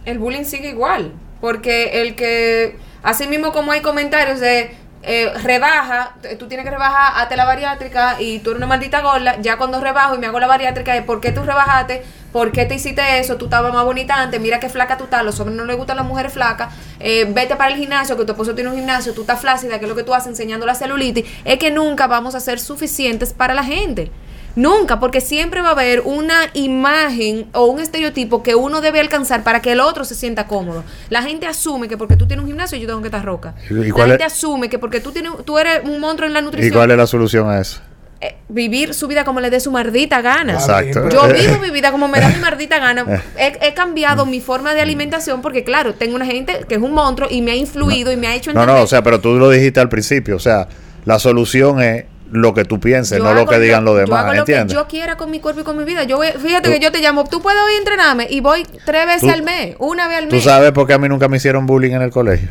El 0.03 0.19
bullying 0.19 0.43
sigue 0.43 0.71
igual. 0.71 1.13
Porque 1.39 2.01
el 2.01 2.15
que, 2.15 2.75
así 3.01 3.27
mismo 3.27 3.53
como 3.53 3.71
hay 3.71 3.79
comentarios 3.79 4.41
de 4.41 4.71
eh, 5.03 5.31
rebaja, 5.41 6.17
tú 6.37 6.49
tienes 6.49 6.65
que 6.65 6.71
rebajar, 6.71 7.13
hazte 7.15 7.37
la 7.37 7.45
bariátrica 7.45 8.17
y 8.19 8.39
tú 8.39 8.49
eres 8.49 8.57
una 8.57 8.67
maldita 8.67 8.99
gorda, 8.99 9.39
ya 9.39 9.57
cuando 9.57 9.79
rebajo 9.79 10.15
y 10.15 10.17
me 10.17 10.27
hago 10.27 10.41
la 10.41 10.47
bariátrica, 10.47 11.01
¿por 11.05 11.21
qué 11.21 11.31
tú 11.31 11.43
rebajaste? 11.43 12.03
¿Por 12.37 12.51
qué 12.51 12.65
te 12.65 12.75
hiciste 12.75 13.01
eso? 13.17 13.37
Tú 13.37 13.45
estabas 13.45 13.73
más 13.73 13.83
bonita 13.83 14.13
antes, 14.13 14.39
mira 14.39 14.59
qué 14.59 14.69
flaca 14.69 14.95
tú 14.95 15.05
estás, 15.05 15.25
los 15.25 15.39
hombres 15.39 15.57
no 15.57 15.65
les 15.65 15.75
gustan 15.75 15.97
las 15.97 16.05
mujeres 16.05 16.31
flacas, 16.31 16.71
eh, 16.99 17.25
vete 17.27 17.55
para 17.55 17.73
el 17.73 17.79
gimnasio, 17.79 18.15
que 18.15 18.25
tu 18.25 18.33
esposo 18.33 18.53
tiene 18.53 18.69
un 18.69 18.75
gimnasio, 18.75 19.11
tú 19.15 19.21
estás 19.21 19.41
flácida, 19.41 19.79
que 19.79 19.85
es 19.85 19.89
lo 19.89 19.95
que 19.95 20.03
tú 20.03 20.13
haces 20.13 20.27
enseñando 20.27 20.67
la 20.67 20.75
celulitis, 20.75 21.25
es 21.45 21.57
que 21.57 21.71
nunca 21.71 22.05
vamos 22.05 22.35
a 22.35 22.39
ser 22.39 22.59
suficientes 22.59 23.33
para 23.33 23.55
la 23.55 23.63
gente. 23.63 24.11
Nunca, 24.55 24.99
porque 24.99 25.19
siempre 25.19 25.61
va 25.61 25.69
a 25.69 25.71
haber 25.71 26.01
una 26.01 26.41
imagen 26.53 27.47
o 27.53 27.65
un 27.65 27.79
estereotipo 27.79 28.43
que 28.43 28.53
uno 28.53 28.81
debe 28.81 28.99
alcanzar 28.99 29.41
para 29.41 29.63
que 29.63 29.71
el 29.71 29.79
otro 29.79 30.05
se 30.05 30.13
sienta 30.13 30.45
cómodo. 30.45 30.83
La 31.09 31.23
gente 31.23 31.47
asume 31.47 31.87
que 31.87 31.97
porque 31.97 32.17
tú 32.17 32.27
tienes 32.27 32.43
un 32.43 32.49
gimnasio 32.49 32.77
yo 32.77 32.85
tengo 32.85 33.01
que 33.01 33.07
estar 33.07 33.25
roca. 33.25 33.55
la 33.67 34.05
gente 34.05 34.23
asume 34.23 34.69
que 34.69 34.77
porque 34.77 34.99
tú 34.99 35.11
tienes 35.11 35.31
tú 35.43 35.57
eres 35.57 35.81
un 35.85 35.99
monstruo 35.99 36.27
en 36.27 36.35
la 36.35 36.41
nutrición. 36.41 36.71
¿Y 36.71 36.71
cuál 36.71 36.91
es 36.91 36.97
la 36.97 37.07
solución 37.07 37.49
a 37.49 37.59
eso? 37.59 37.81
Eh, 38.19 38.35
vivir 38.49 38.95
su 38.95 39.07
vida 39.07 39.23
como 39.23 39.39
le 39.41 39.51
dé 39.51 39.59
su 39.59 39.71
mardita 39.71 40.21
gana. 40.21 40.53
Exacto. 40.53 41.07
Yo 41.09 41.27
vivo 41.27 41.59
mi 41.61 41.69
vida 41.69 41.91
como 41.91 42.07
me 42.07 42.19
da 42.19 42.29
mi 42.29 42.39
mardita 42.39 42.79
gana. 42.79 43.05
He, 43.37 43.73
cambiado 43.73 44.25
mi 44.25 44.41
forma 44.41 44.73
de 44.73 44.81
alimentación 44.81 45.41
porque, 45.41 45.63
claro, 45.63 45.93
tengo 45.93 46.15
una 46.15 46.25
gente 46.25 46.65
que 46.67 46.75
es 46.75 46.81
un 46.81 46.93
monstruo 46.93 47.29
y 47.29 47.41
me 47.41 47.51
ha 47.51 47.55
influido 47.55 48.11
y 48.11 48.15
me 48.15 48.27
ha 48.27 48.33
hecho 48.33 48.49
entender. 48.49 48.67
No, 48.67 48.77
no, 48.77 48.83
o 48.83 48.87
sea, 48.87 49.03
pero 49.03 49.19
tú 49.19 49.37
lo 49.37 49.51
dijiste 49.51 49.79
al 49.79 49.89
principio. 49.89 50.35
O 50.35 50.39
sea, 50.39 50.67
la 51.05 51.19
solución 51.19 51.79
es 51.79 52.05
lo 52.31 52.53
que 52.53 52.65
tú 52.65 52.79
pienses, 52.79 53.19
no 53.19 53.33
lo 53.33 53.45
que 53.45 53.59
digan 53.59 53.85
los 53.85 53.95
demás. 53.95 54.09
Yo 54.09 54.15
hago 54.17 54.33
lo 54.33 54.45
que 54.45 54.65
yo 54.67 54.87
quiera 54.87 55.15
con 55.15 55.29
mi 55.29 55.39
cuerpo 55.39 55.61
y 55.61 55.63
con 55.63 55.77
mi 55.77 55.83
vida. 55.83 56.03
Yo 56.03 56.19
fíjate 56.19 56.71
que 56.71 56.79
yo 56.79 56.91
te 56.91 56.99
llamo, 56.99 57.25
tú 57.25 57.41
puedes 57.41 57.61
a 57.61 57.77
entrenarme 57.77 58.27
y 58.29 58.39
voy 58.39 58.65
tres 58.85 59.05
veces 59.05 59.31
al 59.31 59.43
mes, 59.43 59.75
una 59.79 60.07
vez 60.07 60.17
al 60.17 60.25
mes. 60.25 60.43
¿Tú 60.43 60.49
sabes 60.49 60.71
por 60.71 60.87
qué 60.87 60.93
a 60.93 60.97
mí 60.97 61.07
nunca 61.07 61.27
me 61.27 61.37
hicieron 61.37 61.67
bullying 61.67 61.91
en 61.91 62.01
el 62.01 62.11
colegio? 62.11 62.49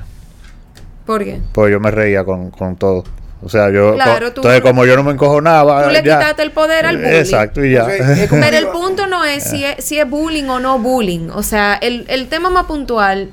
¿Por 1.05 1.25
qué? 1.25 1.41
Pues 1.53 1.73
yo 1.73 1.81
me 1.81 1.91
reía 1.91 2.25
con, 2.25 2.51
con 2.51 2.77
todo. 2.77 3.05
O 3.47 3.49
sea, 3.49 3.71
yo. 3.71 3.95
entonces, 3.95 4.61
como 4.61 4.85
yo 4.85 4.97
no 4.97 5.05
me 5.05 5.13
encojonaba. 5.13 5.85
Tú 5.85 5.91
le 5.91 6.03
quitaste 6.03 6.43
el 6.43 6.51
poder 6.51 6.85
al 6.85 6.97
bullying. 6.97 7.13
Exacto, 7.13 7.65
y 7.65 7.75
ya. 7.75 7.87
Pero 8.29 8.57
el 8.57 8.67
punto 8.67 9.07
no 9.07 9.25
es 9.25 9.45
si 9.45 9.65
es, 9.65 9.85
si 9.85 10.01
es 10.01 10.11
bullying 10.11 10.49
o 10.49 10.59
no 10.59 10.81
bullying. 10.81 11.31
O 11.33 11.45
sea, 11.45 11.75
el, 11.75 12.07
el 12.09 12.27
tema 12.27 12.51
más 12.51 12.65
puntual 12.65 13.31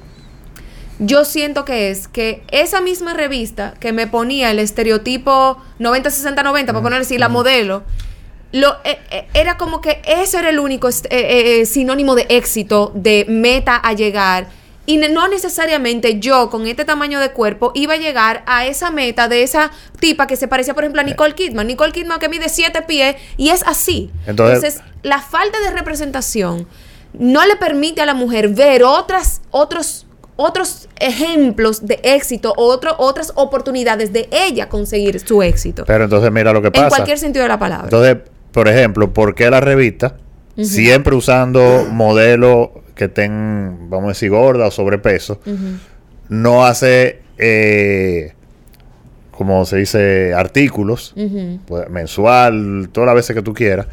yo 0.99 1.25
siento 1.25 1.65
que 1.65 1.89
es 1.89 2.07
que 2.07 2.43
esa 2.51 2.79
misma 2.79 3.15
revista 3.15 3.73
que 3.79 3.91
me 3.91 4.05
ponía 4.05 4.51
el 4.51 4.59
estereotipo 4.59 5.57
90-60-90, 5.79 6.67
para 6.67 6.81
poner 6.81 7.01
así, 7.01 7.17
la 7.17 7.27
modelo, 7.27 7.81
lo, 8.51 8.73
eh, 8.83 8.99
eh, 9.09 9.27
era 9.33 9.57
como 9.57 9.81
que 9.81 9.99
ese 10.05 10.37
era 10.37 10.51
el 10.51 10.59
único 10.59 10.87
eh, 11.09 11.65
sinónimo 11.65 12.13
de 12.13 12.27
éxito, 12.29 12.91
de 12.93 13.25
meta 13.27 13.77
a 13.77 13.93
llegar. 13.93 14.45
Y 14.85 14.97
no 14.97 15.27
necesariamente 15.29 16.19
yo, 16.19 16.49
con 16.49 16.67
este 16.67 16.83
tamaño 16.83 17.19
de 17.19 17.31
cuerpo, 17.31 17.71
iba 17.73 17.93
a 17.93 17.97
llegar 17.97 18.43
a 18.47 18.65
esa 18.65 18.91
meta 18.91 19.29
de 19.29 19.43
esa 19.43 19.71
tipa 19.99 20.27
que 20.27 20.35
se 20.35 20.47
parecía, 20.47 20.73
por 20.73 20.83
ejemplo, 20.83 21.01
a 21.01 21.05
Nicole 21.05 21.35
Kidman. 21.35 21.67
Nicole 21.67 21.93
Kidman 21.93 22.19
que 22.19 22.27
mide 22.27 22.49
7 22.49 22.81
pies 22.81 23.15
y 23.37 23.49
es 23.49 23.63
así. 23.63 24.11
Entonces, 24.27 24.81
la 25.01 25.21
falta 25.21 25.57
de 25.61 25.71
representación 25.71 26.67
no 27.17 27.45
le 27.45 27.55
permite 27.55 28.01
a 28.01 28.05
la 28.05 28.13
mujer 28.13 28.49
ver 28.49 28.83
otras, 28.83 29.41
otros 29.51 30.05
otros 30.35 30.89
ejemplos 30.99 31.85
de 31.85 31.99
éxito, 32.03 32.53
otro, 32.57 32.95
otras 32.97 33.31
oportunidades 33.35 34.11
de 34.11 34.27
ella 34.31 34.67
conseguir 34.67 35.19
su 35.19 35.43
éxito. 35.43 35.83
Pero 35.85 36.05
entonces 36.05 36.31
mira 36.31 36.51
lo 36.51 36.61
que 36.61 36.71
pasa. 36.71 36.85
En 36.85 36.89
cualquier 36.89 37.19
sentido 37.19 37.43
de 37.43 37.49
la 37.49 37.59
palabra. 37.59 37.85
Entonces, 37.85 38.17
por 38.51 38.67
ejemplo, 38.67 39.13
¿por 39.13 39.35
qué 39.35 39.49
la 39.49 39.61
revista, 39.61 40.17
siempre 40.57 41.15
usando 41.15 41.85
modelos 41.91 42.69
que 42.95 43.05
estén, 43.05 43.89
vamos 43.89 44.05
a 44.05 44.09
decir, 44.09 44.29
gorda 44.29 44.67
o 44.67 44.71
sobrepeso, 44.71 45.39
no 46.29 46.65
hace, 46.65 47.21
eh, 47.37 48.33
como 49.31 49.65
se 49.65 49.77
dice, 49.77 50.33
artículos, 50.33 51.13
pues, 51.67 51.89
mensual, 51.89 52.89
todas 52.91 53.07
las 53.07 53.15
veces 53.15 53.35
que 53.35 53.41
tú 53.41 53.53
quieras, 53.53 53.87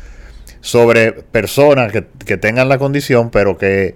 sobre 0.60 1.12
personas 1.12 1.92
que, 1.92 2.06
que 2.26 2.36
tengan 2.36 2.68
la 2.68 2.78
condición, 2.78 3.30
pero 3.30 3.56
que 3.56 3.94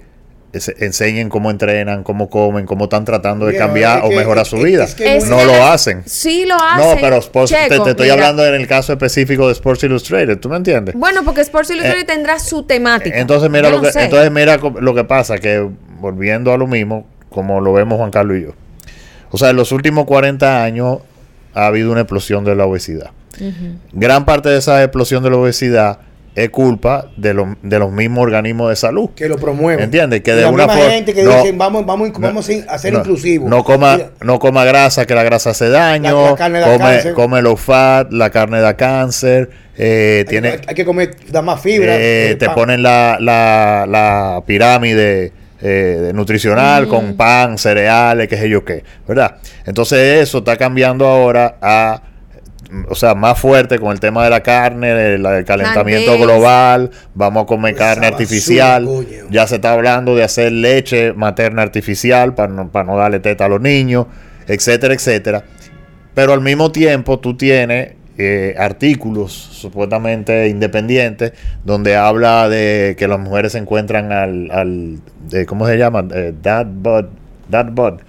enseñen 0.78 1.28
cómo 1.28 1.50
entrenan, 1.50 2.02
cómo 2.04 2.30
comen, 2.30 2.66
cómo 2.66 2.84
están 2.84 3.04
tratando 3.04 3.46
de 3.46 3.56
cambiar 3.56 4.04
o 4.04 4.10
mejorar 4.10 4.46
su 4.46 4.58
vida. 4.58 4.86
no 5.28 5.44
lo 5.44 5.64
hacen. 5.66 6.02
Sí 6.06 6.46
lo 6.46 6.54
hacen. 6.54 6.90
No, 6.90 7.00
pero 7.00 7.20
te, 7.20 7.90
estoy 7.90 8.08
hablando 8.10 8.46
en 8.46 8.54
el 8.54 8.66
caso 8.66 8.92
específico 8.92 9.46
de 9.46 9.52
Sports 9.52 9.84
Illustrated, 9.84 10.38
¿tú 10.38 10.48
me 10.48 10.56
entiendes? 10.56 10.94
Bueno, 10.94 11.24
porque 11.24 11.40
Sports 11.40 11.70
eh, 11.70 11.74
Illustrated 11.74 12.06
tendrá 12.06 12.38
su 12.38 12.62
temática. 12.62 13.18
Entonces 13.18 13.50
mira, 13.50 13.70
lo 13.70 13.80
que, 13.80 13.88
entonces 13.94 14.30
mira 14.30 14.58
lo 14.58 14.94
que 14.94 15.04
pasa, 15.04 15.38
que 15.38 15.68
volviendo 16.00 16.52
a 16.52 16.56
lo 16.56 16.66
mismo, 16.66 17.06
como 17.30 17.60
lo 17.60 17.72
vemos 17.72 17.98
Juan 17.98 18.10
Carlos 18.10 18.38
y 18.38 18.42
yo. 18.42 18.50
O 19.30 19.38
sea, 19.38 19.50
en 19.50 19.56
los 19.56 19.72
últimos 19.72 20.04
40 20.04 20.62
años 20.62 20.98
ha 21.54 21.66
habido 21.66 21.90
una 21.90 22.02
explosión 22.02 22.44
de 22.44 22.54
la 22.54 22.66
obesidad. 22.66 23.10
Gran 23.92 24.24
parte 24.24 24.48
de 24.48 24.58
esa 24.58 24.82
explosión 24.84 25.24
de 25.24 25.30
la 25.30 25.36
obesidad 25.36 25.98
es 26.34 26.50
culpa 26.50 27.10
de, 27.16 27.54
de 27.62 27.78
los 27.78 27.92
mismos 27.92 28.24
organismos 28.24 28.70
de 28.70 28.76
salud. 28.76 29.10
Que 29.14 29.28
lo 29.28 29.36
promueven. 29.36 29.84
¿Entiendes? 29.84 30.22
Que 30.22 30.32
de 30.34 30.46
una 30.46 30.68
forma. 30.68 30.90
gente 30.90 31.14
que 31.14 31.24
dicen, 31.24 31.56
vamos, 31.56 31.86
vamos, 31.86 32.10
vamos 32.18 32.50
a 32.68 32.78
ser 32.78 32.94
inclusivos. 32.94 33.48
No 33.48 33.62
coma, 33.62 33.98
no 34.20 34.38
coma 34.38 34.64
grasa, 34.64 35.06
que 35.06 35.14
la 35.14 35.22
grasa 35.22 35.50
hace 35.50 35.68
daño. 35.68 36.30
La, 36.30 36.36
carne 36.36 36.60
da 36.60 36.66
come, 36.66 36.78
cáncer. 36.78 37.14
come 37.14 37.42
low 37.42 37.56
fat, 37.56 38.12
la 38.12 38.30
carne 38.30 38.60
da 38.60 38.76
cáncer. 38.76 39.50
Eh, 39.76 40.24
tiene, 40.28 40.60
hay, 40.66 40.74
que 40.74 40.84
comer, 40.84 41.16
da 41.30 41.42
más 41.42 41.60
fibra. 41.60 41.96
Eh, 41.96 42.30
eh, 42.30 42.34
te 42.36 42.50
ponen 42.50 42.82
la, 42.82 43.18
la, 43.20 43.86
la 43.88 44.42
pirámide. 44.46 45.32
Eh, 45.66 46.10
nutricional 46.12 46.88
con 46.88 47.16
pan, 47.16 47.56
cereales, 47.56 48.28
qué 48.28 48.36
sé 48.36 48.50
yo 48.50 48.66
qué, 48.66 48.84
¿verdad? 49.08 49.36
Entonces 49.64 50.20
eso 50.20 50.38
está 50.38 50.58
cambiando 50.58 51.06
ahora 51.06 51.56
a 51.62 52.02
o 52.88 52.94
sea, 52.94 53.14
más 53.14 53.38
fuerte 53.38 53.78
con 53.78 53.92
el 53.92 54.00
tema 54.00 54.24
de 54.24 54.30
la 54.30 54.42
carne, 54.42 54.94
del, 54.94 55.44
calentamiento 55.44 56.18
global, 56.18 56.90
vamos 57.14 57.44
a 57.44 57.46
comer 57.46 57.74
carne 57.74 58.06
artificial, 58.06 58.88
ya 59.30 59.46
se 59.46 59.56
está 59.56 59.72
hablando 59.72 60.14
de 60.14 60.24
hacer 60.24 60.52
leche 60.52 61.12
materna 61.12 61.62
artificial 61.62 62.34
para 62.34 62.52
no, 62.52 62.68
para 62.70 62.84
no 62.84 62.96
darle 62.96 63.20
teta 63.20 63.46
a 63.46 63.48
los 63.48 63.60
niños, 63.60 64.06
etcétera, 64.46 64.94
etcétera. 64.94 65.44
Pero 66.14 66.32
al 66.32 66.40
mismo 66.40 66.70
tiempo 66.70 67.18
tú 67.18 67.36
tienes 67.36 67.92
eh, 68.16 68.54
artículos 68.58 69.32
supuestamente 69.32 70.48
independientes 70.48 71.32
donde 71.64 71.96
habla 71.96 72.48
de 72.48 72.94
que 72.96 73.08
las 73.08 73.18
mujeres 73.18 73.52
se 73.52 73.58
encuentran 73.58 74.12
al, 74.12 74.50
al 74.52 75.00
de, 75.28 75.46
¿cómo 75.46 75.66
se 75.66 75.76
llama? 75.76 76.06
Eh, 76.14 76.32
dad 76.40 76.66
bod, 76.66 77.06
dad 77.48 77.66
bod 77.72 78.00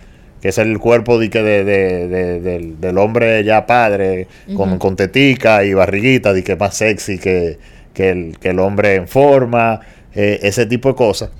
que 0.46 0.50
es 0.50 0.60
el 0.60 0.78
cuerpo 0.78 1.18
de, 1.18 1.28
de, 1.28 2.76
del, 2.80 2.98
hombre 3.00 3.44
ya 3.44 3.66
padre, 3.66 4.28
con, 4.56 4.78
con, 4.78 4.96
tetica 4.96 5.64
y 5.64 5.74
barriguita, 5.74 6.34
de 6.34 6.44
que 6.44 6.56
más 6.56 6.78
sexy 6.78 7.18
que, 7.18 7.58
el, 7.96 8.38
que 8.40 8.50
el 8.50 8.60
hombre 8.60 8.94
en 8.94 9.08
forma, 9.08 9.80
eh, 10.14 10.38
ese 10.44 10.68
tipo 10.68 10.90
de 10.90 10.96
cosas. 10.96 11.32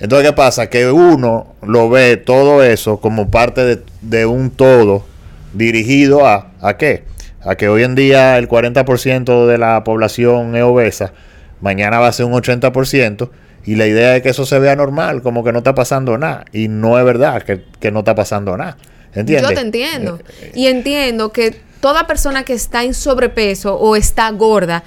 Entonces, 0.00 0.30
¿qué 0.30 0.32
pasa? 0.34 0.70
Que 0.70 0.90
uno 0.90 1.54
lo 1.60 1.90
ve 1.90 2.16
todo 2.16 2.62
eso 2.62 2.98
como 2.98 3.30
parte 3.30 3.78
de, 4.00 4.24
un 4.24 4.48
todo 4.48 5.04
dirigido 5.52 6.26
a, 6.26 6.52
¿a 6.62 6.78
qué? 6.78 7.04
A 7.42 7.56
que 7.56 7.68
hoy 7.68 7.82
en 7.82 7.94
día 7.94 8.38
el 8.38 8.48
40% 8.48 9.46
de 9.46 9.58
la 9.58 9.84
población 9.84 10.56
es 10.56 10.62
obesa, 10.62 11.12
mañana 11.60 11.98
va 11.98 12.08
a 12.08 12.12
ser 12.12 12.24
un 12.24 12.32
80%, 12.32 13.28
y 13.66 13.74
la 13.74 13.86
idea 13.86 14.16
es 14.16 14.22
que 14.22 14.28
eso 14.28 14.46
se 14.46 14.60
vea 14.60 14.76
normal, 14.76 15.22
como 15.22 15.42
que 15.42 15.52
no 15.52 15.58
está 15.58 15.74
pasando 15.74 16.16
nada. 16.16 16.44
Y 16.52 16.68
no 16.68 16.98
es 16.98 17.04
verdad 17.04 17.42
que, 17.42 17.90
no 17.90 17.98
está 17.98 18.14
pasando 18.14 18.56
nada. 18.56 18.76
¿Entiendes? 19.12 19.48
Yo 19.48 19.54
te 19.54 19.60
entiendo. 19.60 20.20
Eh, 20.40 20.52
y 20.54 20.66
entiendo 20.68 21.32
que 21.32 21.60
toda 21.80 22.06
persona 22.06 22.44
que 22.44 22.52
está 22.52 22.84
en 22.84 22.94
sobrepeso 22.94 23.74
o 23.74 23.96
está 23.96 24.30
gorda, 24.30 24.84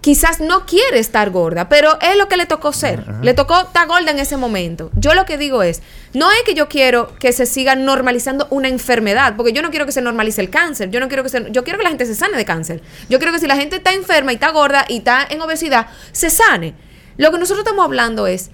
quizás 0.00 0.40
no 0.40 0.66
quiere 0.66 0.98
estar 0.98 1.30
gorda, 1.30 1.68
pero 1.68 1.96
es 2.00 2.16
lo 2.16 2.26
que 2.26 2.36
le 2.36 2.46
tocó 2.46 2.72
ser. 2.72 3.04
Le 3.22 3.34
tocó 3.34 3.60
estar 3.60 3.86
gorda 3.86 4.10
en 4.10 4.18
ese 4.18 4.36
momento. 4.36 4.90
Yo 4.96 5.14
lo 5.14 5.24
que 5.24 5.38
digo 5.38 5.62
es, 5.62 5.80
no 6.12 6.32
es 6.32 6.42
que 6.44 6.54
yo 6.54 6.68
quiero 6.68 7.14
que 7.20 7.32
se 7.32 7.46
siga 7.46 7.76
normalizando 7.76 8.48
una 8.50 8.66
enfermedad, 8.66 9.34
porque 9.36 9.52
yo 9.52 9.62
no 9.62 9.70
quiero 9.70 9.86
que 9.86 9.92
se 9.92 10.02
normalice 10.02 10.40
el 10.40 10.50
cáncer, 10.50 10.90
yo 10.90 10.98
no 10.98 11.06
quiero 11.06 11.22
que 11.22 11.28
se, 11.28 11.52
yo 11.52 11.62
quiero 11.62 11.78
que 11.78 11.84
la 11.84 11.90
gente 11.90 12.06
se 12.06 12.16
sane 12.16 12.36
de 12.36 12.44
cáncer. 12.44 12.82
Yo 13.08 13.18
quiero 13.18 13.32
que 13.32 13.38
si 13.38 13.46
la 13.46 13.56
gente 13.56 13.76
está 13.76 13.92
enferma 13.92 14.32
y 14.32 14.36
está 14.36 14.50
gorda 14.50 14.86
y 14.88 14.98
está 14.98 15.24
en 15.30 15.40
obesidad, 15.40 15.86
se 16.10 16.30
sane. 16.30 16.89
Lo 17.20 17.30
que 17.30 17.38
nosotros 17.38 17.66
estamos 17.66 17.84
hablando 17.84 18.26
es 18.26 18.50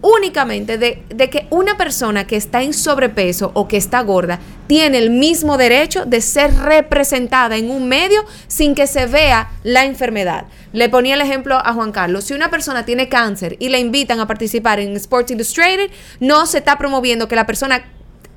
únicamente 0.00 0.78
de, 0.78 1.02
que 1.28 1.48
una 1.50 1.76
persona 1.76 2.24
que 2.24 2.36
está 2.36 2.62
en 2.62 2.72
sobrepeso 2.72 3.50
o 3.54 3.66
que 3.66 3.78
está 3.78 4.00
gorda 4.02 4.38
tiene 4.68 4.98
el 4.98 5.10
mismo 5.10 5.58
derecho 5.58 6.04
de 6.04 6.20
ser 6.20 6.54
representada 6.54 7.56
en 7.56 7.68
un 7.68 7.88
medio 7.88 8.24
sin 8.46 8.76
que 8.76 8.86
se 8.86 9.06
vea 9.06 9.50
la 9.64 9.86
enfermedad. 9.86 10.44
Le 10.72 10.88
ponía 10.88 11.16
el 11.16 11.20
ejemplo 11.20 11.56
a 11.56 11.72
Juan 11.72 11.90
Carlos. 11.90 12.26
Si 12.26 12.32
una 12.32 12.48
persona 12.48 12.84
tiene 12.84 13.08
cáncer 13.08 13.56
y 13.58 13.70
le 13.70 13.80
invitan 13.80 14.20
a 14.20 14.28
participar 14.28 14.78
en 14.78 14.94
Sports 14.94 15.32
Illustrated, 15.32 15.90
no 16.20 16.46
se 16.46 16.58
está 16.58 16.78
promoviendo 16.78 17.26
que 17.26 17.34
la 17.34 17.46
persona 17.46 17.82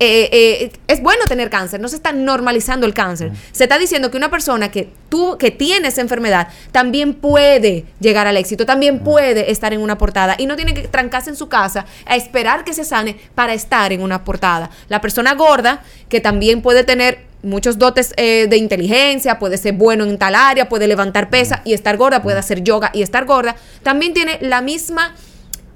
eh, 0.00 0.28
eh, 0.32 0.72
es 0.88 1.00
bueno 1.00 1.24
tener 1.26 1.50
cáncer, 1.50 1.80
no 1.80 1.86
se 1.86 1.94
está 1.94 2.12
normalizando 2.12 2.84
el 2.84 2.94
cáncer. 2.94 3.30
Se 3.52 3.64
está 3.64 3.78
diciendo 3.78 4.10
que 4.10 4.16
una 4.16 4.28
persona 4.28 4.70
que 4.70 4.88
tú, 5.08 5.38
que 5.38 5.52
tiene 5.52 5.88
esa 5.88 6.00
enfermedad, 6.00 6.48
también 6.72 7.14
puede 7.14 7.84
llegar 8.00 8.26
al 8.26 8.36
éxito, 8.36 8.66
también 8.66 9.00
puede 9.00 9.52
estar 9.52 9.72
en 9.72 9.80
una 9.80 9.96
portada 9.96 10.34
y 10.36 10.46
no 10.46 10.56
tiene 10.56 10.74
que 10.74 10.88
trancarse 10.88 11.30
en 11.30 11.36
su 11.36 11.48
casa 11.48 11.86
a 12.06 12.16
esperar 12.16 12.64
que 12.64 12.74
se 12.74 12.84
sane 12.84 13.16
para 13.36 13.54
estar 13.54 13.92
en 13.92 14.02
una 14.02 14.24
portada. 14.24 14.68
La 14.88 15.00
persona 15.00 15.34
gorda, 15.34 15.84
que 16.08 16.20
también 16.20 16.60
puede 16.60 16.82
tener 16.82 17.26
muchos 17.44 17.78
dotes 17.78 18.14
eh, 18.16 18.46
de 18.48 18.56
inteligencia, 18.56 19.38
puede 19.38 19.58
ser 19.58 19.74
bueno 19.74 20.04
en 20.04 20.18
tal 20.18 20.34
área, 20.34 20.68
puede 20.68 20.88
levantar 20.88 21.30
pesa 21.30 21.62
y 21.64 21.72
estar 21.72 21.96
gorda, 21.96 22.20
puede 22.20 22.38
hacer 22.38 22.64
yoga 22.64 22.90
y 22.92 23.02
estar 23.02 23.26
gorda, 23.26 23.54
también 23.84 24.12
tiene 24.12 24.38
la 24.40 24.60
misma 24.60 25.14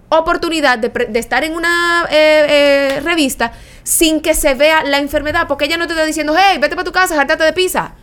oportunidad 0.08 0.78
de, 0.78 1.18
estar 1.18 1.44
en 1.44 1.54
una 1.54 2.08
revista 3.04 3.52
sin 3.88 4.20
que 4.20 4.34
se 4.34 4.54
vea 4.54 4.84
la 4.84 4.98
enfermedad, 4.98 5.48
porque 5.48 5.64
ella 5.64 5.78
no 5.78 5.86
te 5.86 5.94
está 5.94 6.04
diciendo, 6.04 6.34
hey, 6.36 6.58
vete 6.60 6.76
para 6.76 6.84
tu 6.84 6.92
casa, 6.92 7.16
jártate 7.16 7.42
de 7.42 7.54
pizza. 7.54 7.94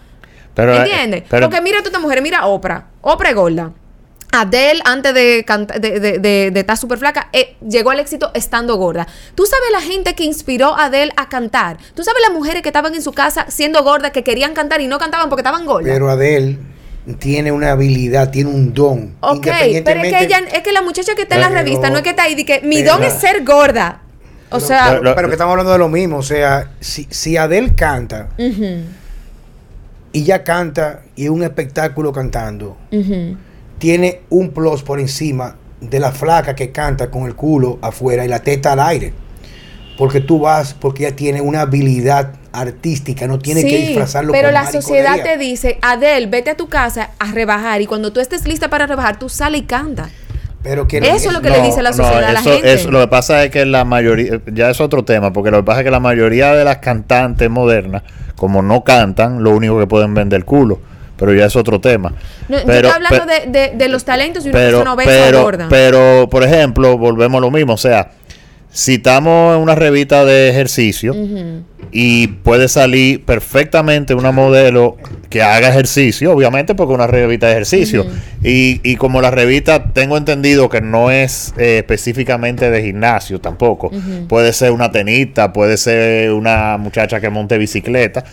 ¿Entiendes? 0.57 1.23
Porque 1.29 1.61
mira 1.61 1.81
tú 1.81 1.89
esta 1.89 1.99
mujer, 1.99 2.23
mira 2.23 2.47
Oprah. 2.47 2.87
Oprah 3.01 3.29
es 3.29 3.35
gorda. 3.35 3.71
Adele, 4.31 4.81
antes 4.83 5.13
de, 5.13 5.45
de, 5.79 5.99
de, 6.19 6.51
de, 6.51 6.59
estar 6.59 6.75
súper 6.75 6.97
flaca, 6.97 7.29
eh, 7.31 7.55
llegó 7.69 7.91
al 7.91 7.99
éxito 7.99 8.31
estando 8.33 8.75
gorda. 8.77 9.07
Tú 9.35 9.45
sabes 9.45 9.67
la 9.71 9.79
gente 9.79 10.15
que 10.15 10.23
inspiró 10.23 10.75
a 10.75 10.85
Adele 10.85 11.13
a 11.17 11.29
cantar. 11.29 11.77
Tú 11.93 12.03
sabes 12.03 12.21
las 12.27 12.35
mujeres 12.35 12.63
que 12.63 12.69
estaban 12.69 12.95
en 12.95 13.03
su 13.03 13.13
casa 13.13 13.45
siendo 13.49 13.83
gordas, 13.83 14.09
que 14.09 14.23
querían 14.23 14.55
cantar 14.55 14.81
y 14.81 14.87
no 14.87 14.97
cantaban 14.97 15.29
porque 15.29 15.41
estaban 15.41 15.67
gordas. 15.67 15.93
Pero 15.93 16.09
Adele 16.09 16.57
tiene 17.19 17.51
una 17.51 17.71
habilidad, 17.71 18.31
tiene 18.31 18.49
un 18.49 18.73
don. 18.73 19.15
Ok, 19.19 19.47
pero 19.85 20.01
es 20.01 20.11
que 20.11 20.23
ella, 20.23 20.39
es 20.51 20.63
que 20.63 20.71
la 20.71 20.81
muchacha 20.81 21.13
que 21.13 21.21
está 21.21 21.35
en 21.35 21.41
la 21.41 21.49
revista 21.49 21.91
no 21.91 21.97
es 21.97 22.01
que 22.01 22.09
está 22.09 22.23
ahí, 22.23 22.33
y 22.35 22.43
que 22.43 22.61
mi 22.61 22.81
don 22.81 23.03
es 23.03 23.13
ser 23.13 23.45
gorda. 23.45 24.01
O 24.51 24.59
sea, 24.59 24.99
pero, 25.01 25.27
que 25.27 25.33
estamos 25.33 25.51
hablando 25.51 25.71
de 25.71 25.79
lo 25.79 25.89
mismo. 25.89 26.17
O 26.17 26.23
sea, 26.23 26.71
si, 26.79 27.07
si 27.09 27.35
Adele 27.37 27.73
canta 27.75 28.29
y 28.37 30.23
ya 30.23 30.43
canta 30.43 31.01
y 31.15 31.25
es 31.25 31.29
un 31.29 31.43
espectáculo 31.43 32.13
cantando 32.13 32.77
tiene 33.77 34.21
un 34.29 34.51
plus 34.51 34.83
por 34.83 34.99
encima 34.99 35.55
de 35.81 35.99
la 35.99 36.11
flaca 36.11 36.55
que 36.55 36.71
canta 36.71 37.11
con 37.11 37.25
el 37.25 37.35
culo 37.35 37.79
afuera 37.81 38.25
y 38.25 38.27
la 38.27 38.39
teta 38.39 38.73
al 38.73 38.79
aire. 38.79 39.13
Porque 39.97 40.19
tú 40.19 40.39
vas, 40.39 40.73
porque 40.73 41.05
ella 41.05 41.15
tiene 41.15 41.41
una 41.41 41.61
habilidad 41.61 42.33
artística, 42.51 43.27
no 43.27 43.39
tiene 43.39 43.63
que 43.63 43.77
disfrazarlo. 43.77 44.33
Pero 44.33 44.51
la 44.51 44.69
sociedad 44.71 45.21
te 45.23 45.37
dice, 45.37 45.77
Adel, 45.81 46.27
vete 46.27 46.49
a 46.49 46.57
tu 46.57 46.67
casa 46.67 47.11
a 47.19 47.31
rebajar 47.31 47.81
y 47.81 47.85
cuando 47.85 48.11
tú 48.11 48.19
estés 48.19 48.45
lista 48.45 48.69
para 48.69 48.87
rebajar, 48.87 49.19
tú 49.19 49.29
sales 49.29 49.61
y 49.61 49.63
canta. 49.65 50.09
Pero 50.65 50.87
que 50.87 50.97
eso 50.97 51.29
es 51.29 51.33
lo 51.33 51.41
que 51.41 51.51
le 51.51 51.61
dice 51.61 51.83
la 51.83 51.93
sociedad 51.93 52.23
a 52.23 52.33
la 52.33 52.41
gente. 52.41 52.91
lo 52.91 52.99
que 52.99 53.07
pasa 53.07 53.43
es 53.43 53.51
que 53.51 53.65
la 53.65 53.85
mayoría, 53.85 54.41
ya 54.51 54.71
es 54.71 54.81
otro 54.81 55.05
tema, 55.05 55.31
porque 55.31 55.51
lo 55.51 55.57
que 55.57 55.63
pasa 55.63 55.81
es 55.81 55.85
que 55.85 55.91
la 55.91 55.99
mayoría 55.99 56.53
de 56.55 56.65
las 56.65 56.77
cantantes 56.77 57.49
modernas, 57.49 58.01
como 58.35 58.63
no 58.63 58.83
cantan, 58.83 59.43
lo 59.43 59.51
único 59.51 59.79
que 59.79 59.85
pueden 59.85 60.13
vender 60.13 60.37
el 60.37 60.45
culo 60.45 60.79
pero 61.17 61.33
ya 61.33 61.45
es 61.45 61.55
otro 61.55 61.79
tema. 61.79 62.13
No, 62.49 62.57
pero, 62.65 62.89
yo 62.89 62.89
estoy 62.89 63.05
hablando 63.05 63.33
de, 63.47 63.71
de, 63.75 63.89
los 63.89 64.03
talentos 64.03 64.45
y 64.45 64.49
una 64.49 64.57
pero, 64.57 64.95
persona 64.97 65.67
pero, 65.67 65.69
Pero, 65.69 66.29
por 66.29 66.43
ejemplo, 66.43 66.97
volvemos 66.97 67.37
a 67.37 67.41
lo 67.41 67.51
mismo, 67.51 67.73
o 67.73 67.77
sea, 67.77 68.11
en 69.55 69.61
una 69.61 69.75
revista 69.75 70.25
de 70.25 70.49
ejercicio 70.49 71.15
y 71.91 72.27
puede 72.27 72.67
salir 72.67 73.23
perfectamente 73.23 74.13
una 74.13 74.33
modelo 74.33 74.97
que 75.29 75.41
haga 75.41 75.69
ejercicio, 75.69 76.33
obviamente 76.33 76.75
porque 76.75 76.93
una 76.93 77.07
revista 77.07 77.47
de 77.47 77.53
ejercicio. 77.53 78.05
y, 78.43 78.81
y, 78.83 78.97
como 78.97 79.21
la 79.21 79.31
revista 79.31 79.93
tengo 79.93 80.17
entendido 80.17 80.67
que 80.67 80.81
no 80.81 81.09
es 81.09 81.53
eh, 81.57 81.77
específicamente 81.79 82.69
de 82.69 82.83
gimnasio 82.83 83.39
tampoco, 83.39 83.91
puede 84.27 84.51
ser 84.51 84.71
una 84.71 84.91
tenista, 84.91 85.53
puede 85.53 85.77
ser 85.77 86.33
una 86.33 86.77
muchacha 86.77 87.21
que 87.21 87.29
monte 87.29 87.57
bicicleta 87.57 88.25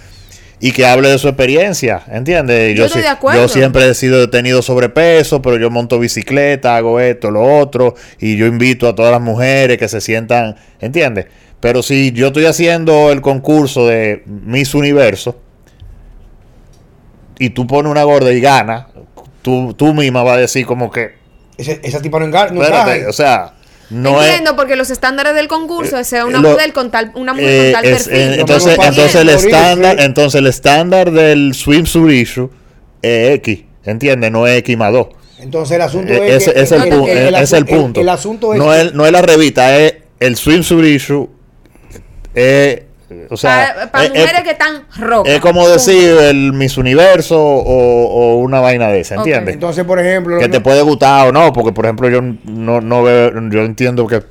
y 0.65 0.71
que 0.71 0.87
hable 0.87 1.09
de 1.09 1.19
su 1.19 1.27
experiencia, 1.27 2.05
¿entiendes? 2.09 2.79
Yo, 2.79 2.87
yo 3.35 3.49
siempre 3.49 3.89
he 3.91 3.95
sido 3.95 4.31
tenido 4.31 4.63
sobrepeso, 4.63 5.43
pero 5.43 5.57
yo 5.57 5.71
monto 5.71 5.99
bicicleta, 5.99 6.77
hago 6.77 7.01
esto, 7.01 7.33
lo 7.33 7.43
otro, 7.59 7.97
y 8.21 8.37
yo 8.37 8.47
invito 8.47 8.87
a 8.87 8.95
todas 8.95 9.11
las 9.11 9.21
mujeres 9.21 9.77
que 9.77 9.89
se 9.89 10.01
sientan, 10.01 10.55
¿entiendes? 10.81 11.27
Pero 11.59 11.83
si 11.83 12.13
yo 12.13 12.29
estoy 12.29 12.47
haciendo 12.47 13.11
el 13.11 13.21
concurso 13.21 13.89
de 13.89 14.23
Miss 14.27 14.73
Universo 14.77 15.37
y 17.41 17.51
tú 17.51 17.67
pones 17.67 17.91
una 17.91 18.05
gorda 18.05 18.31
y 18.31 18.41
gana, 18.41 18.87
tú, 19.43 19.75
tú 19.75 19.93
misma 19.93 20.23
vas 20.23 20.37
a 20.37 20.41
decir 20.43 20.65
como 20.65 20.93
que... 20.93 21.17
esa 21.59 22.01
tipo 22.01 22.21
no 22.21 22.27
engaña. 22.27 22.53
No 22.53 23.09
o 23.09 23.13
sea... 23.13 23.55
No 23.93 24.22
Entiendo, 24.22 24.57
porque 24.57 24.74
los 24.74 24.90
estándares 24.90 25.34
del 25.34 25.49
concurso 25.49 25.99
es 25.99 26.07
sea 26.07 26.24
una 26.24 26.40
mujer 26.40 26.72
con 26.72 26.90
tal, 26.90 27.12
una 27.14 27.34
mujer 27.34 27.72
con 27.72 27.82
tal 27.82 27.84
eh, 27.84 27.90
perfil. 27.90 28.12
Eh, 28.12 28.40
entonces, 28.40 28.78
entonces 28.78 29.14
el 29.14 29.28
estándar, 29.28 30.01
entonces 30.01 30.38
el 30.38 30.47
estándar 30.47 31.11
del 31.11 31.55
swimsuit 31.55 32.11
issue 32.11 32.51
es 33.03 33.34
X, 33.36 33.64
¿entiendes? 33.84 34.32
No 34.32 34.47
es 34.47 34.59
X 34.59 34.76
más 34.78 34.93
2. 34.93 35.07
Entonces 35.40 35.76
el 35.76 35.82
asunto 35.82 36.12
eh, 36.12 36.36
es, 36.36 36.49
es, 36.49 36.72
el, 36.72 36.82
punto, 36.88 37.07
es 37.09 37.53
el 37.53 37.66
punto. 37.66 38.01
El, 38.01 38.09
asunto 38.09 38.55
es 38.55 38.59
no, 38.59 38.72
es, 38.72 38.95
no 38.95 39.05
es 39.05 39.12
la 39.12 39.22
revista, 39.22 39.76
es 39.76 39.97
el 40.20 40.36
swimsuit 40.36 40.84
issue 40.86 41.28
es 42.34 42.82
o 43.31 43.37
sea, 43.37 43.91
para, 43.91 44.09
mujeres 44.09 44.43
que 44.43 44.51
están 44.51 44.83
rocas. 44.99 45.33
Es 45.33 45.41
como 45.41 45.69
decir 45.69 46.17
el 46.23 46.53
Miss 46.53 46.77
Universo 46.77 47.41
o, 47.41 48.37
una 48.39 48.61
vaina 48.61 48.89
de 48.89 49.01
esa, 49.01 49.17
¿entiendes? 49.17 49.55
Entonces, 49.55 49.85
por 49.85 49.99
ejemplo. 49.99 50.39
Que 50.39 50.49
te 50.49 50.61
puede 50.61 50.83
gustar 50.83 51.29
o 51.29 51.33
no, 51.33 51.53
porque 51.53 51.73
por 51.73 51.85
ejemplo 51.85 52.09
yo 52.09 52.21
no, 52.45 52.81
no 52.81 53.03
veo, 53.03 53.33
yo 53.51 53.65
entiendo 53.65 54.07
que, 54.07 54.23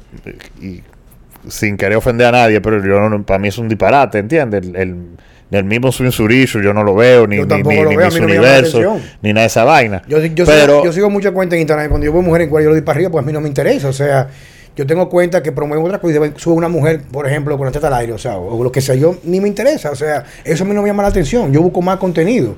sin 1.47 1.77
querer 1.77 1.97
ofender 1.97 2.27
a 2.27 2.31
nadie, 2.31 2.61
pero 2.61 2.83
yo 2.83 3.23
para 3.23 3.39
mí 3.39 3.47
es 3.47 3.57
un 3.57 3.67
disparate, 3.67 4.19
¿entiendes? 4.19 4.63
El, 4.73 5.17
el, 5.51 5.63
mismo 5.63 5.91
Swing 5.91 6.11
Surishu 6.11 6.61
yo 6.61 6.73
no 6.73 6.83
lo 6.83 6.95
veo, 6.95 7.27
ni, 7.27 7.37
ni, 7.37 7.63
ni, 7.63 7.97
Miss 7.97 8.19
Universo, 8.19 8.99
ni 9.21 9.33
nada 9.33 9.41
de 9.41 9.47
esa 9.47 9.63
vaina. 9.63 10.01
Yo, 10.07 10.19
yo, 10.19 10.45
pero, 10.45 10.65
sigo, 10.65 10.85
yo 10.85 10.93
sigo 10.93 11.09
muchas 11.09 11.31
cuentas 11.31 11.55
en 11.55 11.61
internet, 11.61 11.89
cuando 11.89 12.05
yo 12.05 12.13
veo 12.13 12.21
mujeres 12.21 12.45
en 12.45 12.51
cual 12.51 12.63
yo 12.63 12.71
lo 12.71 12.85
para 12.85 12.97
arriba, 12.97 13.11
pues 13.11 13.23
a 13.23 13.25
mí 13.25 13.33
no 13.33 13.41
me 13.41 13.47
interesa, 13.47 13.89
o 13.89 13.93
sea 13.93 14.27
yo 14.75 14.87
tengo 14.87 15.09
cuenta 15.09 15.43
que 15.43 15.51
promuevo 15.51 15.85
otra 15.85 15.99
cosa 15.99 16.25
y 16.25 16.39
sube 16.39 16.55
una 16.55 16.69
mujer, 16.69 17.01
por 17.11 17.27
ejemplo, 17.27 17.57
con 17.57 17.65
la 17.65 17.71
teta 17.71 17.87
al 17.87 17.93
aire, 17.95 18.13
o 18.13 18.17
sea, 18.17 18.37
o 18.37 18.63
lo 18.63 18.71
que 18.71 18.81
sea, 18.81 18.95
yo 18.95 19.17
ni 19.23 19.41
me 19.41 19.47
interesa, 19.47 19.91
o 19.91 19.95
sea, 19.95 20.25
eso 20.43 20.63
a 20.63 20.67
mí 20.67 20.73
no 20.73 20.81
me 20.81 20.87
llama 20.87 21.03
la 21.03 21.09
atención, 21.09 21.51
yo 21.51 21.61
busco 21.61 21.81
más 21.81 21.97
contenido. 21.97 22.55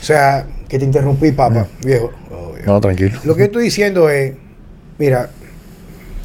O 0.00 0.04
sea, 0.04 0.46
que 0.68 0.78
te 0.78 0.84
interrumpí, 0.84 1.32
papá, 1.32 1.66
viejo. 1.82 2.12
No, 2.66 2.80
tranquilo. 2.80 3.18
Lo 3.24 3.36
que 3.36 3.44
estoy 3.44 3.64
diciendo 3.64 4.10
es, 4.10 4.34
mira, 4.98 5.30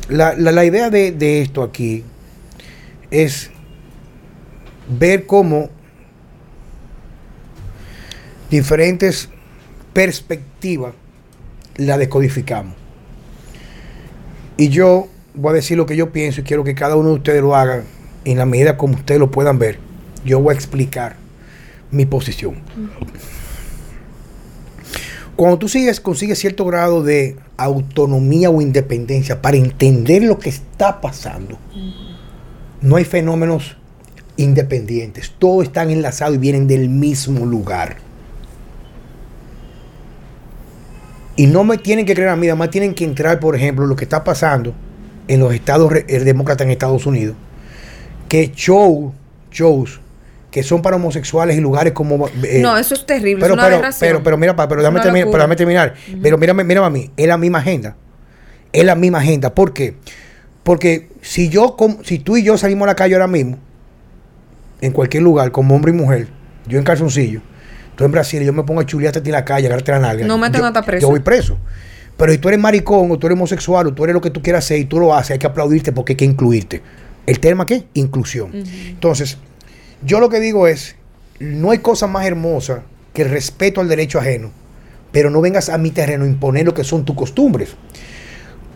la, 0.09 0.33
la, 0.33 0.65
idea 0.65 0.89
de, 0.89 1.11
de 1.11 1.41
esto 1.41 1.63
aquí 1.63 2.03
es 3.11 3.51
ver 4.87 5.25
cómo 5.25 5.69
diferentes 8.49 9.29
perspectivas 9.93 10.93
la 11.77 11.97
decodificamos. 11.97 12.75
Y 14.57 14.69
yo 14.69 15.07
voy 15.33 15.51
a 15.51 15.53
decir 15.53 15.77
lo 15.77 15.85
que 15.85 15.95
yo 15.95 16.11
pienso 16.11 16.41
y 16.41 16.43
quiero 16.43 16.63
que 16.63 16.75
cada 16.75 16.95
uno 16.95 17.09
de 17.09 17.15
ustedes 17.15 17.41
lo 17.41 17.55
haga 17.55 17.83
en 18.25 18.37
la 18.37 18.45
medida 18.45 18.77
como 18.77 18.95
ustedes 18.95 19.19
lo 19.19 19.31
puedan 19.31 19.59
ver. 19.59 19.79
Yo 20.25 20.39
voy 20.39 20.53
a 20.53 20.55
explicar 20.55 21.15
mi 21.91 22.05
posición. 22.05 22.55
Cuando 25.35 25.57
tú 25.57 25.69
sigues, 25.69 26.01
consigues 26.01 26.39
cierto 26.39 26.65
grado 26.65 27.01
de 27.01 27.37
autonomía 27.55 28.49
o 28.49 28.61
independencia 28.61 29.41
para 29.41 29.55
entender 29.55 30.23
lo 30.23 30.37
que 30.37 30.49
está 30.49 30.99
pasando, 30.99 31.57
no 32.81 32.97
hay 32.97 33.05
fenómenos 33.05 33.77
independientes. 34.35 35.33
Todos 35.39 35.63
están 35.63 35.89
enlazados 35.91 36.35
y 36.35 36.39
vienen 36.39 36.67
del 36.67 36.89
mismo 36.89 37.45
lugar. 37.45 37.97
Y 41.37 41.47
no 41.47 41.63
me 41.63 41.77
tienen 41.77 42.05
que 42.05 42.13
creer 42.13 42.29
a 42.29 42.35
mí, 42.35 42.47
además 42.47 42.69
tienen 42.69 42.93
que 42.93 43.05
entrar, 43.05 43.39
por 43.39 43.55
ejemplo, 43.55 43.85
lo 43.85 43.95
que 43.95 44.03
está 44.03 44.25
pasando 44.25 44.73
en 45.29 45.39
los 45.39 45.53
estados 45.53 45.93
demócratas 46.07 46.65
en 46.65 46.71
Estados 46.71 47.05
Unidos, 47.05 47.37
que 48.27 48.51
show, 48.51 49.13
shows 49.51 50.01
que 50.51 50.63
son 50.63 50.81
para 50.81 50.95
homosexuales 50.95 51.57
y 51.57 51.61
lugares 51.61 51.93
como 51.93 52.27
eh, 52.43 52.59
no 52.61 52.75
eso 52.75 52.95
es 52.95 53.05
terrible 53.05 53.39
pero 53.39 53.53
es 53.53 53.59
una 53.59 53.69
pero, 53.69 53.95
pero, 53.99 54.23
pero 54.23 54.37
mira 54.37 54.55
pero 54.55 54.81
déjame, 54.81 54.99
terminar, 54.99 55.27
pero 55.27 55.37
déjame 55.37 55.55
terminar. 55.55 55.93
Pero 56.21 56.37
mírame, 56.37 56.63
mírame 56.63 56.87
a 56.87 56.89
mí 56.89 57.11
es 57.15 57.27
la 57.27 57.37
misma 57.37 57.59
agenda 57.59 57.95
es 58.71 58.83
la 58.83 58.95
misma 58.95 59.19
agenda. 59.19 59.53
¿por 59.53 59.73
qué? 59.73 59.95
porque 60.63 61.09
si 61.21 61.49
yo 61.49 61.75
si 62.03 62.19
tú 62.19 62.37
y 62.37 62.43
yo 62.43 62.57
salimos 62.57 62.87
a 62.87 62.87
la 62.87 62.95
calle 62.95 63.13
ahora 63.13 63.27
mismo 63.27 63.59
en 64.81 64.91
cualquier 64.91 65.23
lugar 65.23 65.51
como 65.51 65.75
hombre 65.75 65.91
y 65.91 65.95
mujer 65.95 66.27
yo 66.67 66.79
en 66.79 66.83
calzoncillo 66.83 67.41
tú 67.95 68.03
en 68.03 68.11
Brasil 68.11 68.43
yo 68.43 68.53
me 68.53 68.63
pongo 68.63 68.81
a 68.81 68.85
chulearte 68.85 69.19
en 69.19 69.31
la 69.31 69.45
calle 69.45 69.67
agarrarte 69.67 69.91
la 69.91 69.99
nalga 69.99 70.25
no 70.25 70.37
me 70.39 70.49
tengo 70.49 70.65
hasta 70.65 70.81
preso. 70.81 71.01
yo 71.05 71.09
voy 71.11 71.19
preso 71.19 71.57
pero 72.19 72.31
si 72.31 72.37
tú 72.37 72.49
eres 72.49 72.59
maricón 72.59 73.09
o 73.09 73.17
tú 73.17 73.25
eres 73.25 73.35
homosexual 73.35 73.87
o 73.87 73.93
tú 73.93 74.03
eres 74.03 74.13
lo 74.13 74.21
que 74.21 74.29
tú 74.29 74.43
quieras 74.43 74.65
hacer 74.65 74.77
y 74.77 74.85
tú 74.85 74.99
lo 74.99 75.15
haces 75.15 75.31
hay 75.31 75.39
que 75.39 75.47
aplaudirte 75.47 75.91
porque 75.91 76.13
hay 76.13 76.17
que 76.17 76.25
incluirte 76.25 76.83
el 77.25 77.39
tema 77.39 77.65
qué 77.65 77.85
inclusión 77.95 78.51
entonces 78.53 79.39
yo 80.01 80.19
lo 80.21 80.29
que 80.29 80.39
digo 80.39 80.67
es, 80.67 80.95
no 81.39 81.71
hay 81.71 81.79
cosa 81.79 82.07
más 82.07 82.25
hermosa 82.25 82.83
que 83.13 83.23
el 83.23 83.29
respeto 83.29 83.81
al 83.81 83.89
derecho 83.89 84.19
ajeno, 84.19 84.51
pero 85.11 85.29
no 85.29 85.41
vengas 85.41 85.69
a 85.69 85.77
mi 85.77 85.91
terreno 85.91 86.23
a 86.23 86.27
imponer 86.27 86.65
lo 86.65 86.73
que 86.73 86.85
son 86.85 87.03
tus 87.03 87.15
costumbres. 87.15 87.75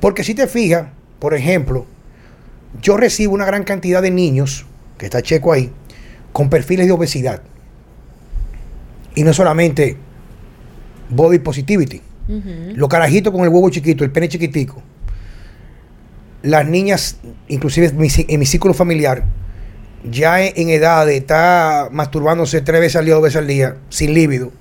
Porque 0.02 0.24
si 0.24 0.36
te 0.36 0.48
fijas, 0.48 0.88
por 1.20 1.34
ejemplo, 1.34 1.86
yo 2.82 2.98
recibo 2.98 3.34
una 3.34 3.46
gran 3.46 3.64
cantidad 3.64 4.02
de 4.02 4.12
niños, 4.12 4.66
que 4.98 5.06
está 5.06 5.22
checo 5.22 5.54
ahí, 5.54 5.72
con 6.34 6.50
perfiles 6.50 6.88
de 6.88 6.92
obesidad. 6.92 7.42
Y 9.16 9.24
no 9.24 9.32
solamente 9.32 9.96
body 11.10 11.40
positivity. 11.40 12.02
Los 12.28 12.90
carajitos 12.90 13.34
con 13.34 13.44
el 13.44 13.50
huevo 13.50 13.70
chiquito, 13.70 14.04
el 14.04 14.12
pene 14.12 14.30
chiquitico. 14.30 14.82
Las 16.42 16.68
niñas, 16.68 17.18
inclusive 17.48 17.92
en 18.28 18.40
mi 18.40 18.46
círculo 18.46 18.74
familiar, 18.74 19.26
ya 20.10 20.44
en, 20.46 20.70
edad 20.70 21.06
de 21.06 21.18
estar 21.18 21.92
masturbándose 21.92 22.62
tres 22.62 22.82
veces 22.82 22.98
al 22.98 23.06
día, 23.06 23.14
dos 23.14 23.24
veces 23.24 23.38
al 23.38 23.48
día, 23.48 23.78
sin 23.90 24.14
líbido. 24.14 24.52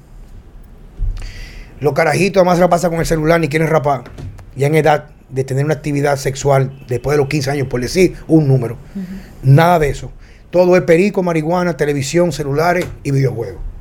Los 1.81 1.95
carajitos 1.95 2.41
además 2.41 2.61
la 2.61 2.69
pasan 2.69 2.91
con 2.91 3.01
el 3.01 3.07
celular 3.07 3.41
ni 3.41 3.49
quieren 3.49 3.69
rapar. 3.69 4.05
Ya 4.55 4.69
en 4.69 4.77
edad 4.77 5.11
de 5.29 5.45
tener 5.45 5.65
una 5.65 5.75
actividad 5.75 6.17
sexual 6.17 6.85
después 6.87 7.15
de 7.15 7.19
los 7.19 7.29
15 7.29 7.51
años, 7.51 7.67
por 7.69 7.81
decir 7.81 8.15
un 8.29 8.47
número. 8.47 8.77
Nada 9.43 9.81
de 9.81 9.89
eso. 9.89 10.13
Todo 10.51 10.77
es 10.77 10.83
perico, 10.83 11.23
marihuana, 11.23 11.77
televisión, 11.77 12.31
celulares 12.31 12.87
y 13.03 13.11
videojuegos. 13.11 13.72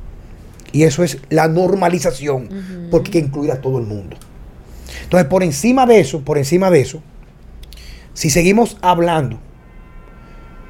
Y 0.72 0.84
eso 0.84 1.04
es 1.04 1.18
la 1.28 1.48
normalización, 1.48 2.48
porque 2.90 3.08
hay 3.08 3.12
que 3.12 3.18
incluir 3.28 3.52
a 3.52 3.60
todo 3.60 3.78
el 3.78 3.84
mundo. 3.84 4.16
Entonces, 5.04 5.28
por 5.28 5.42
encima 5.42 5.86
de 5.86 6.00
eso, 6.00 6.20
por 6.20 6.38
encima 6.38 6.70
de 6.70 6.80
eso, 6.80 7.02
si 8.14 8.30
seguimos 8.30 8.78
hablando, 8.80 9.38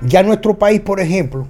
ya 0.03 0.23
nuestro 0.23 0.59
país, 0.59 0.81
por 0.81 1.01
ejemplo, 1.01 1.47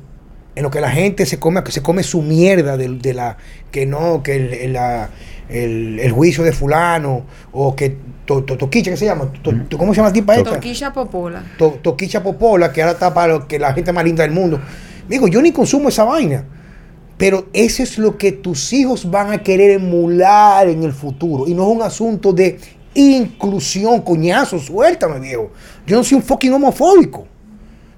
en 0.55 0.63
lo 0.63 0.71
que 0.71 0.81
la 0.81 0.91
gente 0.91 1.25
se 1.25 1.39
come, 1.39 1.63
se 1.69 1.83
come 1.83 2.03
su 2.03 2.23
mierda 2.23 2.77
de, 2.77 3.15
la, 3.15 3.39
que 3.71 3.87
no, 3.87 4.23
que 4.23 4.37
el, 4.37 4.77
el, 5.99 6.13
juicio 6.13 6.45
de 6.45 6.53
fulano, 6.53 7.25
o 7.53 7.75
que 7.75 7.97
Toquicha, 8.27 8.91
¿qué 8.91 8.97
se 8.97 9.07
llama? 9.07 9.33
¿Cómo 9.77 9.95
se 9.95 10.01
llama 10.01 10.13
tipo 10.13 10.33
esta? 10.33 10.53
Toquicha 10.53 10.93
Popola. 10.93 11.43
Toquicha 11.57 12.23
Popola, 12.23 12.73
que 12.73 12.83
ahora 12.83 12.93
está 12.93 13.13
para 13.13 13.47
que 13.47 13.59
la 13.59 13.73
gente 13.73 13.93
más 13.93 14.05
linda 14.05 14.23
del 14.23 14.33
mundo. 14.33 14.61
Digo, 15.09 15.29
yo 15.29 15.43
ni 15.43 15.53
consumo 15.53 15.89
esa 15.89 16.05
vaina. 16.05 16.45
Pero 17.23 17.47
eso 17.53 17.85
es 17.85 17.99
lo 17.99 18.19
que 18.19 18.33
tus 18.33 18.73
hijos 18.73 19.09
van 19.09 19.31
a 19.31 19.45
querer 19.45 19.71
emular 19.71 20.67
en 20.67 20.83
el 20.83 20.93
futuro. 20.93 21.47
Y 21.47 21.55
no 21.55 21.63
es 21.71 21.77
un 21.77 21.83
asunto 21.83 22.33
de 22.33 22.59
inclusión, 22.95 24.01
coñazo, 24.01 24.59
suéltame, 24.59 25.21
viejo. 25.21 25.53
Yo 25.87 25.95
no 25.95 26.03
soy 26.03 26.17
un 26.17 26.25
fucking 26.25 26.53
homofóbico. 26.53 27.29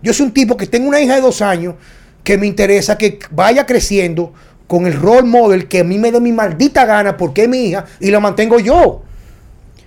Yo 0.02 0.12
soy 0.12 0.26
un 0.26 0.34
tipo 0.34 0.58
que 0.58 0.66
tengo 0.66 0.88
una 0.88 1.00
hija 1.00 1.14
de 1.14 1.22
dos 1.22 1.40
años 1.40 1.76
que 2.22 2.36
me 2.36 2.46
interesa 2.46 2.98
que 2.98 3.18
vaya 3.30 3.64
creciendo 3.64 4.34
con 4.66 4.86
el 4.86 4.92
role 4.92 5.26
model 5.26 5.68
que 5.68 5.80
a 5.80 5.84
mí 5.84 5.96
me 5.96 6.12
dé 6.12 6.20
mi 6.20 6.32
maldita 6.32 6.84
gana 6.84 7.16
porque 7.16 7.44
es 7.44 7.48
mi 7.48 7.68
hija 7.68 7.86
y 8.00 8.10
la 8.10 8.20
mantengo 8.20 8.60
yo. 8.60 9.04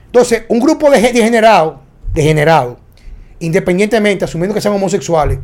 Entonces, 0.07 0.45
un 0.47 0.59
grupo 0.59 0.89
de 0.89 0.99
degenerados, 0.99 1.75
degenerados, 2.11 2.79
independientemente, 3.37 4.25
asumiendo 4.25 4.55
que 4.55 4.61
sean 4.61 4.73
homosexuales, 4.73 5.37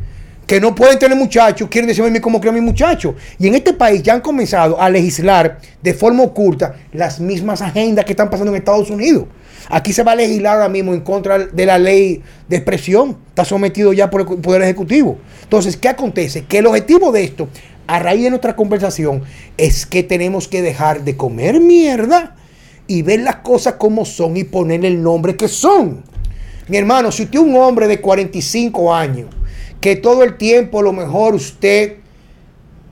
que 0.46 0.60
no 0.60 0.74
pueden 0.74 0.98
tener 0.98 1.16
muchachos, 1.16 1.68
quieren 1.70 1.88
decirme 1.88 2.20
cómo 2.20 2.40
creo 2.40 2.52
mi 2.52 2.60
muchacho. 2.60 3.14
Y 3.38 3.48
en 3.48 3.54
este 3.54 3.72
país 3.72 4.02
ya 4.02 4.14
han 4.14 4.20
comenzado 4.20 4.80
a 4.80 4.90
legislar 4.90 5.58
de 5.82 5.94
forma 5.94 6.22
oculta 6.22 6.74
las 6.92 7.20
mismas 7.20 7.62
agendas 7.62 8.04
que 8.04 8.12
están 8.12 8.30
pasando 8.30 8.52
en 8.52 8.58
Estados 8.58 8.90
Unidos. 8.90 9.24
Aquí 9.70 9.92
se 9.92 10.02
va 10.02 10.12
a 10.12 10.16
legislar 10.16 10.56
ahora 10.56 10.68
mismo 10.68 10.92
en 10.92 11.00
contra 11.00 11.38
de 11.38 11.66
la 11.66 11.78
ley 11.78 12.22
de 12.48 12.56
expresión. 12.56 13.16
Está 13.28 13.44
sometido 13.44 13.92
ya 13.92 14.10
por 14.10 14.20
el 14.20 14.26
Poder 14.26 14.62
Ejecutivo. 14.62 15.18
Entonces, 15.42 15.76
¿qué 15.76 15.88
acontece? 15.88 16.44
Que 16.44 16.58
el 16.58 16.66
objetivo 16.66 17.12
de 17.12 17.24
esto, 17.24 17.48
a 17.86 17.98
raíz 17.98 18.24
de 18.24 18.30
nuestra 18.30 18.54
conversación, 18.56 19.22
es 19.56 19.86
que 19.86 20.02
tenemos 20.02 20.48
que 20.48 20.60
dejar 20.60 21.04
de 21.04 21.16
comer 21.16 21.60
mierda 21.60 22.36
y 22.86 23.02
ver 23.02 23.20
las 23.20 23.36
cosas 23.36 23.74
como 23.74 24.04
son 24.04 24.36
y 24.36 24.44
ponerle 24.44 24.88
el 24.88 25.02
nombre 25.02 25.36
que 25.36 25.48
son. 25.48 26.04
Mi 26.68 26.76
hermano, 26.76 27.10
si 27.10 27.24
usted 27.24 27.38
es 27.38 27.44
un 27.44 27.56
hombre 27.56 27.88
de 27.88 28.00
45 28.00 28.94
años, 28.94 29.28
que 29.84 29.96
todo 29.96 30.22
el 30.22 30.38
tiempo 30.38 30.80
a 30.80 30.82
lo 30.82 30.94
mejor 30.94 31.34
usted 31.34 31.96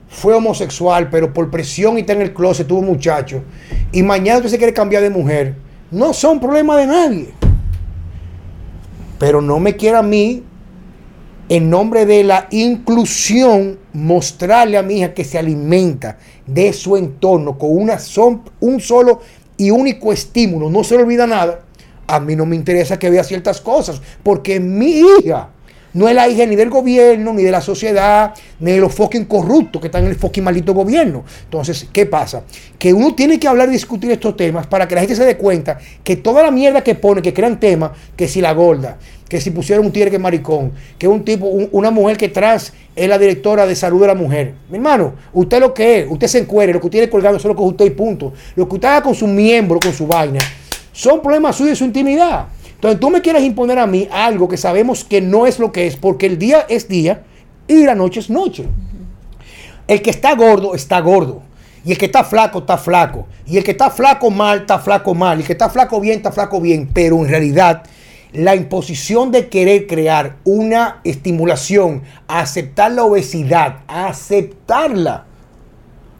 fue 0.09 0.35
homosexual, 0.35 1.09
pero 1.09 1.33
por 1.33 1.49
presión 1.49 1.97
y 1.97 2.01
está 2.01 2.13
en 2.13 2.21
el 2.21 2.35
closet 2.35 2.67
tuvo 2.67 2.83
muchacho, 2.83 3.41
y 3.91 4.03
mañana 4.03 4.37
usted 4.37 4.51
se 4.51 4.57
quiere 4.59 4.73
cambiar 4.73 5.01
de 5.01 5.09
mujer, 5.09 5.55
no 5.89 6.13
son 6.13 6.39
problema 6.39 6.77
de 6.77 6.85
nadie. 6.85 7.29
Pero 9.17 9.41
no 9.41 9.59
me 9.59 9.75
quiera 9.75 9.99
a 9.99 10.03
mí, 10.03 10.43
en 11.49 11.67
nombre 11.67 12.05
de 12.05 12.23
la 12.25 12.45
inclusión, 12.51 13.79
mostrarle 13.93 14.77
a 14.77 14.83
mi 14.83 14.99
hija 14.99 15.15
que 15.15 15.23
se 15.23 15.39
alimenta 15.39 16.19
de 16.45 16.71
su 16.73 16.95
entorno 16.95 17.57
con 17.57 17.75
una 17.75 17.97
son, 17.97 18.43
un 18.59 18.79
solo 18.79 19.19
y 19.57 19.71
único 19.71 20.13
estímulo, 20.13 20.69
no 20.69 20.83
se 20.83 20.95
le 20.95 21.01
olvida 21.01 21.25
nada. 21.25 21.61
A 22.05 22.19
mí 22.19 22.35
no 22.35 22.45
me 22.45 22.55
interesa 22.55 22.99
que 22.99 23.09
vea 23.09 23.23
ciertas 23.23 23.61
cosas, 23.61 23.99
porque 24.21 24.59
mi 24.59 25.01
hija 25.01 25.49
no 25.93 26.09
es 26.09 26.15
la 26.15 26.27
hija 26.27 26.45
ni 26.45 26.55
del 26.55 26.69
gobierno, 26.69 27.33
ni 27.33 27.43
de 27.43 27.51
la 27.51 27.61
sociedad, 27.61 28.33
ni 28.59 28.71
de 28.71 28.79
los 28.79 28.93
fucking 28.93 29.25
corruptos 29.25 29.81
que 29.81 29.87
están 29.87 30.03
en 30.03 30.09
el 30.09 30.15
fucking 30.15 30.43
maldito 30.43 30.73
gobierno. 30.73 31.23
Entonces, 31.43 31.87
¿qué 31.91 32.05
pasa? 32.05 32.43
Que 32.77 32.93
uno 32.93 33.13
tiene 33.15 33.39
que 33.39 33.47
hablar 33.47 33.69
y 33.69 33.73
discutir 33.73 34.11
estos 34.11 34.35
temas 34.35 34.67
para 34.67 34.87
que 34.87 34.95
la 34.95 35.01
gente 35.01 35.15
se 35.15 35.25
dé 35.25 35.37
cuenta 35.37 35.77
que 36.03 36.15
toda 36.17 36.43
la 36.43 36.51
mierda 36.51 36.83
que 36.83 36.95
pone, 36.95 37.21
que 37.21 37.33
crean 37.33 37.59
temas, 37.59 37.91
que 38.15 38.27
si 38.27 38.41
la 38.41 38.53
gorda, 38.53 38.97
que 39.29 39.39
si 39.39 39.51
pusieron 39.51 39.85
un 39.85 39.91
tigre 39.91 40.09
que 40.09 40.17
es 40.17 40.21
maricón, 40.21 40.71
que 40.97 41.07
un 41.07 41.23
tipo, 41.23 41.47
una 41.47 41.91
mujer 41.91 42.17
que 42.17 42.29
tras 42.29 42.73
es 42.95 43.09
la 43.09 43.17
directora 43.17 43.65
de 43.65 43.75
salud 43.75 44.01
de 44.01 44.07
la 44.07 44.15
mujer. 44.15 44.53
Mi 44.69 44.77
hermano, 44.77 45.13
usted 45.33 45.59
lo 45.59 45.73
que 45.73 46.01
es, 46.01 46.07
usted 46.09 46.27
se 46.27 46.39
encuere, 46.39 46.73
lo 46.73 46.79
que 46.79 46.89
tiene 46.89 47.09
colgado 47.09 47.37
es 47.37 47.43
lo 47.43 47.55
que 47.55 47.61
usted 47.61 47.85
y 47.85 47.89
punto. 47.91 48.33
Lo 48.55 48.67
que 48.67 48.75
usted 48.75 48.87
haga 48.87 49.01
con 49.01 49.15
su 49.15 49.27
miembro, 49.27 49.79
con 49.79 49.93
su 49.93 50.05
vaina, 50.05 50.39
son 50.91 51.21
problemas 51.21 51.55
suyos 51.55 51.71
de 51.71 51.75
su 51.77 51.85
intimidad. 51.85 52.47
Entonces 52.83 52.99
tú 52.99 53.09
me 53.11 53.21
quieres 53.21 53.43
imponer 53.43 53.79
a 53.79 53.87
mí 53.87 54.09
algo 54.11 54.49
que 54.49 54.57
sabemos 54.57 55.05
que 55.05 55.21
no 55.21 55.47
es 55.47 55.57
lo 55.57 55.71
que 55.71 55.87
es, 55.87 55.95
porque 55.95 56.25
el 56.25 56.37
día 56.37 56.65
es 56.67 56.89
día 56.89 57.23
y 57.65 57.85
la 57.85 57.95
noche 57.95 58.19
es 58.19 58.29
noche. 58.29 58.65
El 59.87 60.01
que 60.01 60.09
está 60.09 60.35
gordo 60.35 60.75
está 60.75 60.99
gordo. 60.99 61.43
Y 61.85 61.93
el 61.93 61.97
que 61.97 62.07
está 62.07 62.25
flaco 62.25 62.59
está 62.59 62.77
flaco. 62.77 63.25
Y 63.47 63.55
el 63.55 63.63
que 63.63 63.71
está 63.71 63.89
flaco 63.89 64.29
mal 64.31 64.59
está 64.59 64.79
flaco 64.79 65.13
mal. 65.15 65.37
Y 65.37 65.41
el 65.43 65.47
que 65.47 65.53
está 65.53 65.69
flaco 65.69 66.01
bien 66.01 66.17
está 66.17 66.33
flaco 66.33 66.59
bien. 66.59 66.89
Pero 66.93 67.15
en 67.19 67.29
realidad 67.29 67.83
la 68.33 68.53
imposición 68.53 69.31
de 69.31 69.47
querer 69.47 69.87
crear 69.87 70.35
una 70.43 70.99
estimulación, 71.05 72.03
aceptar 72.27 72.91
la 72.91 73.05
obesidad, 73.05 73.77
aceptarla, 73.87 75.23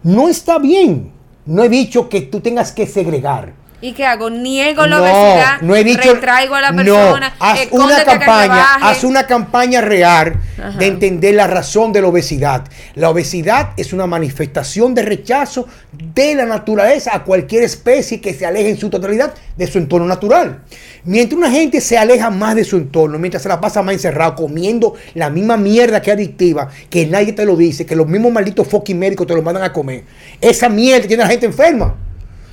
no 0.02 0.30
está 0.30 0.60
bien. 0.60 1.12
No 1.46 1.62
he 1.62 1.68
dicho 1.68 2.08
que 2.08 2.22
tú 2.22 2.40
tengas 2.40 2.72
que 2.72 2.88
segregar. 2.88 3.63
¿Y 3.84 3.92
qué 3.92 4.06
hago? 4.06 4.30
Niego 4.30 4.88
la 4.88 5.02
obesidad, 5.02 5.62
no 5.62 5.76
he 5.76 5.84
dicho, 5.84 6.14
retraigo 6.14 6.56
a 6.56 6.62
la 6.62 6.74
persona, 6.74 7.34
no, 7.38 7.46
haz 7.46 7.68
una 7.70 8.06
campaña, 8.06 8.76
haz 8.76 9.04
una 9.04 9.28
campaña 9.28 9.82
real 9.82 10.40
de 10.80 10.88
entender 10.88 11.36
la 11.36 11.48
razón 11.48 11.92
de 11.92 12.02
la 12.02 12.08
obesidad. 12.08 12.64
La 12.96 13.10
obesidad 13.10 13.72
es 13.76 13.92
una 13.92 14.08
manifestación 14.08 14.96
de 14.96 15.02
rechazo 15.02 15.68
de 15.92 16.34
la 16.34 16.46
naturaleza 16.46 17.14
a 17.14 17.26
cualquier 17.26 17.64
especie 17.64 18.22
que 18.22 18.34
se 18.34 18.46
aleje 18.46 18.70
en 18.70 18.78
su 18.78 18.90
totalidad 18.90 19.34
de 19.58 19.68
su 19.68 19.80
entorno 19.80 20.08
natural. 20.08 20.62
Mientras 21.04 21.38
una 21.38 21.52
gente 21.52 21.82
se 21.82 21.98
aleja 21.98 22.30
más 22.30 22.56
de 22.56 22.64
su 22.64 22.78
entorno, 22.78 23.20
mientras 23.20 23.44
se 23.44 23.50
la 23.50 23.60
pasa 23.60 23.82
más 23.82 23.96
encerrado, 23.96 24.36
comiendo 24.36 24.94
la 25.14 25.30
misma 25.30 25.58
mierda 25.58 26.02
que 26.02 26.14
adictiva, 26.14 26.70
que 26.90 27.06
nadie 27.06 27.34
te 27.34 27.44
lo 27.44 27.58
dice, 27.58 27.86
que 27.86 27.98
los 27.98 28.08
mismos 28.08 28.32
malditos 28.32 28.66
fucking 28.66 28.98
médicos 28.98 29.28
te 29.28 29.36
lo 29.36 29.42
mandan 29.42 29.64
a 29.64 29.74
comer, 29.74 30.06
esa 30.40 30.70
mierda 30.70 31.06
tiene 31.06 31.24
a 31.24 31.26
la 31.26 31.32
gente 31.32 31.48
enferma. 31.48 31.98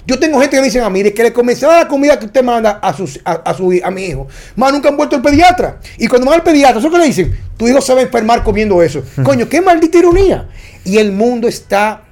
Yo 0.06 0.18
tengo 0.18 0.40
gente 0.40 0.56
que 0.56 0.60
me 0.60 0.66
dicen 0.66 0.82
a 0.82 0.90
mí 0.90 1.02
de 1.02 1.12
que 1.12 1.22
le 1.22 1.32
comenzaba 1.32 1.76
la 1.76 1.88
comida 1.88 2.18
que 2.18 2.26
usted 2.26 2.42
manda 2.42 2.78
a, 2.82 2.92
sus, 2.92 3.20
a, 3.24 3.54
su, 3.54 3.78
a 3.82 3.90
mi 3.90 4.04
hijo. 4.04 4.28
Más 4.56 4.72
nunca 4.72 4.88
han 4.88 4.96
vuelto 4.96 5.16
el 5.16 5.22
pediatra. 5.22 5.78
Y 5.98 6.06
cuando 6.06 6.26
van 6.26 6.40
al 6.40 6.44
pediatra, 6.44 6.80
¿eso 6.80 6.90
que 6.90 6.98
le 6.98 7.04
dicen? 7.04 7.36
Tu 7.56 7.68
hijo 7.68 7.80
se 7.80 7.92
va 7.92 8.00
a 8.00 8.02
enfermar 8.02 8.42
comiendo 8.42 8.82
eso. 8.82 9.02
Coño, 9.22 9.48
qué 9.48 9.60
maldita 9.60 9.98
ironía. 9.98 10.48
Y 10.84 10.98
el 10.98 11.12
mundo 11.12 11.48
está 11.48 12.02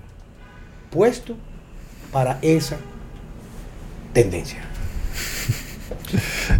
puesto 0.90 1.36
para 2.12 2.38
esa 2.42 2.76
tendencia. 4.12 4.58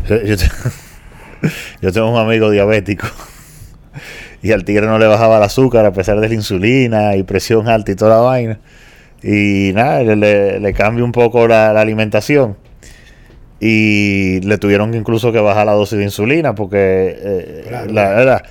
Yo, 1.80 1.92
tengo 1.92 2.10
un 2.10 2.18
amigo 2.18 2.50
diabético 2.50 3.06
y 4.42 4.52
al 4.52 4.64
tigre 4.64 4.86
no 4.86 4.98
le 4.98 5.06
bajaba 5.06 5.38
el 5.38 5.42
azúcar 5.42 5.86
a 5.86 5.92
pesar 5.92 6.20
de 6.20 6.28
la 6.28 6.34
insulina 6.34 7.16
y 7.16 7.22
presión 7.22 7.68
alta 7.68 7.92
y 7.92 7.94
toda 7.94 8.16
la 8.16 8.20
vaina. 8.20 8.58
Y 9.22 9.72
nada, 9.74 10.02
le, 10.02 10.60
le 10.60 10.72
cambia 10.74 11.04
un 11.04 11.12
poco 11.12 11.48
la, 11.48 11.70
alimentación. 11.70 12.56
Y 13.60 14.40
le 14.42 14.58
tuvieron 14.58 14.94
incluso 14.94 15.32
que 15.32 15.40
bajar 15.40 15.66
la 15.66 15.72
dosis 15.72 15.98
de 15.98 16.04
insulina 16.04 16.54
porque 16.54 16.78
eh, 17.20 17.86
la, 17.90 18.42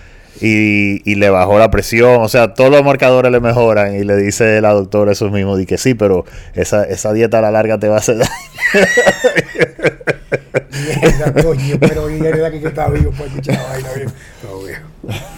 y, 0.41 1.09
y, 1.09 1.15
le 1.15 1.29
bajó 1.29 1.57
la 1.57 1.71
presión, 1.71 2.21
o 2.21 2.27
sea, 2.27 2.53
todos 2.53 2.69
los 2.69 2.83
marcadores 2.83 3.31
le 3.31 3.39
mejoran 3.39 3.95
y 3.95 4.03
le 4.03 4.17
dice 4.17 4.61
la 4.61 4.73
doctora 4.73 5.13
eso 5.13 5.29
mismo, 5.29 5.55
di 5.55 5.65
que 5.65 5.77
sí, 5.77 5.93
pero 5.93 6.25
esa, 6.53 6.83
esa 6.83 7.13
dieta 7.13 7.39
a 7.39 7.41
la 7.41 7.51
larga 7.51 7.79
te 7.79 7.87
va 7.87 7.95
a 7.95 7.99
hacer 7.99 8.17
daño. 8.17 8.31
Mierda, 11.01 11.43
coño, 11.43 11.77
pero 11.79 12.07
que 12.07 12.67
está 12.67 12.89
vivo 12.89 13.11
para 13.11 13.25
escuchar 13.25 13.55
la 13.55 13.63
vaina, 13.63 13.89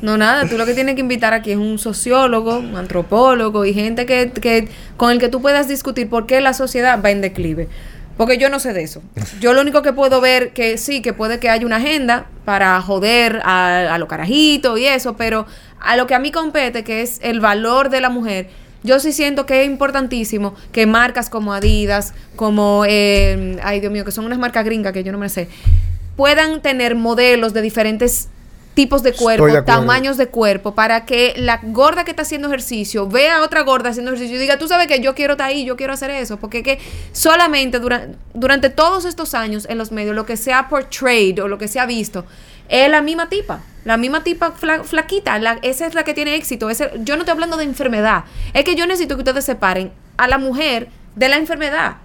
No, 0.00 0.16
nada, 0.16 0.48
tú 0.48 0.56
lo 0.56 0.64
que 0.64 0.74
tienes 0.74 0.94
que 0.94 1.00
invitar 1.00 1.34
aquí 1.34 1.52
es 1.52 1.56
un 1.56 1.78
sociólogo, 1.78 2.58
un 2.58 2.76
antropólogo 2.76 3.64
y 3.64 3.74
gente 3.74 4.06
que, 4.06 4.30
que, 4.30 4.68
con 4.96 5.10
el 5.10 5.18
que 5.18 5.28
tú 5.28 5.42
puedas 5.42 5.66
discutir 5.68 6.08
por 6.08 6.26
qué 6.26 6.40
la 6.40 6.54
sociedad 6.54 7.02
va 7.04 7.10
en 7.10 7.20
declive. 7.20 7.68
Porque 8.16 8.36
yo 8.36 8.50
no 8.50 8.58
sé 8.58 8.72
de 8.72 8.82
eso. 8.82 9.00
Yo 9.40 9.52
lo 9.52 9.60
único 9.60 9.82
que 9.82 9.92
puedo 9.92 10.20
ver 10.20 10.52
que 10.52 10.76
sí, 10.76 11.02
que 11.02 11.12
puede 11.12 11.38
que 11.38 11.50
haya 11.50 11.64
una 11.64 11.76
agenda 11.76 12.26
para 12.44 12.80
joder 12.80 13.40
a, 13.44 13.94
a 13.94 13.98
los 13.98 14.08
carajitos 14.08 14.78
y 14.78 14.86
eso, 14.86 15.16
pero 15.16 15.46
a 15.80 15.96
lo 15.96 16.06
que 16.06 16.14
a 16.14 16.18
mí 16.18 16.32
compete, 16.32 16.82
que 16.82 17.02
es 17.02 17.20
el 17.22 17.38
valor 17.40 17.90
de 17.90 18.00
la 18.00 18.10
mujer, 18.10 18.48
yo 18.82 19.00
sí 19.00 19.12
siento 19.12 19.46
que 19.46 19.62
es 19.62 19.66
importantísimo 19.66 20.54
que 20.72 20.86
marcas 20.86 21.30
como 21.30 21.52
Adidas, 21.52 22.14
como, 22.36 22.84
eh, 22.86 23.58
ay 23.62 23.80
Dios 23.80 23.92
mío, 23.92 24.04
que 24.04 24.12
son 24.12 24.24
unas 24.24 24.38
marcas 24.38 24.64
gringas 24.64 24.92
que 24.92 25.02
yo 25.02 25.12
no 25.12 25.18
me 25.18 25.28
sé, 25.28 25.48
puedan 26.16 26.62
tener 26.62 26.94
modelos 26.94 27.52
de 27.54 27.62
diferentes 27.62 28.28
tipos 28.78 29.02
de 29.02 29.12
cuerpo, 29.12 29.64
tamaños 29.64 30.16
de 30.16 30.28
cuerpo, 30.28 30.72
para 30.72 31.04
que 31.04 31.34
la 31.36 31.58
gorda 31.64 32.04
que 32.04 32.12
está 32.12 32.22
haciendo 32.22 32.46
ejercicio 32.46 33.08
vea 33.08 33.38
a 33.38 33.42
otra 33.42 33.62
gorda 33.62 33.90
haciendo 33.90 34.12
ejercicio 34.12 34.36
y 34.36 34.38
diga, 34.38 34.56
tú 34.56 34.68
sabes 34.68 34.86
que 34.86 35.00
yo 35.00 35.16
quiero 35.16 35.32
estar 35.32 35.48
ahí, 35.48 35.64
yo 35.64 35.76
quiero 35.76 35.94
hacer 35.94 36.10
eso, 36.10 36.36
porque 36.36 36.62
que 36.62 36.78
solamente 37.10 37.80
durante, 37.80 38.16
durante 38.34 38.70
todos 38.70 39.04
estos 39.04 39.34
años 39.34 39.66
en 39.68 39.78
los 39.78 39.90
medios, 39.90 40.14
lo 40.14 40.24
que 40.26 40.36
se 40.36 40.52
ha 40.52 40.68
portrayed 40.68 41.42
o 41.42 41.48
lo 41.48 41.58
que 41.58 41.66
se 41.66 41.80
ha 41.80 41.86
visto, 41.86 42.24
es 42.68 42.88
la 42.88 43.02
misma 43.02 43.28
tipa, 43.28 43.64
la 43.84 43.96
misma 43.96 44.22
tipa 44.22 44.52
flaquita, 44.52 45.40
esa 45.62 45.84
es 45.84 45.94
la 45.94 46.04
que 46.04 46.14
tiene 46.14 46.36
éxito. 46.36 46.70
Yo 46.70 47.16
no 47.16 47.22
estoy 47.22 47.32
hablando 47.32 47.56
de 47.56 47.64
enfermedad, 47.64 48.26
es 48.54 48.64
que 48.64 48.76
yo 48.76 48.86
necesito 48.86 49.16
que 49.16 49.22
ustedes 49.22 49.44
separen 49.44 49.90
a 50.16 50.28
la 50.28 50.38
mujer 50.38 50.88
de 51.16 51.28
la 51.28 51.36
enfermedad. 51.36 51.96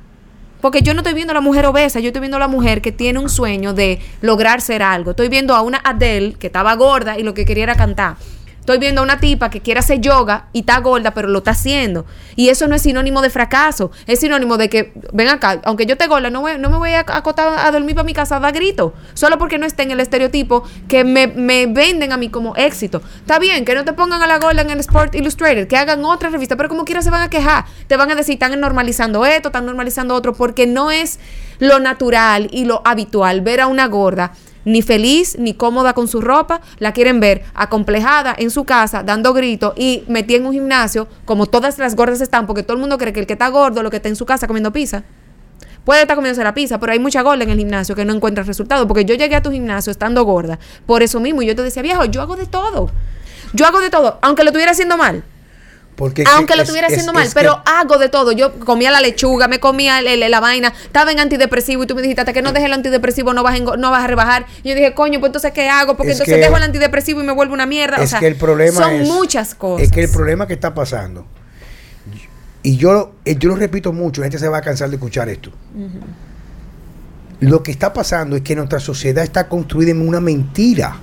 Porque 0.63 0.81
yo 0.81 0.93
no 0.93 1.01
estoy 1.01 1.13
viendo 1.13 1.31
a 1.31 1.33
la 1.33 1.41
mujer 1.41 1.65
obesa, 1.65 1.99
yo 1.99 2.07
estoy 2.07 2.21
viendo 2.21 2.37
a 2.37 2.39
la 2.39 2.47
mujer 2.47 2.81
que 2.81 2.93
tiene 2.93 3.19
un 3.19 3.27
sueño 3.27 3.73
de 3.73 3.99
lograr 4.21 4.61
ser 4.61 4.81
algo. 4.81 5.11
Estoy 5.11 5.27
viendo 5.27 5.55
a 5.55 5.61
una 5.61 5.81
Adele 5.83 6.35
que 6.39 6.47
estaba 6.47 6.73
gorda 6.75 7.19
y 7.19 7.23
lo 7.23 7.33
que 7.33 7.43
quería 7.43 7.63
era 7.63 7.75
cantar. 7.75 8.15
Estoy 8.63 8.77
viendo 8.77 9.01
a 9.01 9.03
una 9.03 9.19
tipa 9.19 9.49
que 9.49 9.59
quiere 9.59 9.81
hacer 9.81 9.99
yoga 9.99 10.47
y 10.53 10.61
está 10.61 10.79
gorda, 10.79 11.13
pero 11.13 11.27
lo 11.27 11.39
está 11.39 11.51
haciendo. 11.51 12.05
Y 12.37 12.47
eso 12.47 12.65
no 12.69 12.75
es 12.75 12.83
sinónimo 12.83 13.21
de 13.21 13.29
fracaso. 13.29 13.91
Es 14.07 14.21
sinónimo 14.21 14.55
de 14.55 14.69
que, 14.69 14.93
ven 15.11 15.27
acá, 15.27 15.59
aunque 15.65 15.85
yo 15.85 15.97
te 15.97 16.07
gorda, 16.07 16.29
no, 16.29 16.41
no 16.57 16.69
me 16.69 16.77
voy 16.77 16.91
a 16.91 17.01
acotar 17.01 17.59
a 17.59 17.69
dormir 17.71 17.93
para 17.93 18.05
mi 18.05 18.13
casa 18.13 18.37
a 18.37 18.39
dar 18.39 18.53
grito. 18.53 18.93
Solo 19.15 19.37
porque 19.37 19.57
no 19.57 19.65
esté 19.65 19.83
en 19.83 19.91
el 19.91 19.99
estereotipo 19.99 20.63
que 20.87 21.03
me, 21.03 21.27
venden 21.27 22.13
a 22.13 22.17
mí 22.17 22.29
como 22.29 22.55
éxito. 22.55 23.01
Está 23.17 23.37
bien, 23.37 23.65
que 23.65 23.75
no 23.75 23.83
te 23.83 23.91
pongan 23.91 24.21
a 24.21 24.27
la 24.27 24.39
gorda 24.39 24.61
en 24.61 24.69
el 24.69 24.79
Sport 24.79 25.13
Illustrated, 25.13 25.67
que 25.67 25.75
hagan 25.75 26.05
otra 26.05 26.29
revista, 26.29 26.55
pero 26.55 26.69
como 26.69 26.85
quiera 26.85 27.01
se 27.01 27.09
van 27.09 27.23
a 27.23 27.29
quejar. 27.29 27.65
Te 27.87 27.97
van 27.97 28.11
a 28.11 28.15
decir, 28.15 28.35
están 28.35 28.57
normalizando 28.57 29.25
esto, 29.25 29.49
están 29.49 29.65
normalizando 29.65 30.15
otro, 30.15 30.35
porque 30.35 30.67
no 30.67 30.89
es 30.89 31.19
lo 31.59 31.81
natural 31.81 32.47
y 32.49 32.63
lo 32.63 32.81
habitual 32.85 33.41
ver 33.41 33.59
a 33.59 33.67
una 33.67 33.87
gorda 33.87 34.31
ni 34.65 34.81
feliz 34.81 35.37
ni 35.39 35.53
cómoda 35.53 35.93
con 35.93 36.07
su 36.07 36.21
ropa, 36.21 36.61
la 36.79 36.93
quieren 36.93 37.19
ver 37.19 37.43
acomplejada 37.53 38.35
en 38.37 38.51
su 38.51 38.63
casa, 38.63 39.03
dando 39.03 39.33
gritos 39.33 39.73
y 39.75 40.03
metida 40.07 40.37
en 40.37 40.45
un 40.45 40.53
gimnasio, 40.53 41.07
como 41.25 41.45
todas 41.45 41.77
las 41.79 41.95
gordas 41.95 42.21
están, 42.21 42.47
porque 42.47 42.63
todo 42.63 42.73
el 42.73 42.81
mundo 42.81 42.97
cree 42.97 43.13
que 43.13 43.19
el 43.19 43.27
que 43.27 43.33
está 43.33 43.49
gordo, 43.49 43.83
lo 43.83 43.89
que 43.89 43.97
está 43.97 44.09
en 44.09 44.15
su 44.15 44.25
casa 44.25 44.47
comiendo 44.47 44.71
pizza. 44.71 45.03
Puede 45.85 46.01
estar 46.01 46.15
comiéndose 46.15 46.43
la 46.43 46.53
pizza, 46.53 46.79
pero 46.79 46.93
hay 46.93 46.99
mucha 46.99 47.21
gorda 47.21 47.43
en 47.43 47.49
el 47.49 47.57
gimnasio 47.57 47.93
que 47.93 48.05
no 48.05 48.13
encuentra 48.13 48.43
resultados. 48.43 48.87
Porque 48.87 49.03
yo 49.03 49.15
llegué 49.15 49.35
a 49.35 49.41
tu 49.41 49.51
gimnasio 49.51 49.91
estando 49.91 50.23
gorda. 50.23 50.57
Por 50.85 51.03
eso 51.03 51.19
mismo, 51.19 51.41
y 51.41 51.45
yo 51.45 51.55
te 51.55 51.61
decía, 51.61 51.81
viejo, 51.81 52.05
yo 52.05 52.21
hago 52.21 52.37
de 52.37 52.45
todo. 52.45 52.89
Yo 53.51 53.65
hago 53.65 53.81
de 53.81 53.89
todo, 53.89 54.17
aunque 54.21 54.43
lo 54.43 54.49
estuviera 54.49 54.71
haciendo 54.71 54.95
mal. 54.95 55.23
Aunque 56.27 56.55
lo 56.55 56.63
estuviera 56.63 56.87
haciendo 56.87 57.13
mal, 57.13 57.29
pero 57.33 57.61
hago 57.65 57.97
de 57.97 58.09
todo. 58.09 58.31
Yo 58.31 58.59
comía 58.59 58.91
la 58.91 59.01
lechuga, 59.01 59.47
me 59.47 59.59
comía 59.59 60.01
la 60.01 60.39
vaina, 60.39 60.73
estaba 60.83 61.11
en 61.11 61.19
antidepresivo 61.19 61.83
y 61.83 61.87
tú 61.87 61.95
me 61.95 62.01
dijiste, 62.01 62.21
hasta 62.21 62.33
que 62.33 62.41
no 62.41 62.51
deje 62.51 62.65
el 62.65 62.73
antidepresivo 62.73 63.33
no 63.33 63.43
vas, 63.43 63.59
no 63.61 63.91
vas 63.91 64.03
a 64.03 64.07
rebajar. 64.07 64.45
Y 64.63 64.69
yo 64.69 64.75
dije, 64.75 64.93
coño, 64.93 65.19
pues 65.19 65.29
entonces 65.29 65.51
¿qué 65.51 65.69
hago? 65.69 65.95
Porque 65.95 66.13
entonces 66.13 66.39
dejo 66.39 66.57
el 66.57 66.63
antidepresivo 66.63 67.21
y 67.21 67.25
me 67.25 67.33
vuelvo 67.33 67.53
una 67.53 67.65
mierda. 67.65 68.01
Es 68.01 68.13
que 68.13 68.27
el 68.27 68.35
problema 68.35 68.81
son 68.81 69.01
muchas 69.03 69.55
cosas. 69.55 69.87
Es 69.87 69.91
que 69.91 70.03
el 70.03 70.09
problema 70.09 70.47
que 70.47 70.53
está 70.53 70.73
pasando, 70.73 71.25
y 72.63 72.77
yo, 72.77 73.13
eh, 73.25 73.35
yo 73.37 73.49
lo 73.49 73.55
repito 73.55 73.91
mucho, 73.91 74.21
la 74.21 74.25
gente 74.25 74.39
se 74.39 74.47
va 74.47 74.59
a 74.59 74.61
cansar 74.61 74.89
de 74.89 74.95
escuchar 74.95 75.29
esto. 75.29 75.51
Lo 77.41 77.61
que 77.61 77.71
está 77.71 77.91
pasando 77.91 78.37
es 78.37 78.41
que 78.41 78.55
nuestra 78.55 78.79
sociedad 78.79 79.23
está 79.23 79.49
construida 79.49 79.91
en 79.91 80.07
una 80.07 80.21
mentira. 80.21 80.95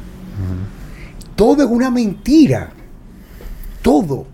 Todo 1.36 1.62
es 1.62 1.68
una 1.68 1.90
mentira. 1.90 2.72
Todo 3.82 4.26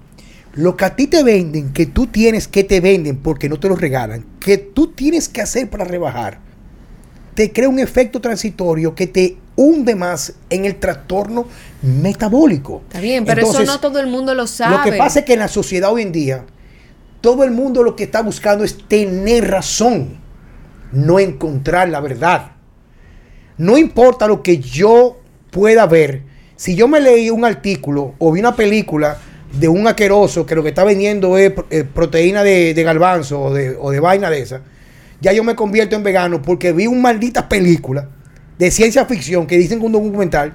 lo 0.56 0.74
que 0.76 0.86
a 0.86 0.96
ti 0.96 1.06
te 1.06 1.22
venden, 1.22 1.72
que 1.72 1.86
tú 1.86 2.06
tienes 2.06 2.48
que 2.48 2.64
te 2.64 2.80
venden 2.80 3.18
porque 3.18 3.48
no 3.48 3.60
te 3.60 3.68
lo 3.68 3.76
regalan, 3.76 4.24
que 4.40 4.56
tú 4.56 4.88
tienes 4.88 5.28
que 5.28 5.42
hacer 5.42 5.68
para 5.68 5.84
rebajar, 5.84 6.38
te 7.34 7.52
crea 7.52 7.68
un 7.68 7.78
efecto 7.78 8.20
transitorio 8.20 8.94
que 8.94 9.06
te 9.06 9.36
hunde 9.54 9.94
más 9.94 10.32
en 10.48 10.64
el 10.64 10.76
trastorno 10.76 11.46
metabólico. 11.82 12.82
Está 12.86 13.00
bien, 13.00 13.26
pero 13.26 13.42
eso 13.42 13.64
no 13.64 13.78
todo 13.80 14.00
el 14.00 14.06
mundo 14.06 14.34
lo 14.34 14.46
sabe. 14.46 14.78
Lo 14.78 14.82
que 14.82 14.96
pasa 14.96 15.20
es 15.20 15.24
que 15.26 15.34
en 15.34 15.40
la 15.40 15.48
sociedad 15.48 15.92
hoy 15.92 16.02
en 16.02 16.12
día, 16.12 16.46
todo 17.20 17.44
el 17.44 17.50
mundo 17.50 17.82
lo 17.82 17.94
que 17.94 18.04
está 18.04 18.22
buscando 18.22 18.64
es 18.64 18.78
tener 18.88 19.50
razón, 19.50 20.18
no 20.90 21.18
encontrar 21.18 21.90
la 21.90 22.00
verdad. 22.00 22.52
No 23.58 23.76
importa 23.76 24.26
lo 24.26 24.42
que 24.42 24.58
yo 24.58 25.20
pueda 25.50 25.86
ver. 25.86 26.22
Si 26.56 26.74
yo 26.74 26.88
me 26.88 27.00
leí 27.00 27.28
un 27.28 27.44
artículo 27.44 28.14
o 28.18 28.32
vi 28.32 28.40
una 28.40 28.56
película 28.56 29.18
de 29.52 29.68
un 29.68 29.86
aqueroso 29.88 30.44
que 30.44 30.54
lo 30.54 30.62
que 30.62 30.70
está 30.70 30.84
vendiendo 30.84 31.38
es 31.38 31.52
eh, 31.70 31.84
proteína 31.84 32.42
de, 32.42 32.74
de 32.74 32.86
o 32.86 33.52
de, 33.52 33.76
o 33.80 33.90
de, 33.90 34.00
vaina 34.00 34.30
de 34.30 34.40
esa, 34.40 34.60
ya 35.20 35.32
yo 35.32 35.44
me 35.44 35.54
convierto 35.54 35.96
en 35.96 36.02
vegano 36.02 36.42
porque 36.42 36.72
vi 36.72 36.86
una 36.86 37.00
maldita 37.00 37.48
película 37.48 38.08
de 38.58 38.70
ciencia 38.70 39.06
ficción 39.06 39.46
que 39.46 39.56
dicen 39.56 39.80
que 39.80 39.86
un 39.86 39.92
documental 39.92 40.54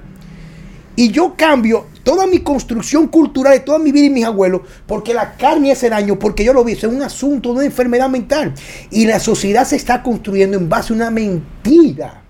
y 0.94 1.10
yo 1.10 1.34
cambio 1.36 1.86
toda 2.02 2.26
mi 2.26 2.40
construcción 2.40 3.08
cultural 3.08 3.54
de 3.54 3.60
toda 3.60 3.78
mi 3.78 3.92
vida 3.92 4.06
y 4.06 4.10
mis 4.10 4.24
abuelos 4.24 4.62
porque 4.86 5.14
la 5.14 5.36
carne 5.36 5.72
hace 5.72 5.88
daño, 5.88 6.18
porque 6.18 6.44
yo 6.44 6.52
lo 6.52 6.64
vi, 6.64 6.72
es 6.72 6.84
un 6.84 7.02
asunto 7.02 7.50
de 7.50 7.54
una 7.56 7.64
enfermedad 7.64 8.08
mental 8.08 8.54
y 8.90 9.06
la 9.06 9.18
sociedad 9.18 9.64
se 9.64 9.76
está 9.76 10.02
construyendo 10.02 10.56
en 10.58 10.68
base 10.68 10.92
a 10.92 10.96
una 10.96 11.10
mentira. 11.10 12.22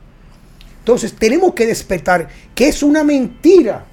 Entonces 0.78 1.14
tenemos 1.14 1.54
que 1.54 1.66
despertar 1.66 2.28
que 2.54 2.68
es 2.68 2.82
una 2.82 3.04
mentira 3.04 3.86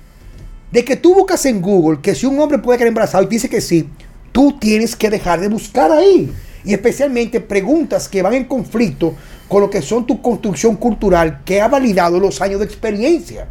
de 0.72 0.86
que 0.86 0.96
tú 0.96 1.16
buscas 1.16 1.46
en 1.46 1.62
Google 1.62 2.00
que 2.02 2.16
si 2.16 2.26
un 2.26 2.40
hombre 2.40 2.60
puede 2.60 2.78
quedar 2.78 2.90
embarazado 2.90 3.24
y 3.24 3.28
dice 3.28 3.50
que 3.50 3.62
sí, 3.62 3.90
tú 4.32 4.58
tienes 4.60 4.96
que 4.96 5.10
dejar 5.10 5.40
de 5.40 5.48
buscar 5.48 5.92
ahí. 5.92 6.32
Y 6.64 6.74
especialmente 6.74 7.40
preguntas 7.40 8.08
que 8.08 8.22
van 8.22 8.34
en 8.34 8.46
conflicto 8.46 9.16
con 9.48 9.62
lo 9.62 9.70
que 9.70 9.82
son 9.82 10.06
tu 10.06 10.22
construcción 10.22 10.76
cultural 10.76 11.42
que 11.44 11.62
ha 11.62 11.68
validado 11.68 12.20
los 12.20 12.42
años 12.42 12.60
de 12.60 12.66
experiencia. 12.66 13.48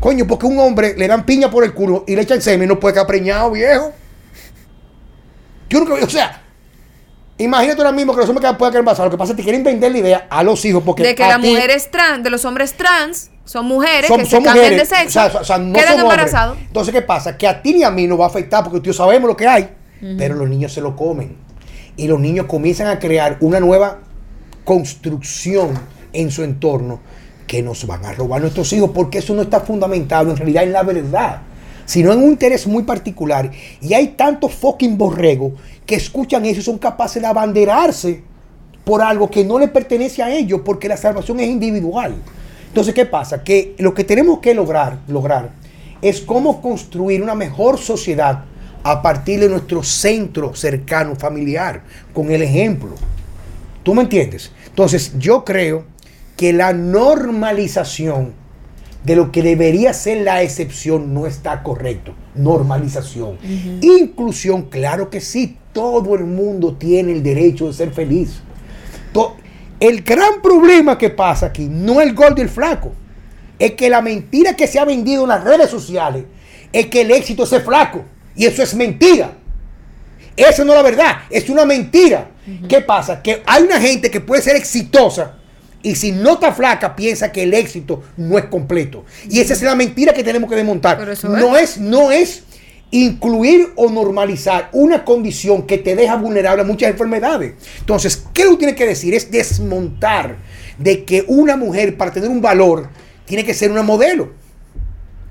Coño, 0.00 0.26
porque 0.26 0.46
un 0.46 0.58
hombre 0.58 0.94
le 0.96 1.08
dan 1.08 1.24
piña 1.24 1.50
por 1.50 1.64
el 1.64 1.72
culo 1.72 2.04
y 2.06 2.14
le 2.14 2.22
echan 2.22 2.42
semen, 2.42 2.68
no 2.68 2.78
puede 2.78 2.94
quedar 2.94 3.06
preñado, 3.06 3.50
viejo. 3.52 3.92
Yo 5.70 5.80
nunca, 5.80 5.94
o 5.94 6.10
sea, 6.10 6.42
imagínate 7.38 7.80
ahora 7.80 7.92
mismo 7.92 8.12
que 8.12 8.20
los 8.20 8.28
hombres 8.28 8.54
pueden 8.56 8.72
quedar 8.72 8.80
embarazados. 8.80 9.10
Lo 9.10 9.16
que 9.16 9.18
pasa 9.18 9.32
es 9.32 9.36
que 9.36 9.42
quieren 9.42 9.64
vender 9.64 9.92
la 9.92 9.98
idea 9.98 10.26
a 10.28 10.42
los 10.42 10.62
hijos 10.64 10.82
porque. 10.84 11.02
De 11.02 11.14
que 11.14 11.26
las 11.26 11.40
mujeres 11.40 11.90
trans, 11.90 12.22
de 12.22 12.30
los 12.30 12.44
hombres 12.44 12.74
trans, 12.74 13.30
son 13.46 13.66
mujeres 13.66 14.10
que 14.10 14.26
se 14.26 14.42
cambian 14.42 14.76
de 14.76 14.84
sexo, 14.84 15.20
o 15.40 15.44
sea, 15.44 15.56
no 15.56 15.72
quedan 15.72 16.00
embarazados. 16.00 16.58
Entonces, 16.60 16.92
¿qué 16.92 17.00
pasa? 17.00 17.38
Que 17.38 17.46
a 17.46 17.62
ti 17.62 17.74
ni 17.74 17.84
a 17.84 17.90
mí 17.92 18.06
no 18.08 18.18
va 18.18 18.26
a 18.26 18.28
afectar 18.28 18.64
porque 18.64 18.80
tú 18.80 18.92
sabemos 18.92 19.28
lo 19.28 19.36
que 19.36 19.46
hay, 19.46 19.70
pero 20.18 20.34
los 20.34 20.48
niños 20.48 20.72
se 20.72 20.80
lo 20.80 20.96
comen. 20.96 21.36
Y 21.96 22.08
los 22.08 22.20
niños 22.20 22.46
comienzan 22.46 22.88
a 22.88 22.98
crear 22.98 23.38
una 23.40 23.60
nueva 23.60 24.00
construcción 24.64 25.78
en 26.12 26.30
su 26.30 26.42
entorno 26.42 27.00
que 27.46 27.62
nos 27.62 27.86
van 27.86 28.04
a 28.04 28.12
robar 28.12 28.40
nuestros 28.40 28.72
hijos 28.72 28.90
porque 28.92 29.18
eso 29.18 29.32
no 29.32 29.42
está 29.42 29.60
fundamentado 29.60 30.30
en 30.30 30.36
realidad 30.36 30.64
en 30.64 30.72
la 30.72 30.82
verdad, 30.82 31.42
sino 31.84 32.12
en 32.12 32.18
un 32.18 32.30
interés 32.32 32.66
muy 32.66 32.82
particular. 32.82 33.50
Y 33.80 33.94
hay 33.94 34.08
tantos 34.08 34.52
fucking 34.54 34.98
borregos 34.98 35.52
que 35.86 35.94
escuchan 35.94 36.44
eso 36.44 36.60
y 36.60 36.64
son 36.64 36.78
capaces 36.78 37.22
de 37.22 37.28
abanderarse 37.28 38.24
por 38.82 39.02
algo 39.02 39.30
que 39.30 39.44
no 39.44 39.58
le 39.60 39.68
pertenece 39.68 40.20
a 40.22 40.34
ellos 40.34 40.62
porque 40.64 40.88
la 40.88 40.96
salvación 40.96 41.38
es 41.38 41.48
individual. 41.48 42.16
Entonces, 42.68 42.94
¿qué 42.94 43.06
pasa? 43.06 43.42
Que 43.42 43.74
lo 43.78 43.94
que 43.94 44.04
tenemos 44.04 44.40
que 44.40 44.54
lograr, 44.54 44.98
lograr 45.08 45.50
es 46.02 46.20
cómo 46.20 46.60
construir 46.60 47.22
una 47.22 47.34
mejor 47.34 47.78
sociedad 47.78 48.44
a 48.82 49.02
partir 49.02 49.40
de 49.40 49.48
nuestro 49.48 49.82
centro 49.82 50.54
cercano, 50.54 51.16
familiar, 51.16 51.82
con 52.12 52.30
el 52.30 52.42
ejemplo. 52.42 52.94
¿Tú 53.82 53.94
me 53.94 54.02
entiendes? 54.02 54.52
Entonces, 54.66 55.12
yo 55.18 55.44
creo 55.44 55.84
que 56.36 56.52
la 56.52 56.72
normalización 56.72 58.32
de 59.04 59.16
lo 59.16 59.30
que 59.30 59.42
debería 59.42 59.92
ser 59.92 60.22
la 60.22 60.42
excepción 60.42 61.14
no 61.14 61.26
está 61.26 61.62
correcto. 61.62 62.12
Normalización. 62.34 63.38
Inclusión, 63.80 64.62
claro 64.62 65.08
que 65.10 65.20
sí. 65.20 65.56
Todo 65.72 66.14
el 66.14 66.24
mundo 66.24 66.74
tiene 66.74 67.12
el 67.12 67.22
derecho 67.22 67.68
de 67.68 67.72
ser 67.72 67.92
feliz. 67.92 68.40
El 69.80 70.02
gran 70.02 70.40
problema 70.42 70.96
que 70.96 71.10
pasa 71.10 71.46
aquí 71.46 71.68
no 71.70 72.00
es 72.00 72.08
el 72.08 72.14
gordo 72.14 72.36
y 72.38 72.42
el 72.42 72.48
flaco. 72.48 72.92
Es 73.58 73.72
que 73.72 73.88
la 73.88 74.02
mentira 74.02 74.54
que 74.54 74.66
se 74.66 74.78
ha 74.78 74.84
vendido 74.84 75.22
en 75.22 75.28
las 75.28 75.44
redes 75.44 75.70
sociales 75.70 76.24
es 76.72 76.86
que 76.86 77.02
el 77.02 77.10
éxito 77.10 77.44
es 77.44 77.62
flaco. 77.62 78.04
Y 78.34 78.46
eso 78.46 78.62
es 78.62 78.74
mentira. 78.74 79.32
Eso 80.36 80.64
no 80.64 80.72
es 80.72 80.76
la 80.76 80.82
verdad. 80.82 81.16
Es 81.30 81.48
una 81.48 81.64
mentira. 81.64 82.30
¿Qué 82.68 82.80
pasa? 82.80 83.22
Que 83.22 83.42
hay 83.46 83.62
una 83.62 83.80
gente 83.80 84.10
que 84.10 84.20
puede 84.20 84.42
ser 84.42 84.56
exitosa 84.56 85.36
y 85.82 85.94
si 85.94 86.12
no 86.12 86.34
está 86.34 86.52
flaca 86.52 86.96
piensa 86.96 87.30
que 87.30 87.44
el 87.44 87.54
éxito 87.54 88.02
no 88.16 88.38
es 88.38 88.46
completo. 88.46 89.04
Y 89.28 89.40
esa 89.40 89.54
es 89.54 89.62
la 89.62 89.74
mentira 89.74 90.12
que 90.12 90.24
tenemos 90.24 90.50
que 90.50 90.56
desmontar. 90.56 90.98
No 91.24 91.56
es, 91.56 91.78
no 91.78 92.10
es 92.10 92.42
incluir 92.90 93.72
o 93.76 93.90
normalizar 93.90 94.70
una 94.72 95.04
condición 95.04 95.66
que 95.66 95.78
te 95.78 95.96
deja 95.96 96.16
vulnerable 96.16 96.62
a 96.62 96.64
muchas 96.66 96.90
enfermedades. 96.90 97.54
Entonces, 97.80 98.24
¿qué 98.32 98.44
lo 98.44 98.56
tiene 98.56 98.74
que 98.74 98.86
decir? 98.86 99.14
Es 99.14 99.30
desmontar 99.30 100.36
de 100.78 101.04
que 101.04 101.24
una 101.26 101.56
mujer 101.56 101.96
para 101.96 102.12
tener 102.12 102.28
un 102.28 102.40
valor 102.40 102.88
tiene 103.24 103.44
que 103.44 103.54
ser 103.54 103.70
una 103.70 103.82
modelo. 103.82 104.32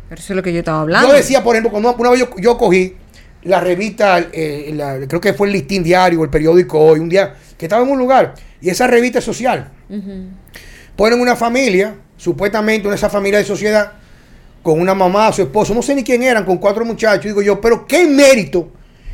Pero 0.09 0.21
eso 0.21 0.33
es 0.33 0.37
lo 0.37 0.43
que 0.43 0.53
yo 0.53 0.59
estaba 0.59 0.81
hablando. 0.81 1.09
Yo 1.09 1.13
decía, 1.13 1.43
por 1.43 1.55
ejemplo, 1.55 1.71
cuando 1.71 1.95
una 1.97 2.09
vez 2.11 2.27
yo, 2.37 2.57
cogí 2.57 2.95
la 3.43 3.59
revista, 3.59 4.19
eh, 4.31 5.05
creo 5.07 5.21
que 5.21 5.33
fue 5.33 5.47
el 5.47 5.53
listín 5.53 5.83
diario, 5.83 6.23
el 6.23 6.29
periódico 6.29 6.79
hoy, 6.79 6.99
un 6.99 7.09
día 7.09 7.35
que 7.57 7.65
estaba 7.65 7.83
en 7.83 7.89
un 7.89 7.97
lugar, 7.97 8.35
y 8.61 8.69
esa 8.69 8.87
revista 8.87 9.21
social. 9.21 9.71
Ponen 10.95 11.19
una 11.19 11.35
familia, 11.35 11.95
supuestamente 12.17 12.87
una 12.87 12.95
esa 12.95 13.09
familia 13.09 13.39
de 13.39 13.45
sociedad, 13.45 13.93
con 14.65 14.81
una 14.81 14.95
mamá, 14.95 15.31
su 15.31 15.43
esposo, 15.43 15.75
no 15.75 15.83
sé 15.83 15.93
ni 15.93 16.03
quién 16.03 16.23
eran, 16.23 16.43
con 16.43 16.57
cuatro 16.57 16.83
muchachos. 16.83 17.25
Digo 17.25 17.43
yo, 17.43 17.61
pero 17.61 17.85
¿qué 17.85 18.07
mérito 18.07 18.71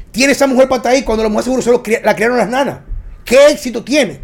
tiene 0.10 0.32
esa 0.32 0.48
mujer 0.48 0.70
para 0.70 0.78
estar 0.78 0.94
ahí 0.94 1.04
cuando 1.04 1.24
la 1.24 1.30
mujer 1.30 1.44
seguro 1.44 1.62
solo 1.62 1.84
la 2.06 2.16
criaron 2.16 2.38
las 2.38 2.48
nanas? 2.48 2.80
¿Qué 3.26 3.48
éxito 3.48 3.84
tiene? 3.84 4.22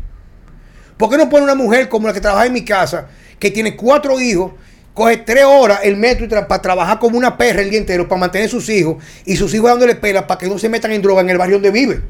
¿Por 0.95 1.09
qué 1.09 1.17
no 1.17 1.27
pone 1.27 1.43
una 1.43 1.53
mujer 1.53 1.89
como 1.89 2.07
la 2.07 2.13
que 2.13 2.21
trabaja 2.21 2.45
en 2.45 2.53
mi 2.53 2.63
casa, 2.63 3.09
que 3.39 3.51
tiene 3.51 3.75
cuatro 3.75 4.21
hijos, 4.21 4.53
coge 4.93 5.17
tres 5.17 5.43
horas 5.43 5.81
el 5.83 5.97
metro 5.97 6.29
para 6.47 6.61
trabajar 6.61 6.97
como 6.97 7.17
una 7.17 7.35
perra 7.35 7.61
el 7.61 7.71
día 7.71 7.79
entero, 7.79 8.07
para 8.07 8.21
mantener 8.21 8.47
sus 8.47 8.69
hijos, 8.69 9.03
y 9.25 9.35
sus 9.35 9.53
hijos 9.53 9.69
dándole 9.69 9.95
pela 9.95 10.25
para 10.27 10.37
que 10.37 10.47
no 10.47 10.57
se 10.57 10.69
metan 10.69 10.93
en 10.93 11.01
droga 11.01 11.19
en 11.19 11.29
el 11.29 11.37
barrio 11.37 11.57
donde 11.57 11.71
vive? 11.71 12.03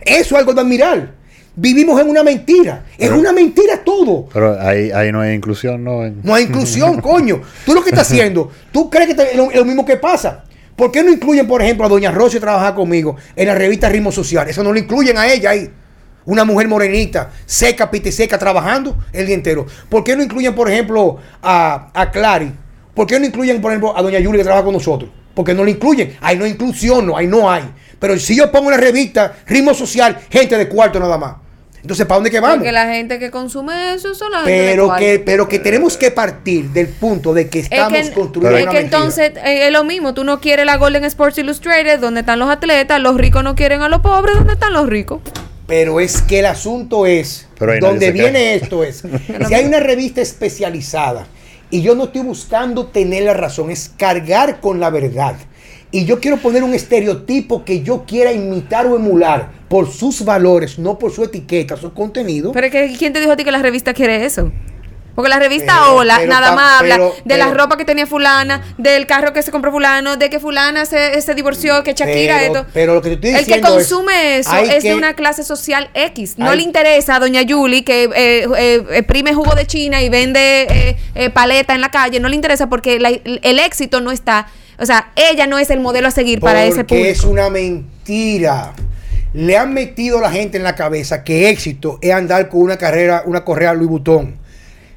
Eso 0.00 0.36
es 0.36 0.38
algo 0.38 0.54
de 0.54 0.60
admirar. 0.60 1.14
Vivimos 1.56 2.00
en 2.00 2.08
una 2.08 2.22
mentira. 2.22 2.84
es 2.96 3.10
una 3.10 3.32
mentira 3.32 3.82
todo. 3.84 4.26
Pero 4.32 4.60
ahí, 4.60 4.90
ahí 4.92 5.10
no 5.10 5.20
hay 5.20 5.34
inclusión, 5.34 5.82
¿no? 5.82 6.08
No 6.22 6.34
hay 6.34 6.44
inclusión, 6.44 7.00
coño. 7.02 7.42
Tú 7.64 7.74
lo 7.74 7.82
que 7.82 7.90
estás 7.90 8.10
haciendo, 8.10 8.50
tú 8.72 8.88
crees 8.88 9.14
que 9.14 9.22
es 9.22 9.36
lo, 9.36 9.64
mismo 9.64 9.84
que 9.84 9.96
pasa. 9.96 10.44
¿Por 10.76 10.90
qué 10.90 11.02
no 11.02 11.10
incluyen, 11.10 11.46
por 11.46 11.60
ejemplo, 11.60 11.84
a 11.84 11.88
Doña 11.88 12.10
Rosa 12.10 12.34
que 12.34 12.40
trabaja 12.40 12.74
conmigo 12.74 13.16
en 13.36 13.48
la 13.48 13.54
revista 13.54 13.88
Ritmo 13.88 14.12
Social? 14.12 14.48
Eso 14.48 14.62
no 14.62 14.72
lo 14.72 14.78
incluyen 14.78 15.18
a 15.18 15.30
ella 15.30 15.50
ahí. 15.50 15.70
Una 16.24 16.44
mujer 16.44 16.68
morenita, 16.68 17.30
seca, 17.44 17.90
pite 17.90 18.12
seca, 18.12 18.38
trabajando 18.38 18.96
el 19.12 19.26
día 19.26 19.34
entero. 19.34 19.66
¿Por 19.88 20.04
qué 20.04 20.16
no 20.16 20.22
incluyen, 20.22 20.54
por 20.54 20.70
ejemplo, 20.70 21.18
a, 21.42 21.90
a 21.92 22.10
Clary? 22.10 22.52
¿Por 22.94 23.06
qué 23.06 23.18
no 23.18 23.26
incluyen, 23.26 23.60
por 23.60 23.72
ejemplo, 23.72 23.96
a 23.96 24.02
Doña 24.02 24.20
Yuli 24.20 24.38
que 24.38 24.44
trabaja 24.44 24.64
con 24.64 24.74
nosotros? 24.74 25.10
Porque 25.34 25.54
no 25.54 25.64
lo 25.64 25.70
incluyen. 25.70 26.16
Ahí 26.20 26.36
no 26.36 26.44
hay 26.44 26.52
inclusión, 26.52 27.06
no, 27.06 27.16
ahí 27.16 27.26
no 27.26 27.50
hay. 27.50 27.64
Pero 27.98 28.18
si 28.18 28.36
yo 28.36 28.50
pongo 28.50 28.70
en 28.70 28.76
la 28.76 28.82
revista 28.82 29.36
Ritmo 29.46 29.74
Social, 29.74 30.18
gente 30.30 30.56
de 30.56 30.68
cuarto 30.68 30.98
nada 30.98 31.18
más. 31.18 31.36
Entonces, 31.82 32.04
¿para 32.06 32.16
dónde 32.16 32.30
que 32.30 32.40
vamos? 32.40 32.58
Porque 32.58 32.72
la 32.72 32.92
gente 32.92 33.18
que 33.18 33.30
consume 33.30 33.94
eso 33.94 34.14
son 34.14 34.30
las 34.32 34.44
pero 34.44 34.94
que 34.96 35.18
Pero 35.18 35.48
que 35.48 35.58
tenemos 35.58 35.96
que 35.96 36.10
partir 36.10 36.68
del 36.70 36.88
punto 36.88 37.32
de 37.32 37.48
que 37.48 37.60
estamos 37.60 38.10
construyendo 38.10 38.58
Es 38.58 38.66
que 38.68 38.80
entonces 38.80 39.32
eh, 39.36 39.66
es 39.66 39.72
lo 39.72 39.84
mismo. 39.84 40.12
Tú 40.12 40.24
no 40.24 40.40
quieres 40.40 40.66
la 40.66 40.76
Golden 40.76 41.04
Sports 41.04 41.38
Illustrated, 41.38 41.98
donde 41.98 42.20
están 42.20 42.38
los 42.38 42.50
atletas. 42.50 43.00
Los 43.00 43.16
ricos 43.16 43.42
no 43.42 43.54
quieren 43.54 43.80
a 43.80 43.88
los 43.88 44.02
pobres, 44.02 44.34
donde 44.34 44.52
están 44.52 44.74
los 44.74 44.88
ricos. 44.88 45.20
Pero 45.66 46.00
es 46.00 46.20
que 46.20 46.40
el 46.40 46.46
asunto 46.46 47.06
es, 47.06 47.46
donde 47.80 48.10
viene 48.10 48.54
esto 48.56 48.82
es, 48.82 49.04
si 49.48 49.54
hay 49.54 49.64
una 49.64 49.78
revista 49.78 50.20
especializada 50.20 51.28
y 51.70 51.82
yo 51.82 51.94
no 51.94 52.04
estoy 52.04 52.22
buscando 52.22 52.86
tener 52.86 53.24
la 53.24 53.34
razón, 53.34 53.70
es 53.70 53.92
cargar 53.96 54.60
con 54.60 54.80
la 54.80 54.90
verdad. 54.90 55.36
Y 55.92 56.04
yo 56.04 56.20
quiero 56.20 56.36
poner 56.36 56.62
un 56.62 56.72
estereotipo 56.72 57.64
que 57.64 57.82
yo 57.82 58.04
quiera 58.06 58.32
imitar 58.32 58.86
o 58.86 58.96
emular 58.96 59.50
por 59.68 59.90
sus 59.90 60.24
valores, 60.24 60.78
no 60.78 60.98
por 60.98 61.12
su 61.12 61.24
etiqueta, 61.24 61.76
su 61.76 61.92
contenido. 61.92 62.52
Pero 62.52 62.70
que, 62.70 62.94
¿quién 62.96 63.12
te 63.12 63.20
dijo 63.20 63.32
a 63.32 63.36
ti 63.36 63.44
que 63.44 63.50
la 63.50 63.62
revista 63.62 63.92
quiere 63.92 64.24
eso? 64.24 64.52
Porque 65.20 65.30
la 65.30 65.38
revista 65.38 65.92
Hola 65.92 66.24
nada 66.26 66.54
más 66.54 66.80
habla 66.80 66.98
de 67.24 67.36
la 67.36 67.50
ropa 67.50 67.76
que 67.76 67.84
tenía 67.84 68.06
fulana, 68.06 68.62
del 68.78 69.06
carro 69.06 69.32
que 69.32 69.42
se 69.42 69.50
compró 69.50 69.70
fulano, 69.70 70.16
de 70.16 70.30
que 70.30 70.40
fulana 70.40 70.86
se, 70.86 71.20
se 71.20 71.34
divorció, 71.34 71.82
que 71.82 71.94
Shakira, 71.94 72.42
esto. 72.44 72.66
Pero 72.72 72.94
lo 72.94 73.02
que 73.02 73.16
te 73.16 73.38
El 73.38 73.46
que 73.46 73.60
consume 73.60 74.38
eso 74.38 74.56
es 74.56 74.82
de 74.82 74.94
una 74.94 75.14
clase 75.14 75.44
social 75.44 75.90
X. 75.94 76.38
No 76.38 76.54
le 76.54 76.62
interesa 76.62 77.16
a 77.16 77.20
doña 77.20 77.42
Yuli 77.42 77.82
que 77.82 78.08
eh, 78.14 78.48
eh, 78.90 79.02
prime 79.02 79.34
jugo 79.34 79.54
de 79.54 79.66
China 79.66 80.02
y 80.02 80.08
vende 80.08 80.96
eh, 81.14 81.30
paleta 81.30 81.74
en 81.74 81.80
la 81.80 81.90
calle. 81.90 82.20
No 82.20 82.28
le 82.28 82.36
interesa 82.36 82.68
porque 82.68 82.96
el 82.96 83.58
éxito 83.58 84.00
no 84.00 84.10
está 84.10 84.46
o 84.80 84.86
sea, 84.86 85.12
ella 85.14 85.46
no 85.46 85.58
es 85.58 85.68
el 85.68 85.78
modelo 85.78 86.08
a 86.08 86.10
seguir 86.10 86.40
para 86.40 86.64
ese 86.64 86.84
público. 86.84 87.06
es 87.06 87.22
una 87.24 87.50
mentira. 87.50 88.72
Le 89.34 89.56
han 89.56 89.74
metido 89.74 90.18
a 90.18 90.22
la 90.22 90.30
gente 90.30 90.56
en 90.56 90.64
la 90.64 90.74
cabeza 90.74 91.22
que 91.22 91.50
éxito 91.50 91.98
es 92.00 92.12
andar 92.12 92.48
con 92.48 92.62
una 92.62 92.78
carrera, 92.78 93.22
una 93.26 93.44
correa 93.44 93.74
Louis 93.74 93.90
Vuitton. 93.90 94.36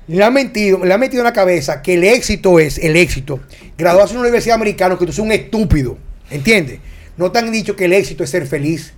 Le 0.08 0.24
han 0.24 0.34
metido, 0.34 0.84
le 0.84 0.94
han 0.94 1.00
metido 1.00 1.22
en 1.22 1.26
la 1.26 1.34
cabeza 1.34 1.82
que 1.82 1.94
el 1.94 2.04
éxito 2.04 2.60
es 2.60 2.78
el 2.78 2.96
éxito. 2.96 3.40
Graduarse 3.78 4.14
en 4.14 4.20
una 4.20 4.28
universidad 4.28 4.56
americana, 4.56 4.98
que 4.98 5.06
tú 5.06 5.14
seas 5.14 5.26
un 5.26 5.32
estúpido. 5.32 5.98
¿Entiendes? 6.30 6.80
No 7.18 7.32
te 7.32 7.40
han 7.40 7.52
dicho 7.52 7.76
que 7.76 7.86
el 7.86 7.94
éxito 7.94 8.24
es 8.24 8.30
ser 8.30 8.48
feliz, 8.48 8.94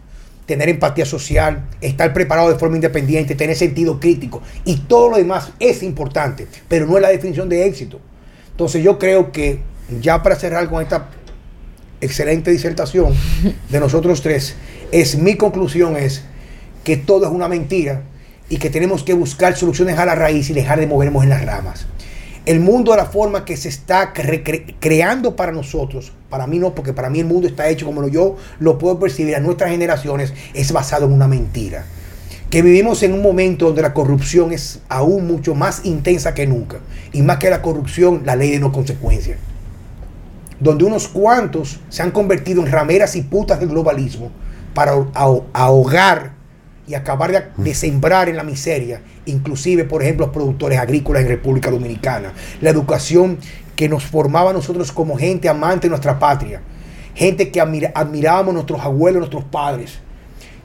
tener 0.45 0.69
empatía 0.69 1.05
social, 1.05 1.67
estar 1.81 2.13
preparado 2.13 2.49
de 2.49 2.57
forma 2.57 2.75
independiente, 2.75 3.35
tener 3.35 3.55
sentido 3.55 3.99
crítico. 3.99 4.41
Y 4.63 4.77
todo 4.77 5.09
lo 5.09 5.17
demás 5.17 5.51
es 5.59 5.83
importante, 5.83 6.47
pero 6.67 6.85
no 6.85 6.95
es 6.95 7.01
la 7.01 7.09
definición 7.09 7.49
de 7.49 7.65
éxito. 7.65 7.99
Entonces 8.51 8.83
yo 8.83 8.97
creo 8.97 9.31
que 9.31 9.59
ya 10.01 10.23
para 10.23 10.35
cerrar 10.35 10.69
con 10.69 10.81
esta 10.81 11.09
excelente 12.01 12.51
disertación 12.51 13.13
de 13.69 13.79
nosotros 13.79 14.21
tres, 14.21 14.55
es 14.91 15.17
mi 15.17 15.35
conclusión 15.35 15.97
es 15.97 16.23
que 16.83 16.97
todo 16.97 17.25
es 17.25 17.31
una 17.31 17.47
mentira 17.47 18.03
y 18.49 18.57
que 18.57 18.69
tenemos 18.69 19.03
que 19.03 19.13
buscar 19.13 19.55
soluciones 19.55 19.97
a 19.97 20.05
la 20.05 20.15
raíz 20.15 20.49
y 20.49 20.53
dejar 20.53 20.79
de 20.79 20.87
movernos 20.87 21.23
en 21.23 21.29
las 21.29 21.45
ramas. 21.45 21.87
El 22.45 22.59
mundo 22.59 22.91
de 22.91 22.97
la 22.97 23.05
forma 23.05 23.43
que 23.43 23.57
se 23.57 23.69
está 23.69 24.13
creando 24.13 25.35
para 25.35 25.51
nosotros, 25.51 26.11
para 26.29 26.45
mí 26.45 26.59
no, 26.59 26.75
porque 26.75 26.93
para 26.93 27.09
mí 27.09 27.19
el 27.19 27.25
mundo 27.25 27.47
está 27.47 27.69
hecho 27.69 27.87
como 27.87 28.07
yo 28.07 28.35
lo 28.59 28.77
puedo 28.77 28.99
percibir 28.99 29.35
a 29.35 29.39
nuestras 29.39 29.71
generaciones, 29.71 30.33
es 30.53 30.71
basado 30.71 31.07
en 31.07 31.13
una 31.13 31.27
mentira. 31.27 31.85
Que 32.51 32.61
vivimos 32.61 33.01
en 33.01 33.13
un 33.13 33.23
momento 33.23 33.65
donde 33.65 33.81
la 33.81 33.93
corrupción 33.93 34.51
es 34.51 34.79
aún 34.89 35.25
mucho 35.25 35.55
más 35.55 35.83
intensa 35.85 36.35
que 36.35 36.45
nunca. 36.45 36.77
Y 37.11 37.23
más 37.23 37.37
que 37.37 37.49
la 37.49 37.63
corrupción, 37.63 38.21
la 38.25 38.35
ley 38.35 38.51
de 38.51 38.59
no 38.59 38.71
consecuencias 38.71 39.39
donde 40.59 40.85
unos 40.85 41.07
cuantos 41.07 41.79
se 41.89 42.01
han 42.01 42.11
convertido 42.11 42.61
en 42.61 42.71
rameras 42.71 43.15
y 43.15 43.21
putas 43.21 43.59
del 43.59 43.69
globalismo 43.69 44.31
para 44.73 44.93
ahogar 45.53 46.34
y 46.87 46.93
acabar 46.93 47.51
de, 47.55 47.73
sembrar 47.73 48.29
en 48.29 48.37
la 48.37 48.43
miseria, 48.43 49.01
inclusive, 49.25 49.85
por 49.85 50.03
ejemplo, 50.03 50.27
los 50.27 50.33
productores 50.33 50.79
agrícolas 50.79 51.23
en 51.23 51.29
República 51.29 51.71
Dominicana, 51.71 52.33
la 52.61 52.69
educación 52.69 53.39
que 53.75 53.89
nos 53.89 54.05
formaba 54.05 54.51
a 54.51 54.53
nosotros 54.53 54.91
como 54.91 55.17
gente 55.17 55.49
amante 55.49 55.87
de 55.87 55.89
nuestra 55.89 56.19
patria, 56.19 56.61
gente 57.13 57.49
que 57.51 57.59
admirábamos 57.59 58.51
a 58.51 58.53
nuestros 58.53 58.81
abuelos, 58.81 59.19
nuestros 59.19 59.43
padres, 59.45 59.99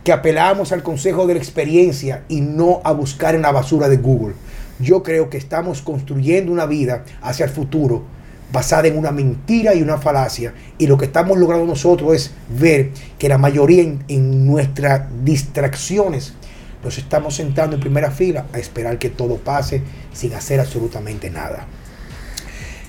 que 0.05 0.12
apelábamos 0.12 0.73
al 0.73 0.83
consejo 0.83 1.27
de 1.27 1.35
la 1.35 1.41
experiencia 1.41 2.25
y 2.29 2.41
no 2.41 2.81
a 2.85 2.93
buscar 2.93 3.35
en 3.35 3.43
la 3.43 3.53
basura 3.53 3.89
de 3.89 3.97
Google. 3.97 4.35
Yo 4.79 5.03
creo 5.03 5.29
que 5.29 5.37
estamos 5.37 5.83
construyendo 5.83 6.53
una 6.53 6.66
vida 6.66 7.05
hacia 7.21 7.45
el 7.45 7.51
futuro 7.51 8.05
basada 8.53 8.88
en 8.88 8.98
una 8.98 9.11
mentira 9.11 9.74
y 9.74 9.82
una 9.82 9.98
falacia. 9.98 10.55
Y 10.78 10.86
lo 10.86 10.98
que 10.98 11.07
estamos 11.07 11.38
logrando 11.38 11.66
nosotros 11.66 12.14
es 12.14 12.30
ver 12.48 12.90
que 13.18 13.28
la 13.28 13.38
mayoría 13.38 13.82
en, 13.82 14.46
nuestras 14.46 15.03
distracciones 15.24 16.34
nos 16.82 16.98
estamos 16.98 17.36
sentando 17.36 17.76
en 17.76 17.80
primera 17.80 18.11
fila 18.11 18.46
a 18.53 18.59
esperar 18.59 18.98
que 18.98 19.11
todo 19.11 19.36
pase 19.36 19.82
sin 20.12 20.34
hacer 20.34 20.61
absolutamente 20.61 21.30
nada. 21.30 21.66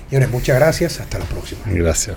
Señores, 0.08 0.30
muchas 0.30 0.56
gracias. 0.56 1.00
Hasta 1.00 1.18
la 1.18 1.24
próxima. 1.24 1.60
Gracias. 1.66 2.16